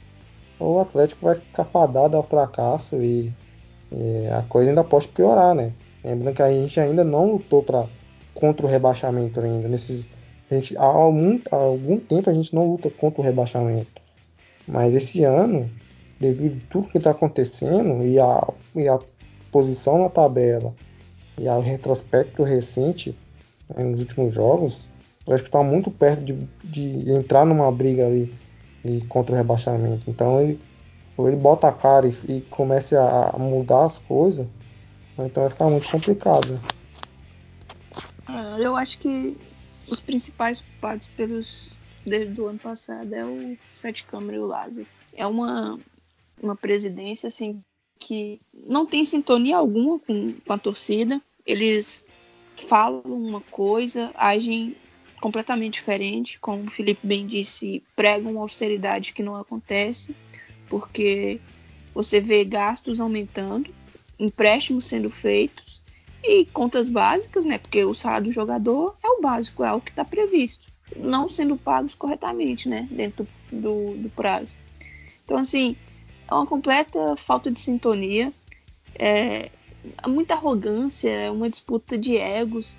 ou 0.59 0.77
o 0.77 0.79
Atlético 0.79 1.25
vai 1.25 1.35
ficar 1.35 1.65
fadado 1.65 2.17
ao 2.17 2.23
fracasso 2.23 2.95
e, 2.95 3.31
e 3.91 4.27
a 4.27 4.41
coisa 4.49 4.71
ainda 4.71 4.83
pode 4.83 5.07
piorar, 5.07 5.53
né? 5.53 5.71
Lembrando 6.03 6.35
que 6.35 6.41
a 6.41 6.51
gente 6.51 6.79
ainda 6.79 7.03
não 7.03 7.33
lutou 7.33 7.61
pra, 7.61 7.85
contra 8.33 8.65
o 8.65 8.69
rebaixamento 8.69 9.39
ainda. 9.39 9.67
Nesses, 9.67 10.09
a 10.49 10.55
gente, 10.55 10.75
há, 10.75 10.83
algum, 10.83 11.39
há 11.51 11.55
algum 11.55 11.99
tempo 11.99 12.29
a 12.29 12.33
gente 12.33 12.53
não 12.55 12.71
luta 12.71 12.89
contra 12.89 13.21
o 13.21 13.23
rebaixamento. 13.23 14.00
Mas 14.71 14.95
esse 14.95 15.25
ano, 15.25 15.69
devido 16.17 16.57
a 16.57 16.71
tudo 16.71 16.87
que 16.87 16.97
está 16.97 17.11
acontecendo 17.11 18.05
e 18.05 18.17
a, 18.17 18.47
e 18.73 18.87
a 18.87 18.97
posição 19.51 20.01
na 20.01 20.09
tabela 20.09 20.73
e 21.37 21.45
ao 21.45 21.61
retrospecto 21.61 22.41
recente 22.43 23.13
né, 23.75 23.83
nos 23.83 23.99
últimos 23.99 24.33
jogos, 24.33 24.79
acho 25.27 25.43
que 25.43 25.49
está 25.49 25.61
muito 25.61 25.91
perto 25.91 26.23
de, 26.23 26.47
de, 26.63 27.11
entrar 27.11 27.45
numa 27.45 27.69
briga 27.69 28.07
ali 28.07 28.33
e 28.85 29.01
contra 29.01 29.33
o 29.35 29.37
rebaixamento. 29.37 30.09
Então 30.09 30.41
ele, 30.41 30.57
ou 31.17 31.27
ele 31.27 31.37
bota 31.37 31.67
a 31.67 31.73
cara 31.73 32.07
e, 32.07 32.15
e 32.29 32.95
a, 32.95 33.31
a, 33.33 33.37
mudar 33.37 33.85
as 33.85 33.97
coisas, 33.97 34.47
então 35.19 35.43
vai 35.43 35.49
ficar 35.49 35.69
muito 35.69 35.89
complicado. 35.91 36.57
Ah, 38.25 38.57
eu 38.57 38.77
acho 38.77 38.99
que 38.99 39.35
os 39.89 39.99
principais 39.99 40.61
culpados 40.61 41.09
pelos 41.09 41.75
desde 42.05 42.39
o 42.39 42.47
ano 42.47 42.59
passado 42.59 43.13
é 43.13 43.25
o 43.25 43.57
Sete 43.73 44.03
Câmara 44.05 44.35
e 44.35 44.39
o 44.39 44.45
Lázaro. 44.45 44.87
É 45.13 45.25
uma, 45.27 45.79
uma 46.41 46.55
presidência 46.55 47.27
assim 47.27 47.61
que 47.99 48.41
não 48.53 48.85
tem 48.85 49.05
sintonia 49.05 49.57
alguma 49.57 49.99
com, 49.99 50.33
com 50.33 50.53
a 50.53 50.57
torcida. 50.57 51.21
Eles 51.45 52.07
falam 52.55 53.01
uma 53.05 53.41
coisa, 53.41 54.11
agem 54.15 54.75
completamente 55.21 55.75
diferente, 55.75 56.39
como 56.39 56.63
o 56.63 56.71
Felipe 56.71 57.05
bem 57.05 57.27
disse, 57.27 57.83
pregam 57.95 58.31
uma 58.31 58.41
austeridade 58.41 59.13
que 59.13 59.21
não 59.21 59.35
acontece, 59.35 60.15
porque 60.67 61.39
você 61.93 62.19
vê 62.19 62.43
gastos 62.43 62.99
aumentando, 62.99 63.71
empréstimos 64.17 64.85
sendo 64.85 65.11
feitos 65.11 65.81
e 66.23 66.45
contas 66.45 66.89
básicas, 66.89 67.45
né? 67.45 67.59
Porque 67.59 67.83
o 67.83 67.93
salário 67.93 68.27
do 68.27 68.31
jogador 68.31 68.95
é 69.03 69.07
o 69.09 69.21
básico, 69.21 69.63
é 69.63 69.71
o 69.71 69.81
que 69.81 69.91
está 69.91 70.03
previsto 70.03 70.70
não 70.95 71.29
sendo 71.29 71.55
pagos 71.57 71.95
corretamente, 71.95 72.67
né, 72.67 72.87
dentro 72.91 73.27
do, 73.51 73.95
do 73.95 74.09
prazo. 74.09 74.55
Então, 75.25 75.37
assim, 75.37 75.75
é 76.29 76.33
uma 76.33 76.45
completa 76.45 77.15
falta 77.15 77.51
de 77.51 77.59
sintonia, 77.59 78.31
é 78.95 79.49
muita 80.07 80.33
arrogância, 80.33 81.09
é 81.09 81.31
uma 81.31 81.49
disputa 81.49 81.97
de 81.97 82.17
egos, 82.17 82.77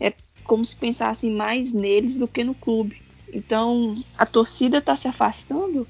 é 0.00 0.12
como 0.44 0.64
se 0.64 0.76
pensassem 0.76 1.30
mais 1.30 1.72
neles 1.72 2.16
do 2.16 2.28
que 2.28 2.44
no 2.44 2.54
clube. 2.54 3.00
Então, 3.32 3.96
a 4.18 4.26
torcida 4.26 4.78
está 4.78 4.94
se 4.94 5.08
afastando 5.08 5.86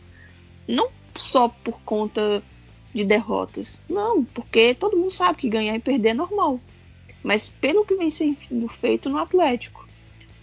não 0.66 0.89
só 1.14 1.49
por 1.49 1.81
conta 1.83 2.43
de 2.95 3.05
derrotas, 3.05 3.83
não, 3.89 4.23
porque 4.23 4.75
todo 4.75 4.97
mundo 4.97 5.11
sabe 5.11 5.39
que 5.39 5.49
ganhar 5.49 5.75
e 5.75 5.81
perder 5.81 6.11
é 6.11 6.14
normal. 6.14 6.61
Mas 7.23 7.49
pelo 7.49 7.85
que 7.85 7.95
vem 7.95 8.11
sendo 8.11 8.68
feito 8.68 9.09
no 9.09 9.18
Atlético, 9.18 9.87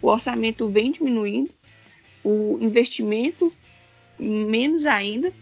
o 0.01 0.07
orçamento 0.07 0.67
vem 0.67 0.91
diminuindo, 0.91 1.49
o 2.23 2.57
investimento 2.61 3.51
menos 4.19 4.85
ainda, 4.85 5.33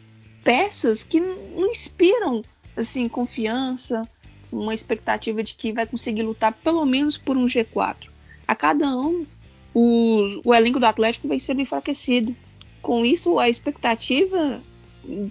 peças 0.44 1.04
que 1.04 1.20
não 1.20 1.70
inspiram 1.70 2.44
assim 2.76 3.10
confiança, 3.10 4.08
uma 4.52 4.74
expectativa 4.74 5.44
de 5.44 5.54
que 5.56 5.74
vai 5.74 5.86
conseguir 5.86 6.24
lutar 6.24 6.54
pelo 6.54 6.86
menos 6.86 7.18
por 7.18 7.36
um 7.36 7.46
G4. 7.46 8.10
A 8.48 8.56
cada 8.56 8.86
ano, 8.86 9.28
o, 9.74 10.42
o 10.44 10.54
elenco 10.54 10.80
do 10.80 10.86
Atlético 10.86 11.28
vai 11.28 11.40
sendo 11.40 11.62
enfraquecido. 11.62 12.36
Com 12.82 13.04
isso, 13.06 13.40
a 13.40 13.50
expectativa 13.50 14.62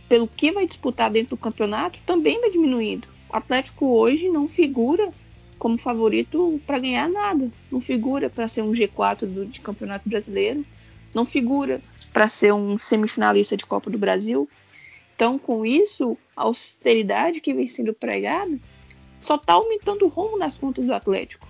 pelo 0.08 0.26
que 0.26 0.52
vai 0.52 0.66
disputar 0.66 1.10
dentro 1.10 1.30
do 1.30 1.40
campeonato 1.40 2.00
também 2.04 2.40
vai 2.40 2.50
diminuindo. 2.50 3.08
O 3.30 3.36
Atlético 3.36 3.86
hoje 3.86 4.28
não 4.28 4.48
figura 4.48 5.10
como 5.59 5.78
favorito 5.78 6.61
para 6.66 6.78
ganhar 6.78 7.09
nada. 7.09 7.50
Não 7.70 7.80
figura 7.80 8.28
para 8.28 8.48
ser 8.48 8.62
um 8.62 8.72
G4 8.72 9.26
do, 9.26 9.46
de 9.46 9.61
Campeonato 9.61 10.09
Brasileiro. 10.09 10.64
Não 11.14 11.24
figura 11.24 11.80
para 12.12 12.28
ser 12.28 12.52
um 12.52 12.78
semifinalista 12.78 13.57
de 13.57 13.66
Copa 13.66 13.90
do 13.90 13.98
Brasil. 13.98 14.48
Então, 15.14 15.38
com 15.38 15.64
isso, 15.64 16.16
a 16.36 16.42
austeridade 16.42 17.40
que 17.40 17.54
vem 17.54 17.66
sendo 17.66 17.94
pregada 17.94 18.59
só 19.20 19.36
está 19.36 19.54
aumentando 19.54 20.04
o 20.04 20.09
rumo 20.09 20.38
nas 20.38 20.59
contas 20.59 20.84
do 20.84 20.94
Atlético. 20.94 21.48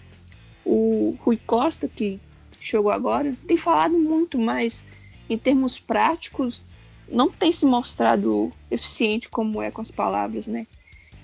O 0.64 1.16
Rui 1.20 1.36
Costa, 1.36 1.88
que 1.88 2.20
chegou 2.61 2.90
agora, 2.90 3.34
tem 3.46 3.57
falado 3.57 3.98
muito, 3.98 4.38
mas 4.38 4.84
em 5.28 5.36
termos 5.36 5.78
práticos, 5.78 6.64
não 7.09 7.30
tem 7.30 7.52
se 7.52 7.66
mostrado 7.66 8.52
eficiente 8.70 9.28
como 9.28 9.61
é 9.62 9.70
com 9.70 9.80
as 9.80 9.90
palavras, 9.90 10.46
né? 10.46 10.66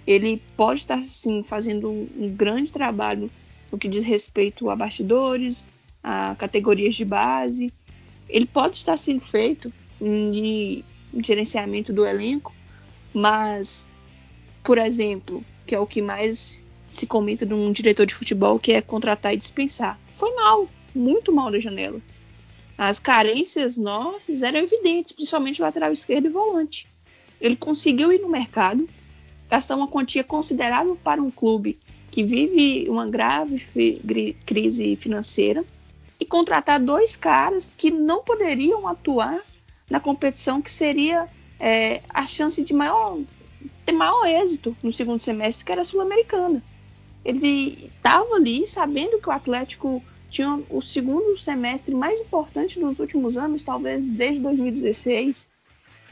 Ele 0.07 0.43
pode 0.57 0.81
estar 0.81 1.01
sim 1.03 1.43
fazendo 1.43 1.91
um, 1.91 2.35
grande 2.37 2.73
trabalho 2.73 3.31
no 3.71 3.79
que 3.79 3.89
diz 3.89 4.05
respeito 4.05 4.69
a 4.69 4.77
bastidores, 4.77 5.69
a 6.03 6.35
categorias 6.39 6.95
de 6.95 7.05
base. 7.05 7.73
Ele 8.29 8.47
pode 8.47 8.77
estar 8.77 8.97
sendo 8.97 9.21
feito 9.21 9.73
em 10.01 10.85
gerenciamento 11.23 11.93
do 11.93 12.05
elenco, 12.05 12.55
mas, 13.15 13.89
por 14.63 14.79
exemplo, 14.79 15.45
que 15.67 15.75
é 15.75 15.79
o 15.79 15.87
que 15.87 16.03
mais 16.03 16.69
se 16.91 17.07
comenta 17.07 17.47
de 17.47 17.55
um 17.55 17.73
diretor 17.73 18.05
de 18.05 18.15
futebol, 18.15 18.59
que 18.59 18.73
é 18.73 18.83
contratar 18.83 19.33
e 19.33 19.37
dispensar. 19.37 19.99
Foi 20.15 20.35
mal, 20.35 20.69
muito 20.95 21.33
mal 21.33 21.51
da 21.51 21.59
janela. 21.59 22.01
As 22.77 22.99
carências 22.99 23.77
nossas 23.77 24.43
eram 24.43 24.61
evidentes, 24.61 25.13
principalmente 25.13 25.63
lateral 25.63 25.93
esquerdo 25.93 26.27
e 26.27 26.31
volante. 26.31 26.87
Ele 27.41 27.57
conseguiu 27.57 28.13
ir 28.13 28.21
no 28.21 28.29
mercado, 28.29 28.89
gastar 29.53 29.77
uma 29.77 29.87
quantia 29.87 30.25
considerável 30.25 30.97
para 31.05 31.21
um 31.21 31.31
clube 31.31 31.79
que 32.11 32.25
vive 32.25 32.89
uma 32.89 33.07
grave 33.07 33.63
crise 34.47 34.97
financeira 34.97 35.63
e 36.19 36.25
contratar 36.25 36.81
dois 36.81 37.17
caras 37.17 37.75
que 37.77 37.91
não 37.91 38.23
poderiam 38.23 38.89
atuar 38.89 39.43
na 39.91 40.01
competição 40.01 40.63
que 40.63 40.71
seria 40.71 41.29
é, 41.61 42.01
a 42.09 42.27
chance 42.27 42.65
de 42.65 42.73
maior, 42.73 43.19
ter 43.85 43.93
maior 43.93 44.25
êxito 44.25 44.75
no 44.83 44.91
segundo 44.91 45.21
semestre, 45.21 45.67
que 45.67 45.73
era 45.73 45.83
a 45.83 45.85
Sul-Americana. 45.85 46.63
Ele 47.23 47.91
estava 47.95 48.37
ali 48.37 48.67
sabendo 48.67 49.21
que 49.21 49.29
o 49.29 49.33
Atlético 49.33 50.03
tinha 50.31 50.63
o 50.71 50.81
segundo 50.81 51.37
semestre 51.37 51.95
mais 51.95 52.23
importante 52.23 52.81
dos 52.81 52.99
últimos 52.99 53.37
anos, 53.37 53.63
talvez 53.63 54.09
desde 54.09 54.41
2016, 54.41 55.51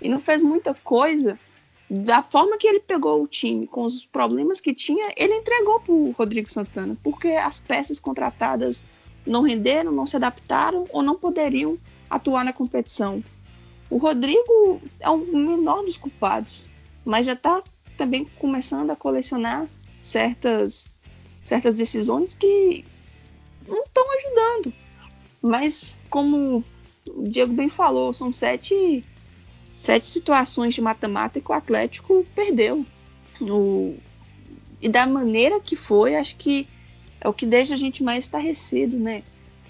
e 0.03 0.11
não 0.11 0.19
fez 0.19 0.43
muita 0.43 0.75
coisa 0.75 1.39
da 1.91 2.23
forma 2.23 2.57
que 2.57 2.69
ele 2.69 2.79
pegou 2.79 3.21
o 3.21 3.27
time, 3.27 3.67
com 3.67 3.83
os 3.83 4.05
problemas 4.05 4.61
que 4.61 4.73
tinha, 4.73 5.13
ele 5.17 5.35
entregou 5.35 5.81
para 5.81 5.93
o 5.93 6.13
Rodrigo 6.13 6.49
Santana, 6.49 6.97
porque 7.03 7.29
as 7.29 7.59
peças 7.59 7.99
contratadas 7.99 8.85
não 9.27 9.43
renderam, 9.43 9.91
não 9.91 10.07
se 10.07 10.15
adaptaram 10.15 10.87
ou 10.91 11.03
não 11.03 11.17
poderiam 11.17 11.77
atuar 12.09 12.45
na 12.45 12.53
competição. 12.53 13.25
O 13.91 13.97
Rodrigo 13.97 14.81
é 15.01 15.11
o 15.11 15.19
menor 15.19 15.83
dos 15.85 15.97
culpados, 15.97 16.65
mas 17.05 17.27
já 17.27 17.33
está 17.33 17.61
também 17.97 18.25
começando 18.39 18.91
a 18.91 18.97
colecionar 18.97 19.67
certas, 20.01 20.89
certas 21.43 21.75
decisões 21.75 22.35
que 22.35 22.85
não 23.67 23.83
estão 23.83 24.07
ajudando. 24.17 24.73
Mas, 25.43 25.99
como 26.09 26.65
o 27.09 27.29
Diego 27.29 27.53
bem 27.53 27.69
falou, 27.69 28.13
são 28.13 28.33
sete 28.33 29.05
sete 29.81 30.05
situações 30.05 30.75
de 30.75 30.83
mata-mata 30.83 31.41
o 31.43 31.53
Atlético 31.55 32.27
perdeu. 32.35 32.85
O... 33.41 33.97
E 34.79 34.91
da 34.91 35.07
maneira 35.07 35.59
que 35.59 35.75
foi, 35.75 36.17
acho 36.17 36.37
que 36.37 36.69
é 37.19 37.27
o 37.27 37.33
que 37.33 37.47
deixa 37.47 37.73
a 37.73 37.79
gente 37.79 38.05
mais 38.05 38.25
estarrecido, 38.25 38.99
né? 38.99 39.23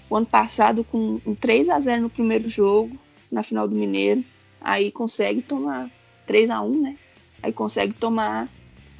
O 0.09 0.17
ano 0.17 0.25
passado, 0.25 0.83
com 0.83 1.21
um 1.25 1.33
3 1.33 1.69
a 1.69 1.79
0 1.79 2.01
no 2.01 2.09
primeiro 2.09 2.49
jogo, 2.49 2.97
na 3.31 3.41
final 3.41 3.69
do 3.69 3.73
Mineiro, 3.73 4.21
aí 4.59 4.91
consegue 4.91 5.41
tomar 5.41 5.89
3 6.27 6.49
a 6.49 6.61
1 6.61 6.81
né? 6.81 6.97
Aí 7.41 7.53
consegue 7.53 7.93
tomar 7.93 8.49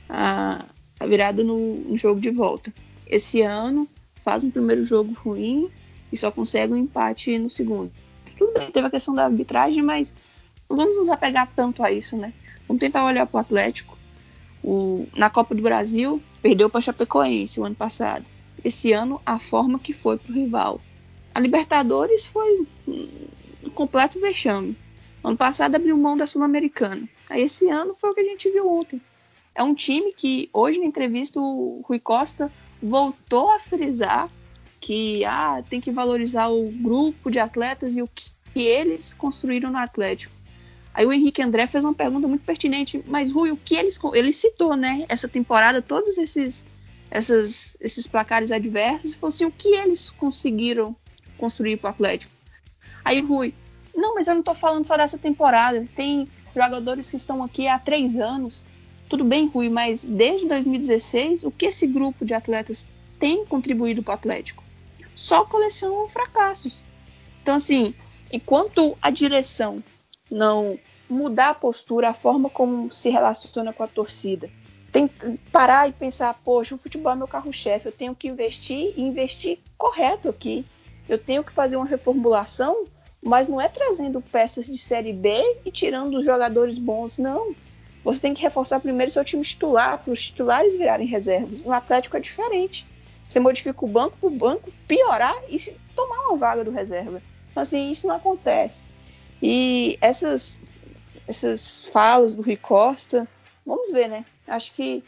a, 0.07 0.63
a 0.97 1.05
virada 1.05 1.43
no, 1.43 1.75
no 1.75 1.97
jogo 1.97 2.21
de 2.21 2.29
volta. 2.29 2.73
Esse 3.05 3.41
ano 3.41 3.85
faz 4.23 4.45
um 4.45 4.49
primeiro 4.49 4.85
jogo 4.85 5.11
ruim 5.11 5.69
e 6.09 6.15
só 6.15 6.31
consegue 6.31 6.71
um 6.71 6.77
empate 6.77 7.37
no 7.37 7.49
segundo. 7.49 7.91
Tudo 8.37 8.53
bem, 8.53 8.71
teve 8.71 8.87
a 8.87 8.89
questão 8.89 9.13
da 9.13 9.25
arbitragem, 9.25 9.83
mas 9.83 10.13
vamos 10.75 10.97
nos 10.97 11.09
apegar 11.09 11.51
tanto 11.55 11.83
a 11.83 11.91
isso, 11.91 12.17
né? 12.17 12.33
Vamos 12.67 12.79
tentar 12.79 13.05
olhar 13.05 13.25
para 13.25 13.37
o 13.37 13.41
Atlético. 13.41 13.97
O, 14.63 15.07
na 15.15 15.29
Copa 15.29 15.55
do 15.55 15.61
Brasil, 15.61 16.21
perdeu 16.41 16.69
para 16.69 16.81
Chapecoense 16.81 17.59
o 17.59 17.65
ano 17.65 17.75
passado. 17.75 18.25
Esse 18.63 18.91
ano, 18.91 19.21
a 19.25 19.39
forma 19.39 19.79
que 19.79 19.93
foi 19.93 20.17
para 20.17 20.31
o 20.31 20.35
rival. 20.35 20.81
A 21.33 21.39
Libertadores 21.39 22.27
foi 22.27 22.65
um 22.87 23.69
completo 23.73 24.19
vexame. 24.19 24.77
Ano 25.23 25.37
passado 25.37 25.75
abriu 25.75 25.97
mão 25.97 26.17
da 26.17 26.27
Sul-Americana. 26.27 27.07
Aí 27.29 27.43
esse 27.43 27.69
ano 27.69 27.93
foi 27.93 28.09
o 28.09 28.13
que 28.13 28.21
a 28.21 28.25
gente 28.25 28.49
viu 28.51 28.69
ontem. 28.69 29.01
É 29.53 29.63
um 29.63 29.73
time 29.73 30.13
que 30.13 30.49
hoje 30.53 30.79
na 30.79 30.85
entrevista 30.85 31.39
o 31.39 31.81
Rui 31.87 31.99
Costa 31.99 32.51
voltou 32.81 33.51
a 33.51 33.59
frisar 33.59 34.29
que 34.79 35.23
ah, 35.25 35.63
tem 35.69 35.79
que 35.79 35.91
valorizar 35.91 36.47
o 36.49 36.71
grupo 36.71 37.29
de 37.29 37.37
atletas 37.37 37.95
e 37.95 38.01
o 38.01 38.07
que, 38.07 38.31
que 38.53 38.61
eles 38.63 39.13
construíram 39.13 39.69
no 39.69 39.77
Atlético. 39.77 40.33
Aí 40.93 41.05
o 41.05 41.13
Henrique 41.13 41.41
André 41.41 41.67
fez 41.67 41.83
uma 41.83 41.93
pergunta 41.93 42.27
muito 42.27 42.43
pertinente, 42.43 43.03
mas 43.07 43.31
Rui, 43.31 43.51
o 43.51 43.57
que 43.57 43.75
eles 43.75 43.99
ele 44.13 44.33
citou, 44.33 44.75
né, 44.75 45.05
essa 45.07 45.27
temporada, 45.27 45.81
todos 45.81 46.17
esses 46.17 46.65
essas, 47.09 47.75
esses 47.81 48.07
placares 48.07 48.53
adversos, 48.53 49.11
e 49.11 49.15
falou 49.17 49.33
assim, 49.33 49.43
o 49.45 49.51
que 49.51 49.67
eles 49.67 50.09
conseguiram 50.09 50.95
construir 51.37 51.75
para 51.75 51.89
o 51.89 51.91
Atlético? 51.91 52.31
Aí 53.03 53.19
Rui, 53.19 53.53
não, 53.93 54.15
mas 54.15 54.27
eu 54.27 54.33
não 54.33 54.39
estou 54.39 54.55
falando 54.55 54.87
só 54.87 54.95
dessa 54.95 55.17
temporada, 55.17 55.85
tem 55.93 56.27
jogadores 56.55 57.09
que 57.09 57.17
estão 57.17 57.43
aqui 57.43 57.67
há 57.67 57.77
três 57.77 58.17
anos, 58.17 58.63
tudo 59.09 59.25
bem, 59.25 59.47
Rui, 59.47 59.67
mas 59.67 60.05
desde 60.05 60.47
2016, 60.47 61.43
o 61.43 61.51
que 61.51 61.65
esse 61.65 61.85
grupo 61.85 62.23
de 62.23 62.33
atletas 62.33 62.93
tem 63.19 63.45
contribuído 63.45 64.01
para 64.01 64.11
o 64.11 64.15
Atlético? 64.15 64.63
Só 65.13 65.43
colecionam 65.43 66.07
fracassos. 66.07 66.81
Então, 67.43 67.55
assim, 67.55 67.93
enquanto 68.31 68.97
a 69.01 69.09
direção 69.09 69.83
não 70.31 70.79
mudar 71.09 71.49
a 71.49 71.53
postura, 71.53 72.09
a 72.09 72.13
forma 72.13 72.49
como 72.49 72.91
se 72.91 73.09
relaciona 73.09 73.73
com 73.73 73.83
a 73.83 73.87
torcida, 73.87 74.49
tem 74.91 75.09
parar 75.51 75.87
e 75.87 75.93
pensar, 75.93 76.33
poxa, 76.43 76.75
o 76.75 76.77
futebol 76.77 77.13
é 77.13 77.15
meu 77.15 77.27
carro-chefe, 77.27 77.87
eu 77.87 77.91
tenho 77.91 78.13
que 78.13 78.27
investir 78.27 78.93
e 78.97 79.01
investir 79.01 79.59
correto 79.77 80.27
aqui. 80.27 80.65
Eu 81.07 81.17
tenho 81.17 81.43
que 81.43 81.51
fazer 81.51 81.77
uma 81.77 81.85
reformulação, 81.85 82.85
mas 83.21 83.47
não 83.47 83.59
é 83.59 83.69
trazendo 83.69 84.21
peças 84.21 84.65
de 84.65 84.77
série 84.77 85.13
B 85.13 85.59
e 85.65 85.71
tirando 85.71 86.17
os 86.17 86.25
jogadores 86.25 86.77
bons, 86.77 87.17
não. 87.17 87.55
Você 88.03 88.19
tem 88.19 88.33
que 88.33 88.41
reforçar 88.41 88.79
primeiro 88.79 89.11
seu 89.11 89.23
time 89.23 89.43
titular, 89.43 89.99
para 89.99 90.11
os 90.11 90.21
titulares 90.21 90.75
virarem 90.75 91.07
reservas. 91.07 91.63
No 91.63 91.71
Atlético 91.71 92.17
é 92.17 92.19
diferente. 92.19 92.85
Você 93.27 93.39
modifica 93.39 93.85
o 93.85 93.87
banco 93.87 94.17
para 94.19 94.27
o 94.27 94.31
banco 94.31 94.71
piorar 94.87 95.37
e 95.47 95.57
tomar 95.95 96.27
uma 96.27 96.37
vaga 96.37 96.63
do 96.63 96.71
reserva. 96.71 97.21
Então, 97.49 97.61
assim, 97.61 97.89
isso 97.89 98.07
não 98.07 98.15
acontece. 98.15 98.83
E 99.41 99.97
essas, 100.01 100.59
essas 101.27 101.85
falas 101.85 102.33
do 102.33 102.41
Rui 102.41 102.57
Costa, 102.57 103.27
vamos 103.65 103.91
ver, 103.91 104.07
né? 104.07 104.25
Acho 104.47 104.73
que 104.73 105.03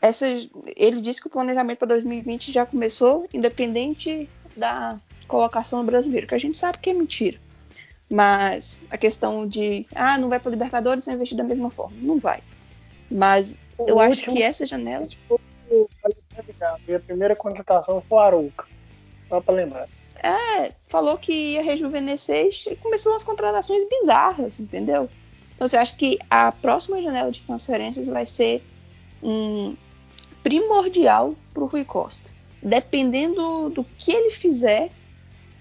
essas, 0.00 0.48
ele 0.76 1.00
disse 1.00 1.20
que 1.20 1.26
o 1.26 1.30
planejamento 1.30 1.78
para 1.78 1.88
2020 1.88 2.52
já 2.52 2.66
começou, 2.66 3.28
independente 3.32 4.28
da 4.56 4.98
colocação 5.26 5.84
brasileira, 5.84 6.26
que 6.26 6.34
a 6.34 6.38
gente 6.38 6.58
sabe 6.58 6.78
que 6.78 6.90
é 6.90 6.94
mentira. 6.94 7.38
Mas 8.08 8.84
a 8.90 8.96
questão 8.96 9.46
de, 9.46 9.86
ah, 9.94 10.16
não 10.16 10.28
vai 10.28 10.38
para 10.38 10.50
Libertadores, 10.50 11.06
vai 11.06 11.14
investir 11.14 11.36
da 11.36 11.42
mesma 11.42 11.70
forma. 11.70 11.96
Não 12.00 12.18
vai. 12.18 12.40
Mas 13.10 13.56
o 13.76 13.88
eu 13.88 13.98
acho 13.98 14.22
que 14.22 14.42
essa 14.42 14.64
janela. 14.64 15.06
E 16.86 16.94
a 16.94 17.00
primeira 17.00 17.34
contratação 17.34 18.00
foi 18.00 18.18
o 18.18 18.20
Arouca. 18.20 18.64
Só 19.28 19.40
para 19.40 19.54
lembrar. 19.54 19.88
É, 20.26 20.72
falou 20.88 21.16
que 21.16 21.52
ia 21.52 21.62
rejuvenescer 21.62 22.50
e 22.66 22.74
começou 22.74 23.12
umas 23.12 23.22
contratações 23.22 23.88
bizarras, 23.88 24.58
entendeu? 24.58 25.08
Então 25.54 25.68
você 25.68 25.76
acha 25.76 25.94
que 25.94 26.18
a 26.28 26.50
próxima 26.50 27.00
janela 27.00 27.30
de 27.30 27.44
transferências 27.44 28.08
vai 28.08 28.26
ser 28.26 28.60
um 29.22 29.76
primordial 30.42 31.36
para 31.54 31.62
o 31.62 31.66
Rui 31.66 31.84
Costa. 31.84 32.28
Dependendo 32.60 33.70
do 33.70 33.84
que 33.84 34.10
ele 34.10 34.32
fizer, 34.32 34.90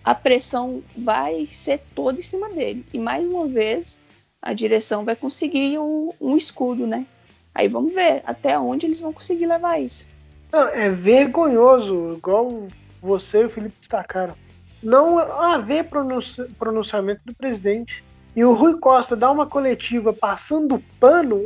a 0.03 0.15
pressão 0.15 0.81
vai 0.97 1.45
ser 1.45 1.81
toda 1.93 2.19
em 2.19 2.23
cima 2.23 2.49
dele. 2.49 2.83
E 2.91 2.97
mais 2.97 3.23
uma 3.23 3.47
vez, 3.47 4.01
a 4.41 4.51
direção 4.51 5.05
vai 5.05 5.15
conseguir 5.15 5.77
um, 5.77 6.11
um 6.19 6.35
escudo, 6.35 6.87
né? 6.87 7.05
Aí 7.53 7.67
vamos 7.67 7.93
ver 7.93 8.23
até 8.25 8.57
onde 8.57 8.87
eles 8.87 8.99
vão 8.99 9.13
conseguir 9.13 9.45
levar 9.45 9.79
isso. 9.79 10.07
Não, 10.51 10.67
é 10.69 10.89
vergonhoso, 10.89 12.15
igual 12.17 12.67
você 12.99 13.43
e 13.43 13.45
o 13.45 13.49
Felipe 13.49 13.75
destacaram. 13.79 14.35
Não 14.85 15.17
haver 15.17 15.85
pronunci 15.85 16.43
pronunciamento 16.59 17.21
do 17.25 17.33
presidente. 17.33 18.03
E 18.35 18.45
o 18.45 18.53
Rui 18.53 18.77
Costa 18.77 19.15
dar 19.15 19.31
uma 19.31 19.47
coletiva 19.47 20.13
passando 20.13 20.79
pano 20.99 21.43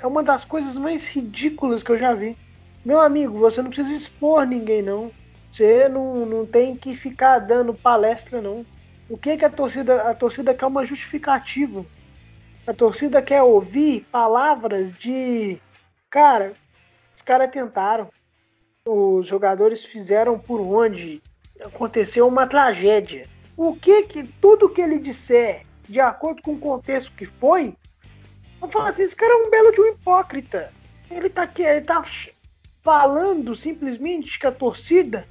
é 0.00 0.06
uma 0.08 0.24
das 0.24 0.44
coisas 0.44 0.76
mais 0.76 1.06
ridículas 1.06 1.84
que 1.84 1.92
eu 1.92 1.98
já 2.00 2.12
vi. 2.12 2.36
Meu 2.84 3.00
amigo, 3.00 3.38
você 3.38 3.62
não 3.62 3.70
precisa 3.70 3.94
expor 3.94 4.44
ninguém, 4.44 4.82
não. 4.82 5.12
Você 5.52 5.88
não, 5.88 6.26
não 6.26 6.44
tem 6.44 6.74
que 6.74 6.96
ficar 6.96 7.38
dando 7.38 7.72
palestra, 7.72 8.42
não. 8.42 8.66
O 9.08 9.16
que, 9.16 9.36
que 9.36 9.44
a 9.44 9.50
torcida. 9.50 10.10
A 10.10 10.12
torcida 10.12 10.52
quer 10.52 10.66
uma 10.66 10.84
justificativa. 10.84 11.86
A 12.66 12.74
torcida 12.74 13.22
quer 13.22 13.40
ouvir 13.40 14.04
palavras 14.10 14.92
de. 14.98 15.60
Cara, 16.10 16.54
os 17.14 17.22
caras 17.22 17.52
tentaram. 17.52 18.08
Os 18.84 19.28
jogadores 19.28 19.84
fizeram 19.84 20.36
por 20.36 20.60
onde 20.60 21.22
aconteceu 21.62 22.26
uma 22.26 22.46
tragédia. 22.46 23.28
O 23.56 23.74
que 23.74 24.02
que. 24.04 24.22
Tudo 24.22 24.70
que 24.70 24.80
ele 24.80 24.98
disser, 24.98 25.66
de 25.88 26.00
acordo 26.00 26.42
com 26.42 26.52
o 26.54 26.58
contexto 26.58 27.12
que 27.12 27.26
foi, 27.26 27.74
eu 28.60 28.68
falo 28.68 28.86
assim, 28.86 29.02
esse 29.02 29.16
cara 29.16 29.32
é 29.32 29.36
um 29.36 29.50
belo 29.50 29.72
de 29.72 29.80
um 29.80 29.86
hipócrita. 29.86 30.72
Ele 31.10 31.28
tá, 31.28 31.42
aqui, 31.42 31.62
ele 31.62 31.80
tá 31.80 32.04
falando 32.82 33.54
simplesmente 33.54 34.38
que 34.38 34.46
a 34.46 34.52
torcida 34.52 35.26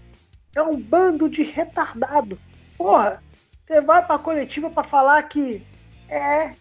é 0.55 0.61
um 0.61 0.79
bando 0.79 1.29
de 1.29 1.43
retardado. 1.43 2.37
Porra, 2.77 3.23
você 3.65 3.81
vai 3.81 4.05
pra 4.05 4.17
coletiva 4.17 4.69
para 4.69 4.83
falar 4.83 5.23
que 5.23 5.63
é, 6.09 6.51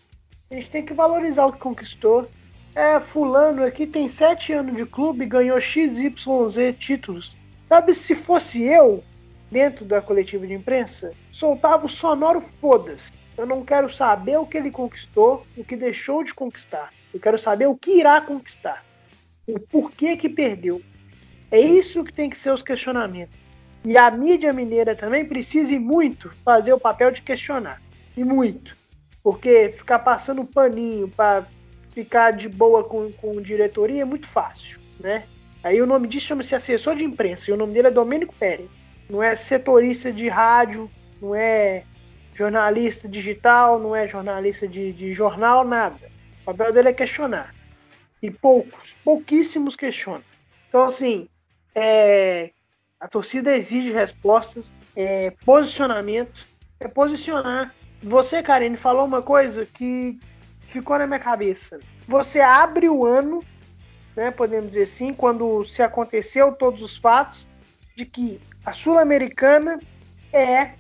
a 0.50 0.54
gente 0.54 0.70
tem 0.70 0.84
que 0.84 0.94
valorizar 0.94 1.46
o 1.46 1.52
que 1.52 1.58
conquistou. 1.58 2.28
É, 2.74 3.00
fulano 3.00 3.64
aqui 3.64 3.86
tem 3.86 4.08
sete 4.08 4.52
anos 4.52 4.76
de 4.76 4.86
clube, 4.86 5.26
ganhou 5.26 5.60
XYZ 5.60 6.76
títulos. 6.78 7.36
Sabe, 7.68 7.94
se 7.94 8.14
fosse 8.14 8.62
eu, 8.62 9.02
dentro 9.50 9.84
da 9.84 10.00
coletiva 10.00 10.46
de 10.46 10.54
imprensa, 10.54 11.12
soltava 11.30 11.86
o 11.86 11.88
sonoro 11.88 12.40
foda-se. 12.40 13.12
Eu 13.36 13.46
não 13.46 13.64
quero 13.64 13.90
saber 13.90 14.38
o 14.38 14.46
que 14.46 14.56
ele 14.56 14.70
conquistou, 14.70 15.46
o 15.56 15.64
que 15.64 15.76
deixou 15.76 16.24
de 16.24 16.34
conquistar. 16.34 16.92
Eu 17.12 17.20
quero 17.20 17.38
saber 17.38 17.66
o 17.66 17.76
que 17.76 17.92
irá 17.92 18.20
conquistar. 18.20 18.84
O 19.46 19.58
porquê 19.58 20.16
que 20.16 20.28
perdeu. 20.28 20.82
É 21.50 21.60
isso 21.60 22.04
que 22.04 22.12
tem 22.12 22.28
que 22.28 22.36
ser 22.36 22.52
os 22.52 22.62
questionamentos. 22.62 23.34
E 23.84 23.96
a 23.96 24.10
mídia 24.10 24.52
mineira 24.52 24.94
também 24.94 25.24
precisa 25.24 25.72
e 25.72 25.78
muito 25.78 26.30
fazer 26.44 26.72
o 26.72 26.80
papel 26.80 27.10
de 27.10 27.22
questionar. 27.22 27.80
E 28.16 28.24
muito. 28.24 28.76
Porque 29.22 29.74
ficar 29.76 30.00
passando 30.00 30.44
paninho 30.44 31.08
para 31.08 31.46
ficar 31.94 32.32
de 32.32 32.48
boa 32.48 32.84
com, 32.84 33.10
com 33.12 33.40
diretoria 33.40 34.02
é 34.02 34.04
muito 34.04 34.26
fácil, 34.26 34.78
né? 35.00 35.24
Aí 35.62 35.80
o 35.80 35.86
nome 35.86 36.06
disso 36.06 36.26
chama-se 36.26 36.54
assessor 36.54 36.96
de 36.96 37.04
imprensa 37.04 37.50
e 37.50 37.54
o 37.54 37.56
nome 37.56 37.72
dele 37.72 37.88
é 37.88 37.90
Domênico 37.90 38.34
Pérez. 38.34 38.68
Não 39.08 39.22
é 39.22 39.34
setorista 39.36 40.12
de 40.12 40.28
rádio, 40.28 40.90
não 41.20 41.34
é 41.34 41.84
jornalista 42.34 43.08
digital, 43.08 43.78
não 43.78 43.96
é 43.96 44.06
jornalista 44.06 44.68
de, 44.68 44.92
de 44.92 45.12
jornal, 45.12 45.64
nada. 45.64 45.98
O 46.42 46.44
papel 46.46 46.72
dele 46.72 46.90
é 46.90 46.92
questionar. 46.92 47.54
E 48.22 48.30
poucos, 48.30 48.94
pouquíssimos 49.04 49.74
questionam. 49.74 50.22
Então, 50.68 50.84
assim, 50.84 51.28
é, 51.74 52.50
a 53.00 53.08
torcida 53.08 53.56
exige 53.56 53.92
respostas, 53.92 54.72
é, 54.94 55.30
posicionamento, 55.44 56.44
é 56.80 56.88
posicionar. 56.88 57.74
Você, 58.02 58.42
Karine, 58.42 58.76
falou 58.76 59.04
uma 59.04 59.22
coisa 59.22 59.66
que 59.66 60.18
ficou 60.62 60.98
na 60.98 61.06
minha 61.06 61.18
cabeça. 61.18 61.80
Você 62.06 62.40
abre 62.40 62.88
o 62.88 63.04
ano, 63.04 63.42
né, 64.14 64.30
podemos 64.30 64.70
dizer 64.70 64.82
assim, 64.84 65.12
quando 65.12 65.64
se 65.64 65.82
aconteceu 65.82 66.52
todos 66.52 66.82
os 66.82 66.96
fatos, 66.96 67.46
de 67.96 68.04
que 68.04 68.40
a 68.68 68.72
Sul-Americana 68.74 69.80
é 70.30 70.72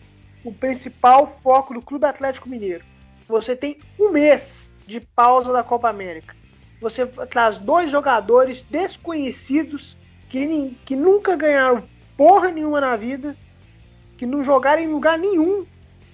o 0.44 0.52
principal 0.52 1.26
foco 1.26 1.72
do 1.72 1.80
Clube 1.80 2.04
Atlético 2.04 2.46
Mineiro. 2.46 2.84
Você 3.26 3.56
tem 3.56 3.78
um 3.98 4.10
mês 4.10 4.70
de 4.86 5.00
pausa 5.00 5.50
da 5.54 5.62
Copa 5.62 5.88
América. 5.88 6.36
Você 6.82 7.06
traz 7.06 7.56
dois 7.56 7.90
jogadores 7.90 8.60
desconhecidos 8.60 9.96
que, 10.28 10.76
que 10.84 10.94
nunca 10.94 11.34
ganharam 11.34 11.82
porra 12.14 12.50
nenhuma 12.50 12.78
na 12.78 12.94
vida, 12.94 13.34
que 14.18 14.26
não 14.26 14.44
jogaram 14.44 14.82
em 14.82 14.92
lugar 14.92 15.18
nenhum. 15.18 15.64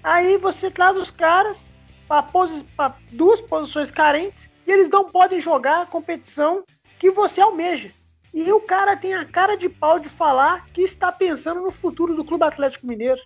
Aí 0.00 0.38
você 0.38 0.70
traz 0.70 0.96
os 0.96 1.10
caras 1.10 1.72
para 2.06 2.94
duas 3.10 3.40
posições 3.40 3.90
carentes 3.90 4.48
e 4.64 4.70
eles 4.70 4.88
não 4.88 5.10
podem 5.10 5.40
jogar 5.40 5.82
a 5.82 5.86
competição 5.86 6.62
que 7.00 7.10
você 7.10 7.40
almeja. 7.40 7.90
E 8.34 8.50
o 8.50 8.60
cara 8.60 8.96
tem 8.96 9.14
a 9.14 9.24
cara 9.24 9.56
de 9.56 9.68
pau 9.68 10.00
de 10.00 10.08
falar 10.08 10.66
que 10.72 10.82
está 10.82 11.12
pensando 11.12 11.60
no 11.60 11.70
futuro 11.70 12.16
do 12.16 12.24
Clube 12.24 12.42
Atlético 12.42 12.84
Mineiro. 12.84 13.20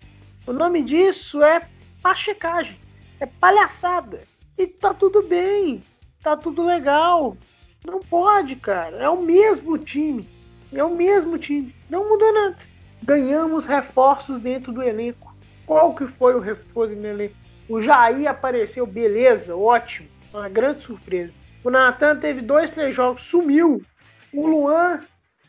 O 0.46 0.52
nome 0.52 0.82
disso 0.82 1.42
é 1.42 1.66
pachecagem, 2.02 2.78
é 3.18 3.24
palhaçada. 3.24 4.20
E 4.58 4.66
tá 4.66 4.92
tudo 4.92 5.22
bem, 5.22 5.82
tá 6.22 6.36
tudo 6.36 6.62
legal. 6.62 7.38
Não 7.86 8.00
pode, 8.00 8.54
cara. 8.56 8.98
É 8.98 9.08
o 9.08 9.22
mesmo 9.22 9.78
time. 9.78 10.28
É 10.74 10.84
o 10.84 10.94
mesmo 10.94 11.38
time. 11.38 11.74
Não 11.88 12.06
mudou 12.06 12.30
nada. 12.34 12.58
Ganhamos 13.02 13.64
reforços 13.64 14.38
dentro 14.42 14.72
do 14.72 14.82
elenco. 14.82 15.34
Qual 15.64 15.94
que 15.94 16.06
foi 16.06 16.34
o 16.34 16.40
reforço 16.40 16.94
no 16.94 17.06
elenco? 17.06 17.34
O 17.66 17.80
Jair 17.80 18.28
apareceu, 18.28 18.86
beleza, 18.86 19.56
ótimo. 19.56 20.06
Uma 20.34 20.50
grande 20.50 20.84
surpresa. 20.84 21.32
O 21.64 21.70
Natan 21.70 22.16
teve 22.16 22.42
dois, 22.42 22.68
três 22.68 22.94
jogos, 22.94 23.22
sumiu. 23.22 23.82
O 24.32 24.46
Luan 24.46 25.00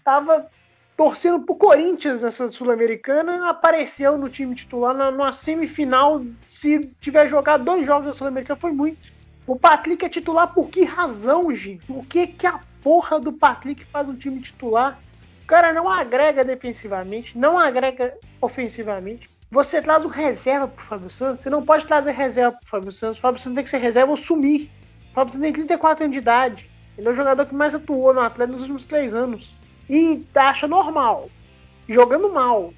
tava 0.04 0.48
torcendo 0.96 1.40
pro 1.40 1.56
Corinthians 1.56 2.22
nessa 2.22 2.50
Sul-Americana, 2.50 3.50
apareceu 3.50 4.18
no 4.18 4.30
time 4.30 4.54
titular 4.54 4.94
na, 4.94 5.10
numa 5.10 5.32
semifinal. 5.32 6.22
Se 6.50 6.94
tiver 7.00 7.28
jogado 7.30 7.64
dois 7.64 7.86
jogos 7.86 8.06
da 8.06 8.14
Sul-Americana, 8.14 8.60
foi 8.60 8.74
muito. 8.74 8.98
O 9.48 9.56
Patrick 9.56 10.04
é 10.04 10.10
titular 10.10 10.54
por 10.54 10.68
que 10.68 10.84
razão, 10.84 11.54
gente? 11.56 11.90
O 11.90 12.04
que 12.04 12.28
que 12.28 12.46
a 12.46 12.60
porra 12.84 13.20
do 13.20 13.32
Patrick 13.32 13.86
faz 13.86 14.08
um 14.10 14.16
time 14.16 14.42
titular? 14.42 15.00
O 15.44 15.48
cara 15.48 15.74
não 15.74 15.90
agrega 15.90 16.44
defensivamente, 16.44 17.38
não 17.38 17.58
agrega 17.58 18.14
ofensivamente. 18.42 19.30
Você 19.50 19.82
traz 19.82 20.06
o 20.06 20.10
reserva 20.10 20.68
pro 20.68 20.84
Fábio 20.84 21.10
Santos, 21.10 21.42
você 21.42 21.50
não 21.50 21.64
pode 21.64 21.88
trazer 21.88 22.12
reserva 22.12 22.58
pro 22.58 22.70
Fábio 22.70 22.92
Santos. 22.92 23.18
O 23.18 23.22
Fábio 23.22 23.42
Santos 23.42 23.56
tem 23.56 23.64
que 23.64 23.70
ser 23.70 23.78
reserva 23.78 24.12
ou 24.12 24.18
sumir. 24.18 24.70
O 25.12 25.14
Fábio 25.16 25.34
Santos 25.34 25.46
tem 25.46 25.54
34 25.54 26.04
anos 26.04 26.14
de 26.14 26.20
idade. 26.20 26.69
Ele 27.00 27.08
é 27.08 27.12
o 27.12 27.16
jogador 27.16 27.46
que 27.46 27.56
mais 27.56 27.74
atuou 27.74 28.14
no 28.14 28.20
Atlético 28.20 28.58
nos 28.58 28.64
últimos 28.64 28.84
três 28.84 29.16
anos. 29.16 29.56
E 29.90 30.22
acha 30.36 30.68
normal. 30.68 31.30
Jogando 31.88 32.30
mal. 32.30 32.74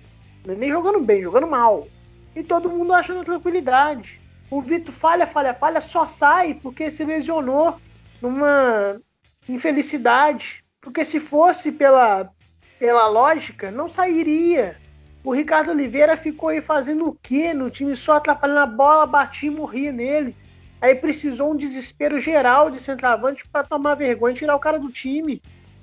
É 0.47 0.53
nem 0.53 0.69
jogando 0.69 0.99
bem, 0.99 1.24
jogando 1.24 1.47
mal. 1.47 1.88
E 2.36 2.43
todo 2.43 2.69
mundo 2.69 2.93
achando 2.93 3.26
tranquilidade. 3.26 4.22
O 4.51 4.61
Vitor 4.61 4.93
falha, 4.93 5.26
falha, 5.26 5.55
falha, 5.55 5.82
só 5.82 6.05
sai 6.05 6.53
porque 6.53 6.91
se 6.91 7.03
lesionou 7.03 7.78
numa 8.22 9.01
infelicidade. 9.49 10.63
Porque 10.80 11.03
se 11.03 11.19
fosse 11.19 11.72
pela, 11.72 12.30
pela 12.78 13.07
lógica, 13.07 13.72
não 13.72 13.89
sairia. 13.89 14.78
O 15.24 15.34
Ricardo 15.34 15.72
Oliveira 15.72 16.15
ficou 16.15 16.49
aí 16.49 16.61
fazendo 16.61 17.07
o 17.07 17.17
quê 17.24 17.55
no 17.55 17.72
time? 17.72 17.95
Só 17.95 18.17
atrapalhando 18.17 18.59
a 18.59 18.67
bola, 18.67 19.07
batia 19.07 19.49
e 19.49 19.53
morria 19.53 19.91
nele. 19.91 20.36
Aí 20.82 20.95
precisou 20.95 21.51
um 21.51 21.55
desespero 21.55 22.19
geral 22.19 22.71
de 22.71 22.79
centroavante 22.79 23.47
para 23.47 23.63
tomar 23.63 23.95
vergonha 23.95 24.34
e 24.34 24.38
tirar 24.38 24.55
o 24.55 24.59
cara 24.59 24.79
do 24.79 24.91
time. 24.91 25.41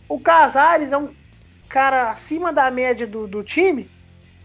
O 0.08 0.18
Casares 0.18 0.90
é 0.90 0.98
um 0.98 1.14
cara 1.68 2.10
acima 2.10 2.52
da 2.52 2.70
média 2.70 3.06
do, 3.06 3.26
do 3.26 3.44
time, 3.44 3.88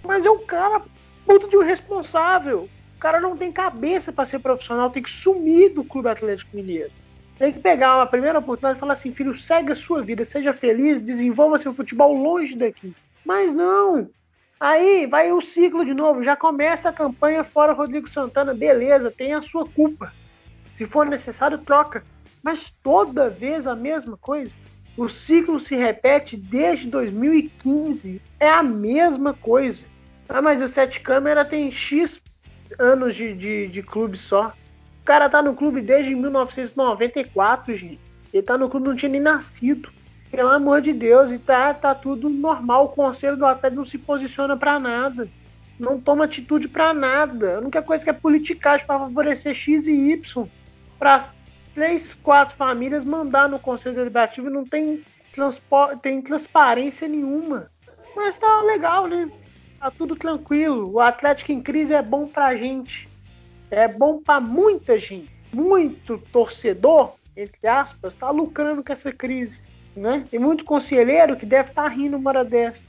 mas 0.03 0.25
é 0.25 0.29
um 0.29 0.45
cara 0.45 0.81
puto 1.25 1.49
de 1.49 1.57
um 1.57 1.63
responsável 1.63 2.69
cara 3.03 3.19
não 3.19 3.35
tem 3.35 3.51
cabeça 3.51 4.13
para 4.13 4.25
ser 4.25 4.39
profissional, 4.39 4.89
tem 4.89 5.03
que 5.03 5.11
sumir 5.11 5.73
do 5.73 5.83
Clube 5.83 6.07
Atlético 6.07 6.55
Mineiro. 6.55 6.89
Tem 7.37 7.51
que 7.51 7.59
pegar 7.59 7.97
uma 7.97 8.07
primeira 8.07 8.39
oportunidade 8.39 8.77
e 8.77 8.79
falar 8.79 8.93
assim, 8.93 9.13
filho, 9.13 9.35
segue 9.35 9.73
a 9.73 9.75
sua 9.75 10.01
vida, 10.01 10.23
seja 10.23 10.53
feliz, 10.53 11.01
desenvolva 11.01 11.57
seu 11.57 11.73
futebol 11.73 12.13
longe 12.13 12.55
daqui. 12.55 12.95
Mas 13.25 13.53
não. 13.53 14.09
Aí 14.57 15.05
vai 15.05 15.33
o 15.33 15.41
ciclo 15.41 15.83
de 15.83 15.93
novo, 15.93 16.23
já 16.23 16.37
começa 16.37 16.87
a 16.87 16.93
campanha 16.93 17.43
fora 17.43 17.73
Rodrigo 17.73 18.07
Santana, 18.07 18.53
beleza, 18.53 19.11
tem 19.11 19.33
a 19.33 19.41
sua 19.41 19.67
culpa. 19.67 20.13
Se 20.73 20.85
for 20.85 21.05
necessário, 21.05 21.57
troca. 21.59 22.03
Mas 22.41 22.73
toda 22.83 23.29
vez 23.29 23.65
a 23.67 23.75
mesma 23.75 24.17
coisa. 24.17 24.53
O 24.97 25.07
ciclo 25.07 25.59
se 25.59 25.75
repete 25.75 26.35
desde 26.35 26.87
2015. 26.87 28.21
É 28.39 28.49
a 28.49 28.61
mesma 28.61 29.33
coisa. 29.33 29.85
Ah, 30.27 30.41
mas 30.41 30.61
o 30.61 30.67
Sete 30.67 30.99
Câmera 30.99 31.45
tem 31.45 31.71
X 31.71 32.19
anos 32.77 33.15
de, 33.15 33.33
de, 33.33 33.67
de 33.67 33.83
clube 33.83 34.17
só. 34.17 34.53
O 35.01 35.05
cara 35.05 35.29
tá 35.29 35.41
no 35.41 35.53
clube 35.53 35.81
desde 35.81 36.15
1994, 36.15 37.75
gente. 37.75 37.99
Ele 38.33 38.43
tá 38.43 38.57
no 38.57 38.69
clube, 38.69 38.87
não 38.87 38.95
tinha 38.95 39.09
nem 39.09 39.21
nascido. 39.21 39.89
Pelo 40.31 40.49
amor 40.49 40.81
de 40.81 40.91
Deus, 40.93 41.31
e 41.31 41.37
tá, 41.37 41.73
tá 41.73 41.93
tudo 41.93 42.29
normal. 42.29 42.85
O 42.85 42.89
conselho 42.89 43.37
do 43.37 43.45
Atlético 43.45 43.77
não 43.77 43.85
se 43.85 43.97
posiciona 43.97 44.57
para 44.57 44.79
nada. 44.79 45.27
Não 45.79 45.99
toma 45.99 46.25
atitude 46.25 46.67
para 46.67 46.93
nada. 46.93 47.57
A 47.57 47.59
única 47.59 47.81
coisa 47.81 48.03
que 48.03 48.09
é 48.09 48.13
politicagem 48.13 48.85
para 48.87 48.99
favorecer 48.99 49.53
X 49.53 49.87
e 49.87 49.91
Y. 49.91 50.47
Para 50.99 51.29
três, 51.73 52.13
quatro 52.15 52.55
famílias 52.55 53.03
mandar 53.03 53.49
no 53.49 53.59
Conselho 53.59 53.95
Deliberativo 53.95 54.47
e 54.47 54.53
não 54.53 54.63
tem, 54.63 55.03
tem 56.01 56.21
transparência 56.21 57.07
nenhuma. 57.07 57.69
Mas 58.15 58.37
tá 58.37 58.61
legal, 58.61 59.07
né? 59.07 59.29
tá 59.83 59.91
tudo 59.91 60.15
tranquilo. 60.15 60.89
O 60.93 60.99
Atlético 61.01 61.51
em 61.51 61.61
crise 61.61 61.93
é 61.93 62.01
bom 62.01 62.25
pra 62.25 62.55
gente. 62.55 63.09
É 63.69 63.85
bom 63.85 64.21
pra 64.21 64.39
muita 64.39 64.97
gente. 64.97 65.29
Muito 65.51 66.17
torcedor, 66.31 67.15
entre 67.35 67.67
aspas, 67.67 68.15
tá 68.15 68.29
lucrando 68.29 68.81
com 68.81 68.93
essa 68.93 69.11
crise. 69.11 69.61
Né? 69.93 70.25
Tem 70.31 70.39
muito 70.39 70.63
conselheiro 70.63 71.35
que 71.35 71.45
deve 71.45 71.69
estar 71.69 71.83
tá 71.83 71.89
rindo 71.89 72.15
uma 72.15 72.29
hora 72.29 72.45
dessa. 72.45 72.85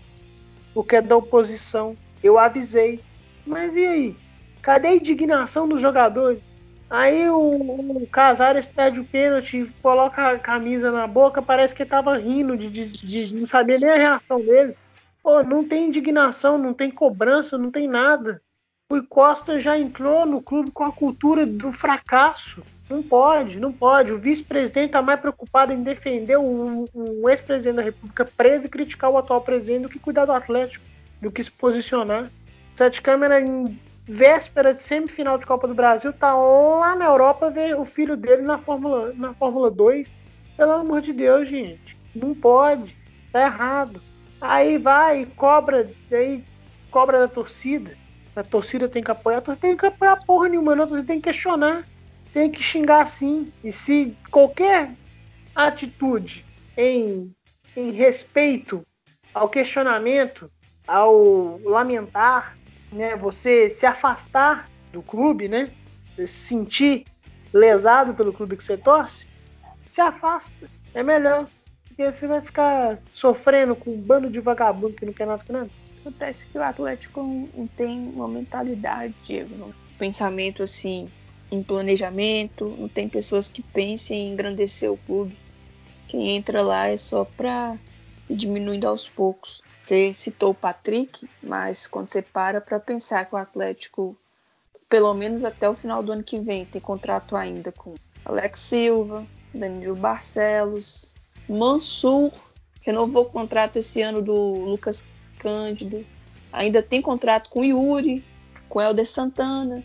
O 0.73 0.85
que 0.85 0.97
é 0.97 1.03
da 1.03 1.17
oposição. 1.17 1.97
Eu 2.23 2.39
avisei. 2.39 3.01
Mas 3.45 3.75
e 3.75 3.85
aí? 3.85 4.17
Cadê 4.63 4.89
a 4.89 4.95
indignação 4.95 5.69
dos 5.69 5.81
jogadores? 5.81 6.41
Aí 6.89 7.29
o, 7.29 8.03
o 8.03 8.07
Casares 8.07 8.67
pede 8.67 9.01
o 9.01 9.05
pênalti, 9.05 9.73
coloca 9.83 10.31
a 10.31 10.39
camisa 10.39 10.93
na 10.93 11.07
boca, 11.07 11.43
parece 11.43 11.75
que 11.75 11.85
tava 11.85 12.17
rindo 12.17 12.57
de, 12.57 12.69
de, 12.69 12.87
de 12.87 13.35
não 13.35 13.47
saber 13.47 13.81
nem 13.81 13.91
a 13.91 13.97
reação 13.97 14.39
dele. 14.41 14.77
Pô, 15.23 15.43
não 15.43 15.67
tem 15.67 15.89
indignação, 15.89 16.59
não 16.59 16.75
tem 16.75 16.91
cobrança, 16.91 17.57
não 17.57 17.71
tem 17.71 17.89
nada. 17.89 18.43
O 18.91 19.03
Costa 19.03 19.59
já 19.59 19.79
entrou 19.79 20.27
no 20.27 20.43
clube 20.43 20.71
com 20.71 20.85
a 20.85 20.93
cultura 20.93 21.47
do 21.47 21.73
fracasso. 21.73 22.63
Não 22.89 23.03
pode, 23.03 23.59
não 23.59 23.73
pode. 23.73 24.13
O 24.13 24.19
vice-presidente 24.19 24.87
está 24.87 25.01
mais 25.01 25.19
preocupado 25.19 25.73
em 25.73 25.83
defender 25.83 26.37
o, 26.37 26.87
ex-presidente 27.31 27.77
da 27.77 27.83
República 27.83 28.25
preso 28.25 28.67
e 28.67 28.69
criticar 28.69 29.11
o 29.11 29.17
atual 29.17 29.41
presidente 29.41 29.83
do 29.83 29.89
que 29.89 29.99
cuidar 29.99 30.27
do 30.27 30.33
Atlético, 30.33 30.85
do 31.21 31.33
que 31.33 31.43
se 31.43 31.51
posicionar. 31.51 32.31
Sete 32.75 33.01
Câmara, 33.01 33.41
véspera 34.07 34.75
de 34.75 34.83
semifinal 34.83 35.39
de 35.39 35.47
Copa 35.47 35.67
do 35.67 35.75
Brasil, 35.75 36.13
tá 36.13 36.35
lá 36.35 36.95
na 36.95 37.07
Europa 37.07 37.51
ver 37.51 37.75
o 37.75 37.85
filho 37.85 38.17
dele 38.17 38.43
na 38.43 38.59
Fórmula, 38.59 39.13
na 39.15 39.33
Fórmula 39.35 39.71
2. 39.71 40.09
Pelo 40.57 40.73
amor 40.73 41.01
de 41.01 41.13
Deus, 41.13 41.49
gente. 41.49 41.97
Não 42.15 42.35
pode. 42.35 42.97
Tá 43.33 43.43
errado. 43.43 44.01
Aí 44.41 44.79
vai, 44.79 45.27
cobra, 45.37 45.91
aí 46.13 46.45
cobra 46.91 47.19
da 47.19 47.29
torcida. 47.29 47.97
A 48.37 48.43
torcida 48.43 48.89
tem 48.89 49.03
que 49.03 49.11
apoiar, 49.11 49.39
a 49.39 49.41
torcida 49.41 49.69
tem 49.69 49.77
que 49.77 49.87
apoiar 49.87 50.25
porra 50.25 50.49
nenhuma, 50.49 50.77
não. 50.77 50.85
A 50.85 50.87
torcida 50.87 51.07
tem 51.07 51.21
que 51.21 51.31
questionar, 51.31 51.87
tem 52.33 52.51
que 52.51 52.63
xingar 52.63 53.07
sim. 53.07 53.53
E 53.63 53.73
se 53.73 54.17
qualquer 54.31 54.91
atitude 55.55 56.45
em, 56.77 57.33
em 57.77 57.91
respeito 57.91 58.83
ao 59.33 59.49
questionamento, 59.49 60.51
ao 60.87 61.59
lamentar, 61.65 62.57
né, 62.95 63.17
você 63.17 63.69
se 63.69 63.85
afastar 63.85 64.71
do 64.93 65.03
clube, 65.03 65.49
né, 65.49 65.71
se 66.17 66.27
sentir 66.27 67.05
lesado 67.53 68.15
pelo 68.15 68.33
clube 68.33 68.57
que 68.57 68.65
você 68.65 68.77
torce, 68.77 69.27
se 69.91 70.01
afasta. 70.01 70.53
É 70.95 71.03
melhor. 71.03 71.47
Porque 71.89 72.11
você 72.11 72.27
vai 72.27 72.41
ficar 72.41 72.99
sofrendo 73.13 73.77
com 73.77 73.91
um 73.91 74.01
bando 74.01 74.29
de 74.29 74.41
vagabundo 74.41 74.95
que 74.95 75.07
não 75.07 75.13
quer 75.13 75.27
nada 75.27 75.45
com 75.47 75.53
nada. 75.53 75.71
Acontece 76.01 76.47
que 76.49 76.59
o 76.59 76.63
Atlético 76.63 77.23
não 77.55 77.67
tem 77.67 77.99
uma 78.15 78.27
mentalidade, 78.27 79.15
Diego, 79.25 79.55
um 79.55 79.73
pensamento 79.99 80.63
assim, 80.63 81.09
em 81.51 81.63
planejamento, 81.63 82.67
não 82.79 82.89
tem 82.89 83.09
pessoas 83.09 83.49
que 83.49 83.63
pensem 83.63 84.27
em 84.27 84.33
engrandecer 84.33 84.91
o 84.91 84.99
clube. 84.99 85.37
Quem 86.09 86.37
entra 86.37 86.63
lá 86.63 86.89
é 86.89 86.97
só 86.97 87.25
para 87.25 87.77
ir 88.29 88.35
diminuindo 88.35 88.87
aos 88.87 89.09
poucos. 89.09 89.63
Você 89.85 90.15
citou 90.15 90.53
o 90.53 90.55
Patrick, 90.55 91.29
mas 91.43 91.87
quando 91.87 92.09
você 92.09 92.23
para 92.23 92.59
para 92.59 92.81
pensar 92.81 93.27
que 93.27 93.35
o 93.35 93.39
Atlético, 93.39 94.17
pelo 94.89 95.13
menos 95.13 95.45
até 95.45 95.69
o 95.69 95.75
final 95.75 96.03
do 96.03 96.11
ano 96.11 96.23
que 96.23 96.39
vem, 96.39 96.65
tem 96.65 96.81
contrato 96.81 97.37
ainda 97.37 97.71
com 97.71 97.95
Alex 98.25 98.61
Silva, 98.61 99.27
Danilo 99.53 99.95
Barcelos, 99.95 101.13
Mansur 101.47 102.33
renovou 102.81 103.25
o 103.25 103.31
contrato 103.31 103.77
esse 103.77 104.01
ano 104.01 104.23
do 104.23 104.35
Lucas 104.65 105.07
Cândido. 105.39 106.07
Ainda 106.51 106.83
tem 106.83 107.03
contrato 107.03 107.51
com 107.51 107.63
Yuri, 107.63 108.25
com 108.71 108.81
Helder 108.81 109.07
Santana. 109.07 109.85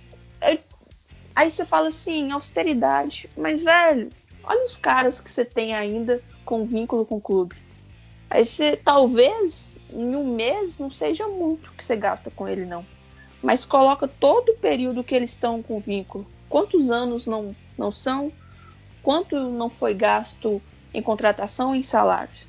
Aí 1.36 1.52
você 1.52 1.66
fala 1.66 1.90
assim, 1.90 2.32
austeridade. 2.32 3.30
Mas, 3.36 3.64
velho, 3.64 4.14
olha 4.44 4.64
os 4.64 4.78
caras 4.78 5.20
que 5.20 5.30
você 5.30 5.44
tem 5.44 5.76
ainda 5.76 6.24
com 6.46 6.66
vínculo 6.66 7.06
com 7.06 7.18
o 7.18 7.22
clube. 7.22 7.58
Aí 8.30 8.46
você, 8.46 8.78
talvez, 8.78 9.76
em 9.92 10.16
um 10.16 10.36
mês, 10.36 10.78
não 10.78 10.92
seja 10.92 11.28
muito 11.28 11.72
que 11.72 11.84
você 11.84 11.96
gasta 11.96 12.30
com 12.30 12.48
ele, 12.48 12.66
não. 12.66 12.86
Mas 13.42 13.66
coloca 13.66 14.08
todo 14.08 14.50
o 14.50 14.58
período 14.58 15.04
que 15.04 15.16
eles 15.16 15.32
estão 15.32 15.62
com 15.62 15.80
vínculo. 15.80 16.26
Quantos 16.48 16.92
anos 16.92 17.26
não, 17.26 17.56
não 17.78 17.92
são? 17.92 18.32
Quanto 19.02 19.36
não 19.36 19.70
foi 19.70 19.94
gasto 19.94 20.62
em 20.94 21.02
contratação 21.02 21.74
e 21.76 21.80
em 21.80 21.84
salários. 21.84 22.48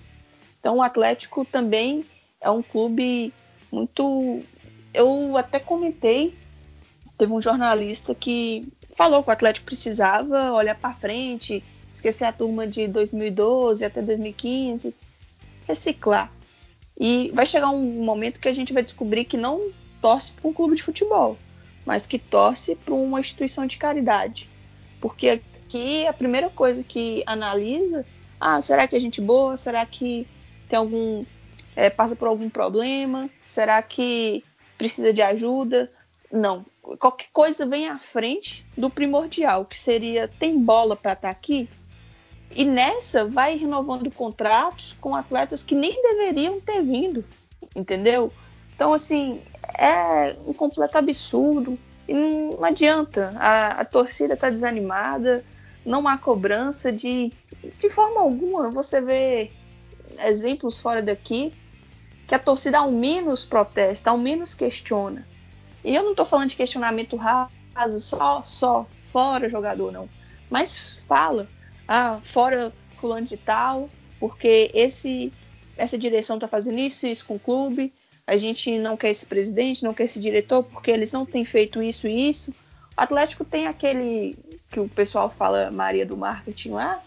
Então 0.58 0.76
o 0.76 0.82
Atlético 0.82 1.44
também 1.44 2.04
é 2.40 2.50
um 2.50 2.62
clube 2.62 3.32
muito. 3.70 4.42
Eu 4.92 5.36
até 5.36 5.58
comentei, 5.58 6.34
teve 7.16 7.32
um 7.32 7.40
jornalista 7.40 8.14
que 8.14 8.68
falou 8.94 9.22
que 9.22 9.30
o 9.30 9.32
Atlético 9.32 9.66
precisava 9.66 10.52
olhar 10.52 10.74
para 10.74 10.94
frente, 10.94 11.62
esquecer 11.92 12.24
a 12.24 12.32
turma 12.32 12.66
de 12.66 12.88
2012 12.88 13.84
até 13.84 14.02
2015, 14.02 14.94
reciclar. 15.66 16.32
E 17.00 17.30
vai 17.32 17.46
chegar 17.46 17.70
um 17.70 18.04
momento 18.04 18.38
que 18.38 18.48
a 18.48 18.52
gente 18.52 18.74
vai 18.74 18.82
descobrir 18.82 19.24
que 19.24 19.38
não 19.38 19.72
torce 20.02 20.32
para 20.32 20.46
um 20.46 20.52
clube 20.52 20.76
de 20.76 20.82
futebol, 20.82 21.38
mas 21.86 22.06
que 22.06 22.18
torce 22.18 22.76
para 22.76 22.92
uma 22.92 23.18
instituição 23.18 23.66
de 23.66 23.78
caridade. 23.78 24.46
Porque 25.00 25.40
aqui 25.66 26.06
a 26.06 26.12
primeira 26.12 26.50
coisa 26.50 26.84
que 26.84 27.22
analisa, 27.26 28.04
ah, 28.38 28.60
será 28.60 28.86
que 28.86 28.94
é 28.94 29.00
gente 29.00 29.18
boa? 29.18 29.56
Será 29.56 29.86
que 29.86 30.26
tem 30.68 30.78
algum 30.78 31.24
é, 31.74 31.88
passa 31.88 32.14
por 32.14 32.28
algum 32.28 32.50
problema? 32.50 33.30
Será 33.46 33.80
que 33.80 34.44
precisa 34.76 35.10
de 35.10 35.22
ajuda? 35.22 35.90
Não. 36.30 36.66
Qualquer 36.98 37.28
coisa 37.32 37.64
vem 37.64 37.88
à 37.88 37.98
frente 37.98 38.66
do 38.76 38.90
primordial, 38.90 39.64
que 39.64 39.78
seria 39.78 40.28
tem 40.28 40.58
bola 40.58 40.94
para 40.94 41.14
estar 41.14 41.28
tá 41.28 41.30
aqui? 41.30 41.66
E 42.50 42.64
nessa 42.64 43.24
vai 43.24 43.56
renovando 43.56 44.10
contratos 44.10 44.96
com 45.00 45.14
atletas 45.14 45.62
que 45.62 45.74
nem 45.74 46.02
deveriam 46.02 46.60
ter 46.60 46.82
vindo, 46.82 47.24
entendeu? 47.76 48.32
Então, 48.74 48.92
assim, 48.92 49.40
é 49.78 50.34
um 50.46 50.52
completo 50.52 50.98
absurdo. 50.98 51.78
E 52.08 52.14
não, 52.14 52.64
adianta. 52.64 53.32
A, 53.38 53.80
a 53.80 53.84
torcida 53.84 54.34
está 54.34 54.50
desanimada, 54.50 55.44
não 55.84 56.08
há 56.08 56.18
cobrança 56.18 56.92
de, 56.92 57.32
de 57.78 57.90
forma 57.90 58.20
alguma. 58.20 58.68
Você 58.70 59.00
vê 59.00 59.52
exemplos 60.24 60.80
fora 60.80 61.00
daqui 61.00 61.52
que 62.26 62.34
a 62.34 62.38
torcida 62.38 62.78
ao 62.78 62.90
menos 62.90 63.44
protesta, 63.44 64.10
ao 64.10 64.18
menos 64.18 64.54
questiona. 64.54 65.26
E 65.84 65.94
eu 65.94 66.02
não 66.02 66.10
estou 66.10 66.24
falando 66.24 66.50
de 66.50 66.56
questionamento 66.56 67.16
raso, 67.16 68.00
só, 68.00 68.42
só, 68.42 68.86
fora 69.06 69.48
jogador, 69.48 69.90
não. 69.90 70.08
Mas 70.48 71.04
fala, 71.08 71.48
ah, 71.92 72.20
fora 72.22 72.72
fulano 72.94 73.26
de 73.26 73.36
tal, 73.36 73.90
porque 74.20 74.70
esse 74.72 75.32
essa 75.76 75.98
direção 75.98 76.36
está 76.36 76.46
fazendo 76.46 76.78
isso 76.78 77.04
e 77.04 77.10
isso 77.10 77.24
com 77.26 77.34
o 77.34 77.38
clube, 77.40 77.92
a 78.24 78.36
gente 78.36 78.78
não 78.78 78.96
quer 78.96 79.10
esse 79.10 79.26
presidente, 79.26 79.82
não 79.82 79.92
quer 79.92 80.04
esse 80.04 80.20
diretor, 80.20 80.62
porque 80.62 80.88
eles 80.88 81.10
não 81.10 81.26
têm 81.26 81.44
feito 81.44 81.82
isso 81.82 82.06
e 82.06 82.28
isso. 82.28 82.52
O 82.96 83.00
Atlético 83.02 83.44
tem 83.44 83.66
aquele 83.66 84.38
que 84.70 84.78
o 84.78 84.88
pessoal 84.88 85.28
fala 85.30 85.70
Maria 85.72 86.06
do 86.06 86.16
marketing 86.16 86.70
lá, 86.70 87.02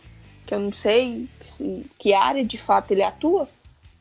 que 0.45 0.53
eu 0.53 0.59
não 0.59 0.73
sei 0.73 1.29
se, 1.39 1.85
que 1.97 2.13
área 2.13 2.43
de 2.43 2.57
fato 2.57 2.91
ele 2.91 3.03
atua, 3.03 3.47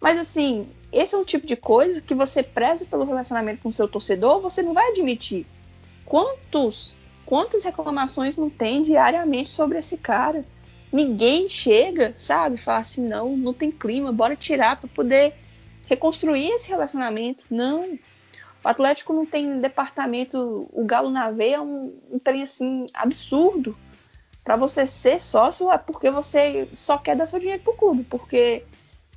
mas 0.00 0.18
assim, 0.18 0.66
esse 0.90 1.14
é 1.14 1.18
um 1.18 1.24
tipo 1.24 1.46
de 1.46 1.54
coisa 1.54 2.00
que 2.00 2.14
você 2.14 2.42
preza 2.42 2.84
pelo 2.86 3.04
relacionamento 3.04 3.62
com 3.62 3.68
o 3.68 3.72
seu 3.72 3.86
torcedor, 3.86 4.40
você 4.40 4.62
não 4.62 4.74
vai 4.74 4.88
admitir. 4.88 5.46
Quantos, 6.04 6.92
quantas 7.24 7.62
reclamações 7.62 8.36
não 8.36 8.50
tem 8.50 8.82
diariamente 8.82 9.50
sobre 9.50 9.78
esse 9.78 9.96
cara? 9.96 10.44
Ninguém 10.92 11.48
chega, 11.48 12.14
sabe, 12.18 12.58
fala 12.58 12.80
assim, 12.80 13.06
não, 13.06 13.34
não 13.36 13.54
tem 13.54 13.70
clima, 13.70 14.12
bora 14.12 14.36
tirar 14.36 14.76
para 14.76 14.88
poder 14.88 15.34
reconstruir 15.86 16.50
esse 16.50 16.68
relacionamento. 16.68 17.42
Não. 17.50 17.98
O 18.64 18.68
Atlético 18.68 19.12
não 19.12 19.24
tem 19.24 19.58
departamento, 19.60 20.68
o 20.70 20.84
Galo 20.84 21.10
na 21.10 21.30
veia 21.30 21.56
é 21.56 21.60
um, 21.60 21.98
um 22.10 22.18
trem 22.18 22.42
assim 22.42 22.86
absurdo. 22.92 23.76
Para 24.44 24.56
você 24.56 24.86
ser 24.86 25.20
sócio 25.20 25.70
é 25.70 25.78
porque 25.78 26.10
você 26.10 26.68
só 26.76 26.98
quer 26.98 27.16
dar 27.16 27.26
seu 27.26 27.40
dinheiro 27.40 27.62
pro 27.62 27.74
clube, 27.74 28.04
porque 28.04 28.64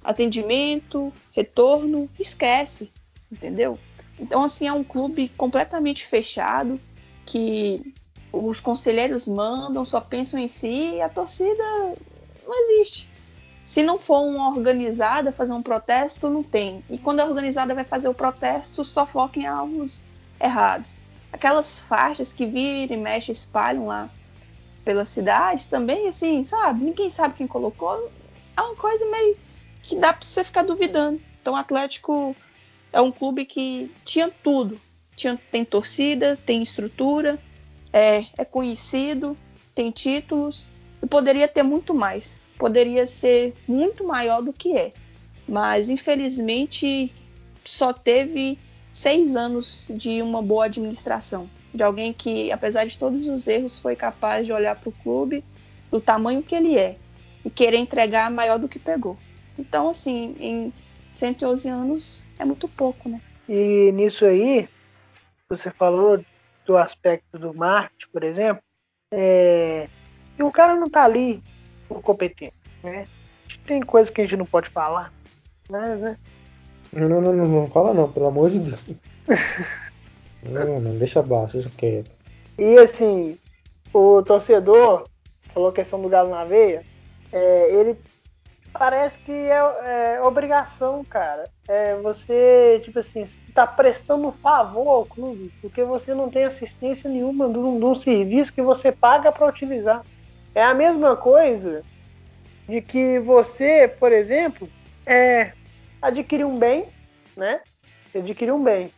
atendimento, 0.03 1.11
retorno, 1.33 2.09
esquece, 2.19 2.91
entendeu? 3.31 3.77
Então 4.19 4.43
assim 4.43 4.67
é 4.67 4.73
um 4.73 4.83
clube 4.83 5.29
completamente 5.29 6.05
fechado 6.05 6.79
que 7.25 7.93
os 8.35 8.59
conselheiros 8.59 9.27
mandam, 9.27 9.85
só 9.85 10.01
pensam 10.01 10.39
em 10.39 10.47
si 10.47 10.95
e 10.95 11.01
a 11.01 11.09
torcida 11.09 11.63
não 12.45 12.61
existe. 12.61 13.09
Se 13.65 13.81
não 13.81 13.97
for 13.97 14.21
uma 14.21 14.49
organizada 14.49 15.31
fazer 15.31 15.53
um 15.53 15.61
protesto, 15.61 16.29
não 16.29 16.43
tem. 16.43 16.83
E 16.89 16.97
quando 16.97 17.21
a 17.21 17.25
organizada 17.25 17.73
vai 17.73 17.83
fazer 17.83 18.07
o 18.07 18.13
protesto, 18.13 18.83
só 18.83 19.05
foca 19.05 19.39
em 19.39 19.47
alvos 19.47 20.01
errados. 20.39 20.99
Aquelas 21.33 21.79
faixas 21.79 22.31
que 22.31 22.45
viram 22.45 22.95
e 22.95 22.99
mexe 22.99 23.31
espalham 23.31 23.87
lá 23.87 24.09
pela 24.83 25.03
cidade 25.03 25.67
também, 25.67 26.07
assim, 26.07 26.43
sabe? 26.43 26.83
Ninguém 26.83 27.09
sabe 27.09 27.33
quem 27.33 27.47
colocou. 27.47 28.11
É 28.55 28.61
uma 28.61 28.75
coisa 28.75 29.03
meio 29.09 29.35
que 29.81 29.95
dá 29.95 30.13
para 30.13 30.25
você 30.25 30.43
ficar 30.43 30.63
duvidando. 30.63 31.19
Então, 31.41 31.55
o 31.55 31.57
Atlético 31.57 32.35
é 32.93 33.01
um 33.01 33.11
clube 33.11 33.45
que 33.45 33.91
tinha 34.05 34.29
tudo. 34.43 34.79
Tinha, 35.15 35.39
tem 35.51 35.65
torcida, 35.65 36.37
tem 36.45 36.61
estrutura, 36.61 37.39
é, 37.95 38.25
é 38.37 38.43
conhecido, 38.43 39.37
tem 39.73 39.89
títulos 39.89 40.69
e 41.01 41.07
poderia 41.07 41.47
ter 41.47 41.63
muito 41.63 41.93
mais 41.93 42.43
poderia 42.57 43.05
ser 43.05 43.53
muito 43.67 44.03
maior 44.03 44.41
do 44.41 44.53
que 44.53 44.75
é. 44.75 44.93
Mas 45.47 45.89
infelizmente 45.89 47.13
só 47.63 47.93
teve 47.93 48.57
seis 48.91 49.35
anos 49.35 49.85
de 49.89 50.21
uma 50.21 50.41
boa 50.41 50.65
administração, 50.65 51.49
de 51.73 51.83
alguém 51.83 52.13
que, 52.13 52.51
apesar 52.51 52.85
de 52.85 52.97
todos 52.97 53.27
os 53.27 53.47
erros, 53.47 53.77
foi 53.77 53.95
capaz 53.95 54.45
de 54.45 54.53
olhar 54.53 54.75
para 54.75 54.89
o 54.89 54.93
clube 55.03 55.43
do 55.91 55.99
tamanho 55.99 56.41
que 56.41 56.55
ele 56.55 56.77
é 56.77 56.95
e 57.43 57.49
querer 57.49 57.77
entregar 57.77 58.31
maior 58.31 58.57
do 58.57 58.69
que 58.69 58.79
pegou. 58.79 59.17
Então, 59.57 59.89
assim, 59.89 60.35
em 60.39 60.73
111 61.11 61.67
anos 61.69 62.25
é 62.39 62.45
muito 62.45 62.67
pouco, 62.67 63.09
né? 63.09 63.21
E 63.47 63.91
nisso 63.91 64.25
aí, 64.25 64.67
você 65.49 65.69
falou 65.69 66.23
do 66.65 66.77
aspecto 66.77 67.37
do 67.37 67.53
marketing, 67.53 68.11
por 68.11 68.23
exemplo, 68.23 68.63
é... 69.11 69.87
e 70.37 70.43
o 70.43 70.51
cara 70.51 70.75
não 70.75 70.87
está 70.87 71.03
ali 71.03 71.41
por 71.87 72.01
competência, 72.01 72.59
né? 72.83 73.07
Tem 73.65 73.81
coisa 73.81 74.11
que 74.11 74.21
a 74.21 74.23
gente 74.23 74.37
não 74.37 74.45
pode 74.45 74.69
falar, 74.69 75.13
mas, 75.69 75.99
né? 75.99 76.17
Não, 76.91 77.09
não, 77.09 77.21
não, 77.21 77.47
não 77.47 77.67
fala 77.67 77.93
não, 77.93 78.11
pelo 78.11 78.27
amor 78.27 78.49
de 78.49 78.59
Deus. 78.59 78.79
não, 80.43 80.79
não, 80.79 80.97
deixa 80.97 81.19
abaixo, 81.19 81.53
deixa 81.53 81.69
quieto. 81.77 82.09
E 82.57 82.77
assim, 82.77 83.37
o 83.93 84.23
torcedor 84.23 85.07
falou 85.53 85.69
a 85.69 85.73
questão 85.73 86.01
do 86.01 86.09
galo 86.09 86.29
na 86.29 86.43
veia, 86.43 86.83
é, 87.31 87.73
ele 87.73 87.97
parece 88.77 89.17
que 89.19 89.31
é, 89.31 90.15
é, 90.15 90.21
obrigação, 90.21 91.03
cara. 91.03 91.49
É 91.67 91.95
você, 91.95 92.81
tipo 92.83 92.99
assim, 92.99 93.21
está 93.21 93.65
prestando 93.65 94.31
favor 94.31 94.87
ao 94.87 95.05
clube, 95.05 95.51
porque 95.61 95.83
você 95.83 96.13
não 96.13 96.29
tem 96.29 96.43
assistência 96.43 97.09
nenhuma 97.09 97.49
de 97.49 97.57
um, 97.57 97.79
de 97.79 97.85
um 97.85 97.95
serviço 97.95 98.53
que 98.53 98.61
você 98.61 98.91
paga 98.91 99.31
para 99.31 99.47
utilizar. 99.47 100.03
É 100.53 100.63
a 100.63 100.73
mesma 100.73 101.15
coisa 101.15 101.83
de 102.67 102.81
que 102.81 103.19
você, 103.19 103.87
por 103.87 104.11
exemplo, 104.11 104.69
é, 105.05 105.53
adquirir 106.01 106.45
um 106.45 106.57
bem, 106.57 106.85
né? 107.35 107.61
Adquirir 108.13 108.53
um 108.53 108.63
bem. 108.63 108.91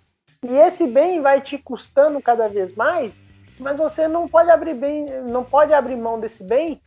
E 0.43 0.53
esse 0.53 0.85
bem 0.87 1.21
vai 1.21 1.41
te 1.41 1.57
custando 1.57 2.21
cada 2.21 2.47
vez 2.47 2.75
mais, 2.75 3.11
mas 3.59 3.79
você 3.79 4.07
não 4.07 4.27
pode 4.27 4.51
abrir 4.51 4.75
bem, 4.75 5.05
não 5.23 5.43
pode 5.43 5.73
abrir 5.73 5.95
mão 5.95 6.19
desse 6.19 6.43
bem 6.43 6.79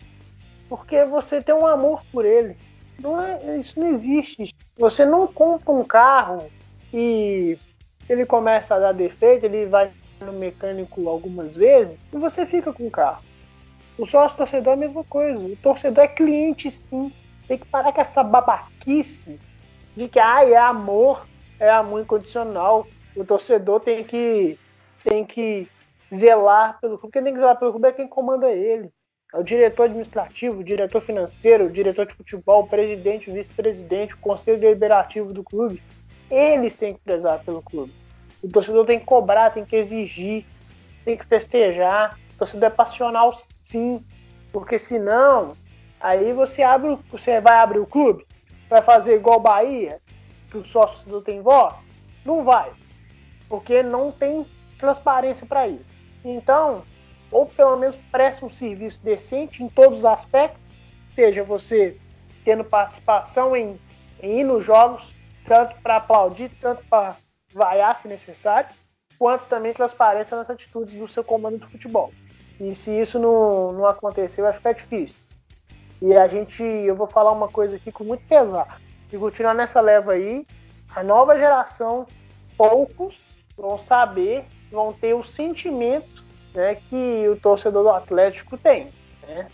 porque 0.70 1.04
você 1.04 1.42
tem 1.42 1.52
um 1.52 1.66
amor 1.66 2.00
por 2.12 2.24
ele. 2.24 2.56
Não 3.00 3.20
é, 3.20 3.58
isso 3.58 3.78
não 3.80 3.88
existe. 3.88 4.54
Você 4.76 5.04
não 5.04 5.26
compra 5.26 5.72
um 5.72 5.84
carro 5.84 6.50
e 6.92 7.58
ele 8.08 8.26
começa 8.26 8.74
a 8.74 8.78
dar 8.78 8.92
defeito, 8.92 9.46
ele 9.46 9.66
vai 9.66 9.90
no 10.20 10.32
mecânico 10.32 11.08
algumas 11.08 11.54
vezes 11.54 11.98
e 12.12 12.16
você 12.18 12.44
fica 12.44 12.72
com 12.72 12.86
o 12.86 12.90
carro. 12.90 13.22
O 13.98 14.06
sócio 14.06 14.36
torcedor 14.36 14.72
é 14.72 14.76
a 14.76 14.78
mesma 14.78 15.04
coisa. 15.04 15.38
O 15.38 15.56
torcedor 15.56 16.04
é 16.04 16.08
cliente, 16.08 16.70
sim. 16.70 17.12
Tem 17.46 17.58
que 17.58 17.66
parar 17.66 17.92
com 17.92 18.00
essa 18.00 18.22
babaquice 18.22 19.38
de 19.96 20.08
que 20.08 20.18
ah, 20.18 20.44
é 20.44 20.56
amor, 20.56 21.26
é 21.58 21.68
amor 21.70 22.02
incondicional. 22.02 22.86
O 23.16 23.24
torcedor 23.24 23.80
tem 23.80 24.04
que, 24.04 24.58
tem 25.02 25.24
que 25.24 25.68
zelar 26.14 26.78
pelo 26.80 26.98
clube. 26.98 27.12
Quem 27.12 27.24
tem 27.24 27.32
que 27.32 27.38
zelar 27.40 27.58
pelo 27.58 27.72
clube 27.72 27.88
é 27.88 27.92
quem 27.92 28.08
comanda 28.08 28.50
ele. 28.50 28.90
É 29.32 29.38
o 29.38 29.44
diretor 29.44 29.84
administrativo, 29.84 30.60
o 30.60 30.64
diretor 30.64 31.00
financeiro, 31.00 31.66
o 31.66 31.70
diretor 31.70 32.04
de 32.04 32.14
futebol, 32.14 32.62
o 32.62 32.66
presidente, 32.66 33.30
o 33.30 33.34
vice-presidente, 33.34 34.14
o 34.14 34.18
conselho 34.18 34.58
deliberativo 34.58 35.32
do 35.32 35.44
clube. 35.44 35.80
Eles 36.28 36.74
têm 36.74 36.94
que 36.94 37.00
prezar 37.00 37.42
pelo 37.44 37.62
clube. 37.62 37.94
O 38.42 38.48
torcedor 38.48 38.84
tem 38.86 38.98
que 38.98 39.04
cobrar, 39.04 39.50
tem 39.50 39.64
que 39.64 39.76
exigir, 39.76 40.44
tem 41.04 41.16
que 41.16 41.26
festejar. 41.26 42.18
O 42.34 42.38
torcedor 42.38 42.66
é 42.66 42.70
passional 42.70 43.32
sim, 43.62 44.04
porque 44.52 44.78
senão 44.78 45.52
aí 46.00 46.32
você 46.32 46.62
abre, 46.62 46.98
você 47.10 47.40
vai 47.40 47.58
abrir 47.58 47.78
o 47.78 47.86
clube, 47.86 48.26
vai 48.68 48.82
fazer 48.82 49.14
igual 49.14 49.38
Bahia, 49.38 49.98
que 50.50 50.56
o 50.56 50.64
sócio 50.64 51.08
não 51.10 51.22
tem 51.22 51.40
voz, 51.40 51.74
não 52.24 52.42
vai, 52.42 52.70
porque 53.48 53.82
não 53.82 54.10
tem 54.10 54.44
transparência 54.78 55.46
para 55.46 55.68
isso. 55.68 55.84
Então, 56.24 56.82
ou 57.30 57.46
pelo 57.46 57.76
menos 57.76 57.96
preste 58.10 58.44
um 58.44 58.50
serviço 58.50 59.00
decente 59.02 59.62
em 59.62 59.68
todos 59.68 59.98
os 59.98 60.04
aspectos, 60.04 60.60
seja 61.14 61.44
você 61.44 61.96
tendo 62.44 62.64
participação 62.64 63.54
em, 63.54 63.78
em 64.22 64.40
ir 64.40 64.44
nos 64.44 64.64
jogos, 64.64 65.14
tanto 65.44 65.74
para 65.82 65.96
aplaudir, 65.96 66.50
tanto 66.60 66.84
para 66.88 67.16
vaiar 67.52 67.96
se 67.96 68.08
necessário, 68.08 68.70
quanto 69.18 69.46
também 69.46 69.72
transparência 69.72 70.36
nas 70.36 70.48
atitudes 70.48 70.94
do 70.94 71.06
seu 71.06 71.22
comando 71.22 71.58
de 71.58 71.66
futebol. 71.66 72.12
E 72.58 72.74
se 72.74 72.90
isso 72.90 73.18
não, 73.18 73.72
não 73.72 73.86
acontecer, 73.86 74.42
vai 74.42 74.52
ficar 74.52 74.72
difícil. 74.72 75.16
E 76.00 76.14
a 76.14 76.26
gente, 76.26 76.62
eu 76.62 76.94
vou 76.94 77.06
falar 77.06 77.32
uma 77.32 77.48
coisa 77.48 77.76
aqui 77.76 77.92
com 77.92 78.04
muito 78.04 78.26
pesar. 78.26 78.80
E 79.12 79.18
continuar 79.18 79.54
nessa 79.54 79.80
leva 79.80 80.12
aí, 80.12 80.46
a 80.94 81.02
nova 81.02 81.36
geração, 81.36 82.06
poucos 82.56 83.20
vão 83.56 83.78
saber, 83.78 84.44
vão 84.70 84.92
ter 84.92 85.14
o 85.14 85.22
sentimento 85.22 86.19
né, 86.54 86.76
que 86.88 87.28
o 87.28 87.36
torcedor 87.36 87.82
do 87.82 87.90
Atlético 87.90 88.56
tem. 88.56 88.88
Né? 89.26 89.46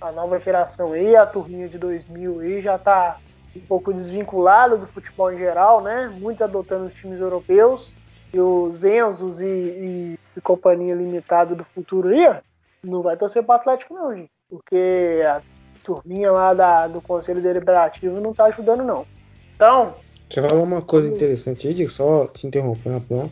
A 0.00 0.12
nova 0.12 0.38
geração 0.38 0.92
aí, 0.92 1.16
a 1.16 1.26
turminha 1.26 1.68
de 1.68 1.78
2000 1.78 2.40
aí, 2.40 2.62
já 2.62 2.76
está 2.76 3.18
um 3.54 3.60
pouco 3.60 3.92
desvinculada 3.92 4.76
do 4.76 4.86
futebol 4.86 5.32
em 5.32 5.38
geral, 5.38 5.80
né? 5.80 6.12
Muitos 6.20 6.42
adotando 6.42 6.86
os 6.86 6.94
times 6.94 7.20
europeus 7.20 7.92
e 8.32 8.40
os 8.40 8.84
Enzos 8.84 9.40
e, 9.40 9.46
e, 9.46 10.18
e 10.36 10.40
companhia 10.40 10.94
limitada 10.94 11.54
do 11.54 11.64
futuro 11.64 12.08
aí, 12.08 12.28
ó, 12.28 12.36
não 12.84 13.02
vai 13.02 13.16
torcer 13.16 13.42
para 13.42 13.54
o 13.54 13.58
Atlético 13.58 13.94
não, 13.94 14.14
gente. 14.14 14.30
Porque 14.48 15.22
a 15.24 15.40
turminha 15.82 16.30
lá 16.30 16.52
da, 16.52 16.86
do 16.86 17.00
Conselho 17.00 17.40
Deliberativo 17.40 18.20
não 18.20 18.34
tá 18.34 18.46
ajudando 18.46 18.84
não. 18.84 19.06
Então... 19.54 19.94
Você 20.30 20.42
falou 20.42 20.64
uma 20.64 20.82
coisa 20.82 21.08
interessante 21.08 21.68
aí, 21.68 21.88
só 21.88 22.26
te 22.26 22.46
interrompendo, 22.46 23.00
Você 23.00 23.30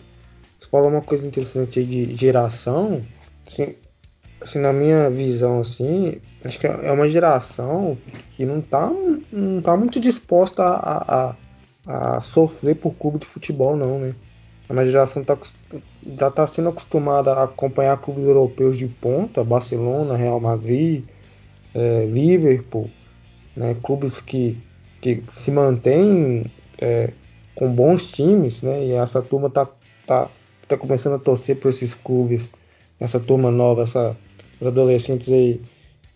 falou 0.74 0.90
uma 0.90 1.02
coisa 1.02 1.24
interessante 1.24 1.84
de 1.84 2.16
geração. 2.16 3.00
Assim, 3.46 3.76
assim, 4.40 4.58
na 4.58 4.72
minha 4.72 5.08
visão, 5.08 5.60
assim, 5.60 6.20
acho 6.44 6.58
que 6.58 6.66
é 6.66 6.90
uma 6.90 7.06
geração 7.06 7.96
que 8.32 8.44
não 8.44 8.60
tá, 8.60 8.90
não 9.30 9.62
tá 9.62 9.76
muito 9.76 10.00
disposta 10.00 10.64
a, 10.64 11.36
a, 11.86 12.16
a 12.16 12.20
sofrer 12.22 12.74
por 12.74 12.92
clube 12.94 13.20
de 13.20 13.26
futebol, 13.26 13.76
não, 13.76 14.00
né? 14.00 14.16
É 14.68 14.72
uma 14.72 14.84
geração 14.84 15.22
que 15.22 15.28
tá, 15.28 15.38
já 16.18 16.26
está 16.26 16.44
sendo 16.44 16.70
acostumada 16.70 17.32
a 17.32 17.44
acompanhar 17.44 17.96
clubes 17.98 18.24
europeus 18.24 18.76
de 18.76 18.88
ponta, 18.88 19.44
Barcelona, 19.44 20.16
Real 20.16 20.40
Madrid, 20.40 21.04
é, 21.72 22.04
Liverpool, 22.06 22.90
né? 23.56 23.76
clubes 23.80 24.18
que, 24.20 24.58
que 25.00 25.22
se 25.30 25.52
mantêm 25.52 26.46
é, 26.78 27.12
com 27.54 27.72
bons 27.72 28.10
times, 28.10 28.60
né? 28.60 28.86
E 28.86 28.92
essa 28.92 29.22
turma 29.22 29.48
tá, 29.48 29.68
tá, 30.04 30.28
tá 30.66 30.76
começando 30.76 31.14
a 31.14 31.18
torcer 31.18 31.56
por 31.56 31.70
esses 31.70 31.94
clubes, 31.94 32.50
essa 32.98 33.20
turma 33.20 33.50
nova, 33.50 33.82
essa, 33.82 34.16
os 34.60 34.66
adolescentes 34.66 35.32
aí, 35.32 35.60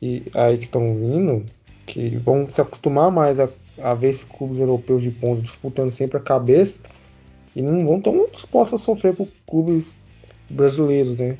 e, 0.00 0.22
aí 0.34 0.58
que 0.58 0.64
estão 0.64 0.94
vindo, 0.94 1.44
que 1.86 2.16
vão 2.16 2.48
se 2.48 2.60
acostumar 2.60 3.10
mais 3.10 3.40
a, 3.40 3.48
a 3.82 3.94
ver 3.94 4.10
esses 4.10 4.24
clubes 4.24 4.58
europeus 4.58 5.02
de 5.02 5.10
ponta 5.10 5.42
disputando 5.42 5.90
sempre 5.90 6.18
a 6.18 6.20
cabeça 6.20 6.78
e 7.54 7.62
não 7.62 7.86
vão 7.86 8.00
tão 8.00 8.28
dispostos 8.30 8.80
a 8.80 8.84
sofrer 8.84 9.14
por 9.14 9.28
clubes 9.46 9.92
brasileiros, 10.48 11.16
né? 11.16 11.36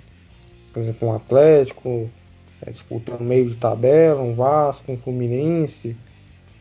Por 0.73 0.83
exemplo, 0.83 1.09
um 1.09 1.15
Atlético, 1.15 2.11
é, 2.63 2.71
disputando 2.71 3.21
meio 3.21 3.49
de 3.49 3.57
tabela, 3.57 4.21
um 4.21 4.35
Vasco, 4.35 4.91
um 4.91 4.97
Fluminense, 4.97 5.97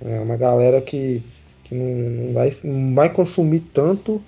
é 0.04 0.20
uma 0.20 0.38
galera 0.38 0.80
que, 0.82 1.24
que 1.64 1.74
não, 1.74 1.86
não, 1.86 2.34
vai, 2.34 2.54
não 2.64 2.96
vai 2.96 3.10
consumir 3.12 3.62
tanto 3.74 4.22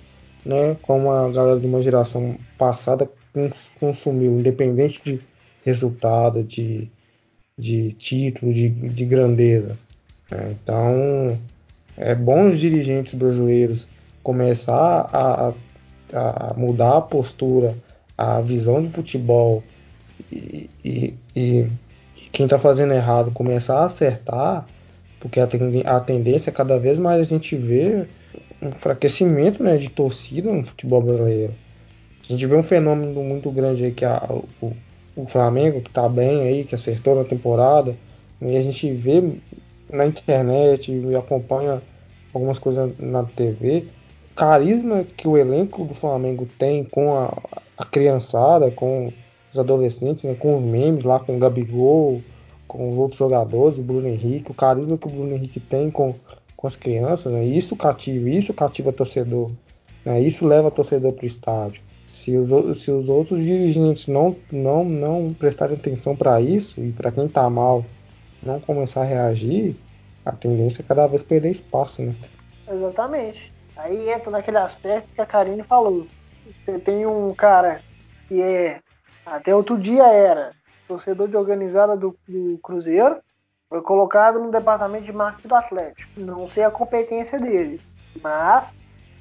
né, 0.44 0.76
como 0.82 1.10
a 1.10 1.30
galera 1.30 1.58
de 1.58 1.66
uma 1.66 1.82
geração 1.82 2.36
passada 2.58 3.08
consumiu, 3.78 4.38
independente 4.38 5.00
de 5.04 5.20
resultado, 5.64 6.42
de, 6.42 6.90
de 7.56 7.92
título, 7.92 8.52
de, 8.52 8.68
de 8.68 9.04
grandeza. 9.04 9.76
É, 10.30 10.50
então, 10.50 11.38
é 11.96 12.14
bom 12.14 12.48
os 12.48 12.58
dirigentes 12.58 13.14
brasileiros 13.14 13.86
começar 14.22 15.08
a, 15.12 15.52
a 16.12 16.54
mudar 16.56 16.98
a 16.98 17.00
postura, 17.00 17.74
a 18.16 18.40
visão 18.40 18.82
de 18.82 18.90
futebol 18.90 19.62
e, 20.30 20.68
e, 20.84 21.14
e 21.34 21.66
quem 22.32 22.44
está 22.44 22.58
fazendo 22.58 22.92
errado 22.92 23.30
começar 23.32 23.78
a 23.80 23.86
acertar, 23.86 24.66
porque 25.18 25.40
a, 25.40 26.00
tendência 26.00 26.50
é 26.50 26.52
cada 26.52 26.78
vez 26.78 26.98
mais 26.98 27.20
a 27.20 27.24
gente 27.24 27.56
vê 27.56 28.06
enfraquecimento 28.62 29.62
né, 29.62 29.76
de 29.76 29.88
torcida 29.88 30.52
no 30.52 30.64
futebol 30.64 31.02
brasileiro. 31.02 31.54
A 32.28 32.32
gente 32.32 32.46
vê 32.46 32.54
um 32.54 32.62
fenômeno 32.62 33.22
muito 33.22 33.50
grande 33.50 33.84
aí 33.84 33.92
que 33.92 34.04
a, 34.04 34.22
o, 34.60 34.72
o 35.16 35.26
Flamengo, 35.26 35.80
que 35.80 35.88
está 35.88 36.08
bem 36.08 36.42
aí, 36.42 36.64
que 36.64 36.74
acertou 36.74 37.16
na 37.16 37.24
temporada, 37.24 37.96
e 38.40 38.56
a 38.56 38.62
gente 38.62 38.90
vê 38.92 39.22
na 39.92 40.06
internet 40.06 40.92
e 40.92 41.14
acompanha 41.14 41.82
algumas 42.32 42.58
coisas 42.58 42.92
na 42.98 43.24
TV, 43.24 43.86
carisma 44.36 45.04
que 45.04 45.26
o 45.26 45.36
elenco 45.36 45.84
do 45.84 45.94
Flamengo 45.94 46.46
tem 46.58 46.84
com 46.84 47.16
a, 47.16 47.36
a 47.76 47.84
criançada, 47.84 48.70
com 48.70 49.12
os 49.52 49.58
adolescentes, 49.58 50.24
né, 50.24 50.34
com 50.38 50.56
os 50.56 50.62
memes 50.62 51.04
lá, 51.04 51.18
com 51.18 51.36
o 51.36 51.38
Gabigol, 51.38 52.22
com 52.68 52.92
os 52.92 52.98
outros 52.98 53.18
jogadores, 53.18 53.78
o 53.78 53.82
Bruno 53.82 54.06
Henrique, 54.06 54.52
o 54.52 54.54
carisma 54.54 54.96
que 54.96 55.08
o 55.08 55.10
Bruno 55.10 55.34
Henrique 55.34 55.58
tem 55.58 55.90
com, 55.90 56.14
com 56.60 56.66
as 56.66 56.76
crianças, 56.76 57.32
né, 57.32 57.42
isso 57.42 57.74
cativa, 57.74 58.28
isso 58.28 58.52
cativa 58.52 58.92
torcedor, 58.92 59.50
né, 60.04 60.20
isso 60.20 60.46
leva 60.46 60.70
torcedor 60.70 61.14
para 61.14 61.24
o 61.24 61.26
estádio. 61.26 61.82
Se 62.06 62.36
os, 62.36 62.82
se 62.82 62.90
os 62.90 63.08
outros 63.08 63.42
dirigentes 63.42 64.06
não, 64.06 64.36
não, 64.52 64.84
não 64.84 65.32
prestarem 65.32 65.76
atenção 65.76 66.14
para 66.14 66.38
isso 66.38 66.78
e 66.78 66.92
para 66.92 67.10
quem 67.10 67.24
está 67.24 67.48
mal 67.48 67.82
não 68.42 68.60
começar 68.60 69.00
a 69.00 69.04
reagir, 69.04 69.74
a 70.22 70.32
tendência 70.32 70.82
é 70.82 70.84
cada 70.86 71.06
vez 71.06 71.22
perder 71.22 71.50
espaço, 71.50 72.02
né? 72.02 72.14
Exatamente. 72.70 73.50
Aí 73.74 74.10
entra 74.10 74.30
naquele 74.30 74.58
aspecto 74.58 75.14
que 75.14 75.20
a 75.20 75.26
Karine 75.26 75.62
falou. 75.62 76.06
Você 76.64 76.78
tem 76.78 77.06
um 77.06 77.32
cara 77.32 77.80
que 78.28 78.42
é, 78.42 78.80
até 79.24 79.54
outro 79.54 79.78
dia 79.78 80.06
era, 80.06 80.50
torcedor 80.86 81.26
de 81.26 81.36
organizada 81.36 81.96
do, 81.96 82.14
do 82.28 82.58
Cruzeiro, 82.62 83.16
foi 83.70 83.80
colocado 83.82 84.40
no 84.40 84.50
departamento 84.50 85.04
de 85.04 85.12
marketing 85.12 85.46
do 85.46 85.54
Atlético. 85.54 86.20
Não 86.20 86.48
sei 86.48 86.64
a 86.64 86.70
competência 86.72 87.38
dele, 87.38 87.80
mas 88.20 88.74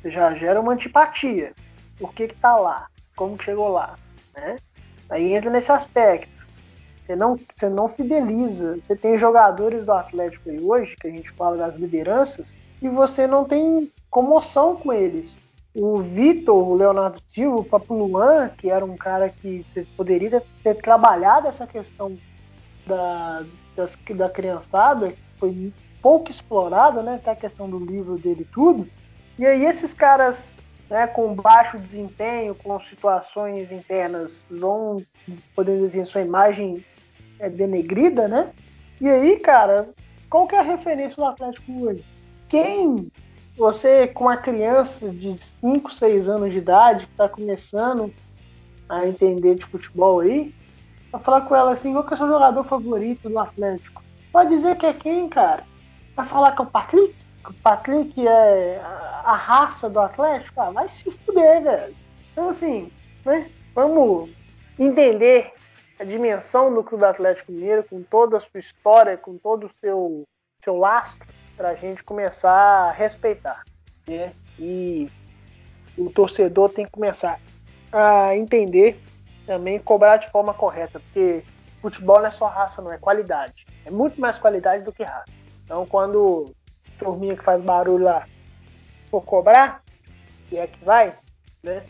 já 0.03 0.33
gera 0.33 0.59
uma 0.59 0.73
antipatia. 0.73 1.53
Por 1.99 2.11
que 2.13 2.29
que 2.29 2.35
tá 2.35 2.55
lá? 2.55 2.87
Como 3.15 3.37
que 3.37 3.43
chegou 3.43 3.69
lá? 3.69 3.95
Né? 4.35 4.57
Aí 5.07 5.35
entra 5.35 5.51
nesse 5.51 5.71
aspecto. 5.71 6.39
Você 7.05 7.15
não, 7.15 7.39
você 7.55 7.69
não 7.69 7.87
fideliza. 7.87 8.79
Você 8.81 8.95
tem 8.95 9.15
jogadores 9.15 9.85
do 9.85 9.91
Atlético 9.91 10.49
aí 10.49 10.59
hoje, 10.59 10.95
que 10.95 11.07
a 11.07 11.11
gente 11.11 11.29
fala 11.31 11.55
das 11.55 11.75
lideranças, 11.75 12.57
e 12.81 12.89
você 12.89 13.27
não 13.27 13.45
tem 13.45 13.91
comoção 14.09 14.75
com 14.75 14.91
eles. 14.91 15.37
O 15.75 15.99
Vitor, 15.99 16.67
o 16.67 16.75
Leonardo 16.75 17.21
Silva, 17.27 17.57
o 17.57 17.63
Papo 17.63 17.93
Luan, 17.93 18.49
que 18.49 18.71
era 18.71 18.83
um 18.83 18.97
cara 18.97 19.29
que 19.29 19.63
poderia 19.95 20.41
ter 20.63 20.73
trabalhado 20.75 21.47
essa 21.47 21.67
questão 21.67 22.17
da, 22.87 23.43
das, 23.79 23.97
da 24.15 24.29
criançada, 24.29 25.13
foi 25.39 25.73
pouco 26.01 26.29
explorada, 26.29 27.01
né? 27.01 27.15
Até 27.15 27.31
a 27.31 27.35
questão 27.35 27.69
do 27.69 27.79
livro 27.79 28.17
dele 28.17 28.47
tudo. 28.51 28.87
E 29.37 29.45
aí 29.45 29.65
esses 29.65 29.93
caras 29.93 30.57
né, 30.89 31.07
com 31.07 31.33
baixo 31.33 31.77
desempenho, 31.77 32.55
com 32.55 32.79
situações 32.79 33.71
internas, 33.71 34.47
vão, 34.49 34.97
podemos 35.55 35.81
dizer, 35.81 36.05
sua 36.05 36.21
imagem 36.21 36.83
é 37.37 37.49
denegrida, 37.49 38.27
né? 38.27 38.51
E 38.99 39.07
aí, 39.07 39.39
cara, 39.39 39.89
qual 40.29 40.47
que 40.47 40.55
é 40.55 40.59
a 40.59 40.63
referência 40.63 41.15
do 41.15 41.25
Atlético 41.25 41.71
hoje? 41.83 42.03
Quem 42.49 43.11
você, 43.55 44.07
com 44.07 44.25
uma 44.25 44.37
criança 44.37 45.09
de 45.09 45.37
5, 45.37 45.93
6 45.93 46.27
anos 46.27 46.51
de 46.51 46.57
idade, 46.57 47.05
que 47.05 47.11
está 47.11 47.29
começando 47.29 48.11
a 48.87 49.07
entender 49.07 49.55
de 49.55 49.65
futebol 49.65 50.21
aí, 50.21 50.53
vai 51.11 51.21
falar 51.21 51.41
com 51.41 51.55
ela 51.55 51.71
assim, 51.71 51.91
qual 51.91 52.03
que 52.03 52.13
é 52.13 52.15
o 52.15 52.17
seu 52.17 52.27
jogador 52.27 52.63
favorito 52.63 53.29
do 53.29 53.39
Atlético? 53.39 54.03
Pode 54.31 54.49
dizer 54.49 54.77
que 54.77 54.85
é 54.85 54.93
quem, 54.93 55.27
cara? 55.27 55.63
Vai 56.15 56.25
falar 56.25 56.51
que 56.53 56.61
é 56.61 56.65
o 56.65 56.67
Patrick? 56.67 57.15
Que 57.43 57.51
o 57.51 57.53
Patrick 57.55 58.27
é 58.27 58.81
a, 59.23 59.33
raça 59.33 59.89
do 59.89 59.99
Atlético? 59.99 60.61
Ah, 60.61 60.71
vai 60.71 60.87
se 60.87 61.11
fuder, 61.11 61.63
velho. 61.63 61.95
Então, 62.31 62.49
assim, 62.49 62.91
né? 63.25 63.49
Vamos 63.73 64.29
entender 64.77 65.53
a 65.99 66.03
dimensão 66.03 66.73
do 66.73 66.83
Clube 66.83 67.05
Atlético 67.05 67.51
Mineiro, 67.51 67.83
com 67.83 68.01
toda 68.03 68.37
a 68.37 68.39
sua 68.39 68.59
história, 68.59 69.17
com 69.17 69.37
todo 69.37 69.67
o 69.67 69.71
seu, 69.81 70.23
seu 70.63 70.77
lastro, 70.77 71.27
para 71.57 71.69
a 71.69 71.75
gente 71.75 72.03
começar 72.03 72.51
a 72.51 72.91
respeitar. 72.91 73.63
Né? 74.07 74.31
E 74.57 75.09
o 75.97 76.09
torcedor 76.09 76.69
tem 76.69 76.85
que 76.85 76.91
começar 76.91 77.39
a 77.91 78.35
entender 78.35 78.99
também 79.49 79.79
cobrar 79.79 80.17
de 80.17 80.29
forma 80.29 80.53
correta, 80.53 80.99
porque 80.99 81.43
futebol 81.81 82.19
não 82.19 82.27
é 82.27 82.31
só 82.31 82.45
raça, 82.45 82.83
não 82.83 82.93
é 82.93 82.99
qualidade. 82.99 83.65
É 83.83 83.89
muito 83.89 84.21
mais 84.21 84.37
qualidade 84.37 84.83
do 84.83 84.93
que 84.93 85.01
raça. 85.01 85.31
Então, 85.65 85.87
quando 85.87 86.53
turminha 86.99 87.35
que 87.35 87.43
faz 87.43 87.59
barulho 87.59 88.03
lá 88.03 88.27
for 89.09 89.23
cobrar, 89.23 89.81
e 90.51 90.57
é 90.59 90.67
que 90.67 90.85
vai, 90.85 91.15
né? 91.63 91.83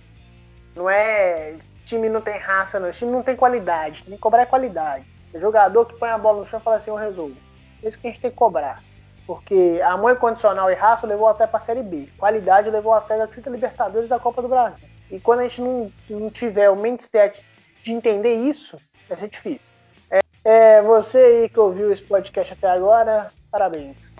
Não 0.73 0.89
é 0.89 1.57
time 1.85 2.07
não 2.07 2.21
tem 2.21 2.39
raça, 2.39 2.79
não. 2.79 2.87
O 2.87 2.93
time 2.93 3.11
não 3.11 3.21
tem 3.21 3.35
qualidade. 3.35 4.03
Tem 4.03 4.15
que 4.15 4.21
cobrar 4.21 4.43
é 4.43 4.45
qualidade. 4.45 5.05
É 5.33 5.39
jogador 5.39 5.85
que 5.85 5.99
põe 5.99 6.07
a 6.07 6.17
bola 6.17 6.39
no 6.39 6.45
chão 6.45 6.61
e 6.61 6.63
fala 6.63 6.77
assim, 6.77 6.91
eu 6.91 6.95
resolvo. 6.95 7.35
É 7.83 7.89
isso 7.89 7.99
que 7.99 8.07
a 8.07 8.09
gente 8.09 8.21
tem 8.21 8.31
que 8.31 8.37
cobrar. 8.37 8.81
Porque 9.27 9.81
a 9.83 9.97
mãe 9.97 10.15
condicional 10.15 10.71
e 10.71 10.75
raça 10.75 11.05
levou 11.05 11.27
até 11.27 11.45
para 11.45 11.57
a 11.57 11.61
Série 11.61 11.83
B. 11.83 12.07
Qualidade 12.17 12.69
levou 12.69 12.93
até 12.93 13.21
a 13.21 13.27
Tita 13.27 13.49
Libertadores 13.49 14.07
da 14.07 14.17
Copa 14.17 14.41
do 14.41 14.47
Brasil. 14.47 14.87
E 15.11 15.19
quando 15.19 15.39
a 15.39 15.43
gente 15.43 15.61
não, 15.61 15.91
não 16.09 16.29
tiver 16.29 16.69
o 16.69 16.75
mindset 16.75 17.43
de 17.89 17.95
entender 17.95 18.35
isso, 18.35 18.77
vai 19.07 19.17
ser 19.17 19.29
difícil. 19.29 19.67
É, 20.11 20.19
é, 20.43 20.81
você 20.81 21.17
aí 21.17 21.49
que 21.49 21.59
ouviu 21.59 21.91
esse 21.91 22.01
podcast 22.01 22.53
até 22.53 22.67
agora, 22.69 23.31
parabéns. 23.51 24.15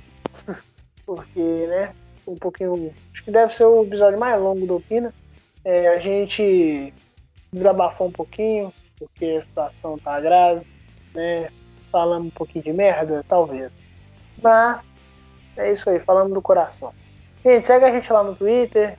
Porque, 1.06 1.68
né, 1.68 1.94
um 2.28 2.36
pouquinho. 2.36 2.94
Acho 3.14 3.24
que 3.24 3.32
deve 3.32 3.54
ser 3.54 3.66
o 3.66 3.84
episódio 3.84 4.20
mais 4.20 4.40
longo 4.42 4.66
do 4.66 4.78
Opina. 4.78 5.14
É, 5.64 5.88
a 5.90 6.00
gente 6.00 6.94
desabafou 7.52 8.08
um 8.08 8.12
pouquinho, 8.12 8.72
porque 8.98 9.26
a 9.26 9.42
situação 9.42 9.98
tá 9.98 10.20
grave, 10.20 10.66
né? 11.14 11.50
Falamos 11.92 12.28
um 12.28 12.32
pouquinho 12.32 12.64
de 12.64 12.74
merda, 12.74 13.26
talvez. 13.28 13.72
Mas 14.42 14.86
é 15.58 15.72
isso 15.72 15.90
aí, 15.90 16.00
falando 16.00 16.34
do 16.34 16.42
coração. 16.42 16.94
Gente, 17.44 17.66
segue 17.66 17.86
a 17.86 17.92
gente 17.92 18.12
lá 18.12 18.24
no 18.24 18.36
Twitter, 18.36 18.98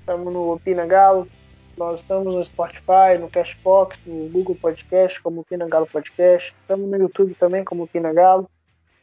estamos 0.00 0.32
no 0.32 0.52
Opina 0.52 0.84
Galo, 0.84 1.28
nós 1.76 2.00
estamos 2.00 2.34
no 2.34 2.44
Spotify, 2.44 3.18
no 3.20 3.28
Cashbox, 3.28 3.98
no 4.06 4.28
Google 4.28 4.56
Podcast, 4.56 5.20
como 5.22 5.40
Opina 5.40 5.66
Galo 5.68 5.86
Podcast, 5.86 6.54
estamos 6.60 6.88
no 6.88 6.96
YouTube 6.96 7.34
também 7.34 7.64
como 7.64 7.84
Opina 7.84 8.12
Galo. 8.12 8.48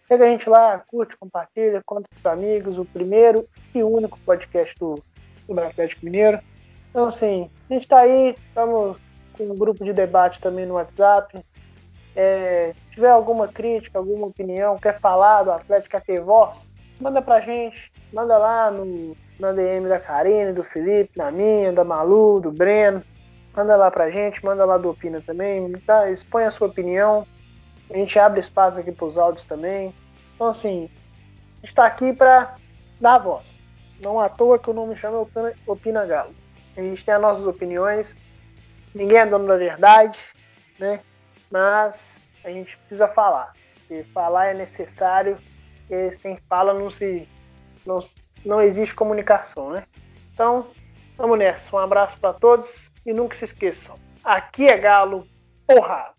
Segue 0.07 0.23
a 0.23 0.27
gente 0.27 0.49
lá, 0.49 0.79
curte, 0.87 1.15
compartilha, 1.17 1.83
conta 1.85 2.07
com 2.09 2.19
os 2.19 2.25
amigos, 2.25 2.77
o 2.77 2.85
primeiro 2.85 3.47
e 3.73 3.83
único 3.83 4.17
podcast 4.25 4.73
do, 4.79 5.01
do 5.47 5.59
Atlético 5.59 6.05
Mineiro. 6.05 6.39
Então, 6.89 7.05
assim, 7.05 7.49
a 7.69 7.73
gente 7.73 7.83
está 7.83 7.99
aí, 7.99 8.35
estamos 8.47 8.97
com 9.33 9.43
um 9.43 9.55
grupo 9.55 9.83
de 9.85 9.93
debate 9.93 10.41
também 10.41 10.65
no 10.65 10.75
WhatsApp. 10.75 11.39
É, 12.15 12.73
se 12.73 12.95
tiver 12.95 13.11
alguma 13.11 13.47
crítica, 13.47 13.99
alguma 13.99 14.27
opinião, 14.27 14.77
quer 14.77 14.99
falar 14.99 15.43
do 15.43 15.51
Atlético, 15.51 15.91
quer 15.91 16.01
ter 16.01 16.21
voz, 16.21 16.69
manda 16.99 17.21
pra 17.21 17.39
gente. 17.39 17.91
Manda 18.13 18.37
lá 18.37 18.71
no, 18.71 19.15
na 19.39 19.51
DM 19.51 19.87
da 19.87 19.99
Karine, 19.99 20.53
do 20.53 20.63
Felipe, 20.63 21.17
na 21.17 21.31
minha, 21.31 21.71
da 21.71 21.83
Malu, 21.83 22.39
do 22.39 22.51
Breno. 22.51 23.03
Manda 23.55 23.75
lá 23.75 23.89
pra 23.89 24.11
gente, 24.11 24.43
manda 24.43 24.65
lá 24.65 24.77
do 24.77 24.89
Opina 24.89 25.21
também. 25.21 25.71
Tá? 25.85 26.09
Expõe 26.09 26.43
a 26.43 26.51
sua 26.51 26.67
opinião. 26.67 27.25
A 27.89 27.97
gente 27.97 28.19
abre 28.19 28.39
espaço 28.39 28.79
aqui 28.79 28.91
pros 28.91 29.17
áudios 29.17 29.43
também. 29.43 29.93
Então, 30.35 30.47
assim, 30.47 30.89
a 31.57 31.65
gente 31.65 31.75
tá 31.75 31.85
aqui 31.85 32.13
pra 32.13 32.55
dar 32.99 33.17
voz. 33.17 33.55
Não 33.99 34.19
à 34.19 34.29
toa 34.29 34.59
que 34.59 34.69
o 34.69 34.73
nome 34.73 34.95
chama 34.95 35.19
Opina, 35.19 35.53
Opina 35.67 36.05
Galo. 36.05 36.33
A 36.77 36.81
gente 36.81 37.03
tem 37.03 37.13
as 37.13 37.21
nossas 37.21 37.45
opiniões. 37.45 38.15
Ninguém 38.93 39.17
é 39.17 39.25
dono 39.25 39.47
da 39.47 39.57
verdade, 39.57 40.17
né? 40.77 40.99
Mas 41.51 42.21
a 42.43 42.49
gente 42.49 42.77
precisa 42.77 43.07
falar. 43.07 43.53
E 43.89 44.03
falar 44.05 44.47
é 44.47 44.53
necessário. 44.53 45.37
Porque 45.89 46.11
sem 46.11 46.37
fala 46.47 46.71
não 46.71 46.91
se 46.91 47.27
não, 47.83 47.99
não 48.45 48.61
existe 48.61 48.93
comunicação, 48.93 49.71
né? 49.71 49.85
Então, 50.31 50.67
vamos 51.17 51.39
nessa. 51.39 51.75
Um 51.75 51.79
abraço 51.79 52.19
para 52.19 52.31
todos 52.31 52.91
e 53.03 53.11
nunca 53.11 53.35
se 53.35 53.45
esqueçam. 53.45 53.97
Aqui 54.23 54.67
é 54.67 54.77
Galo, 54.77 55.25
porra! 55.65 56.11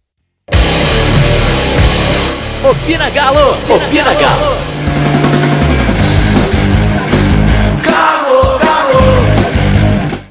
Opina 2.69 3.11
Galo! 3.11 3.53
Opina 3.73 4.13
Galo! 4.15 4.70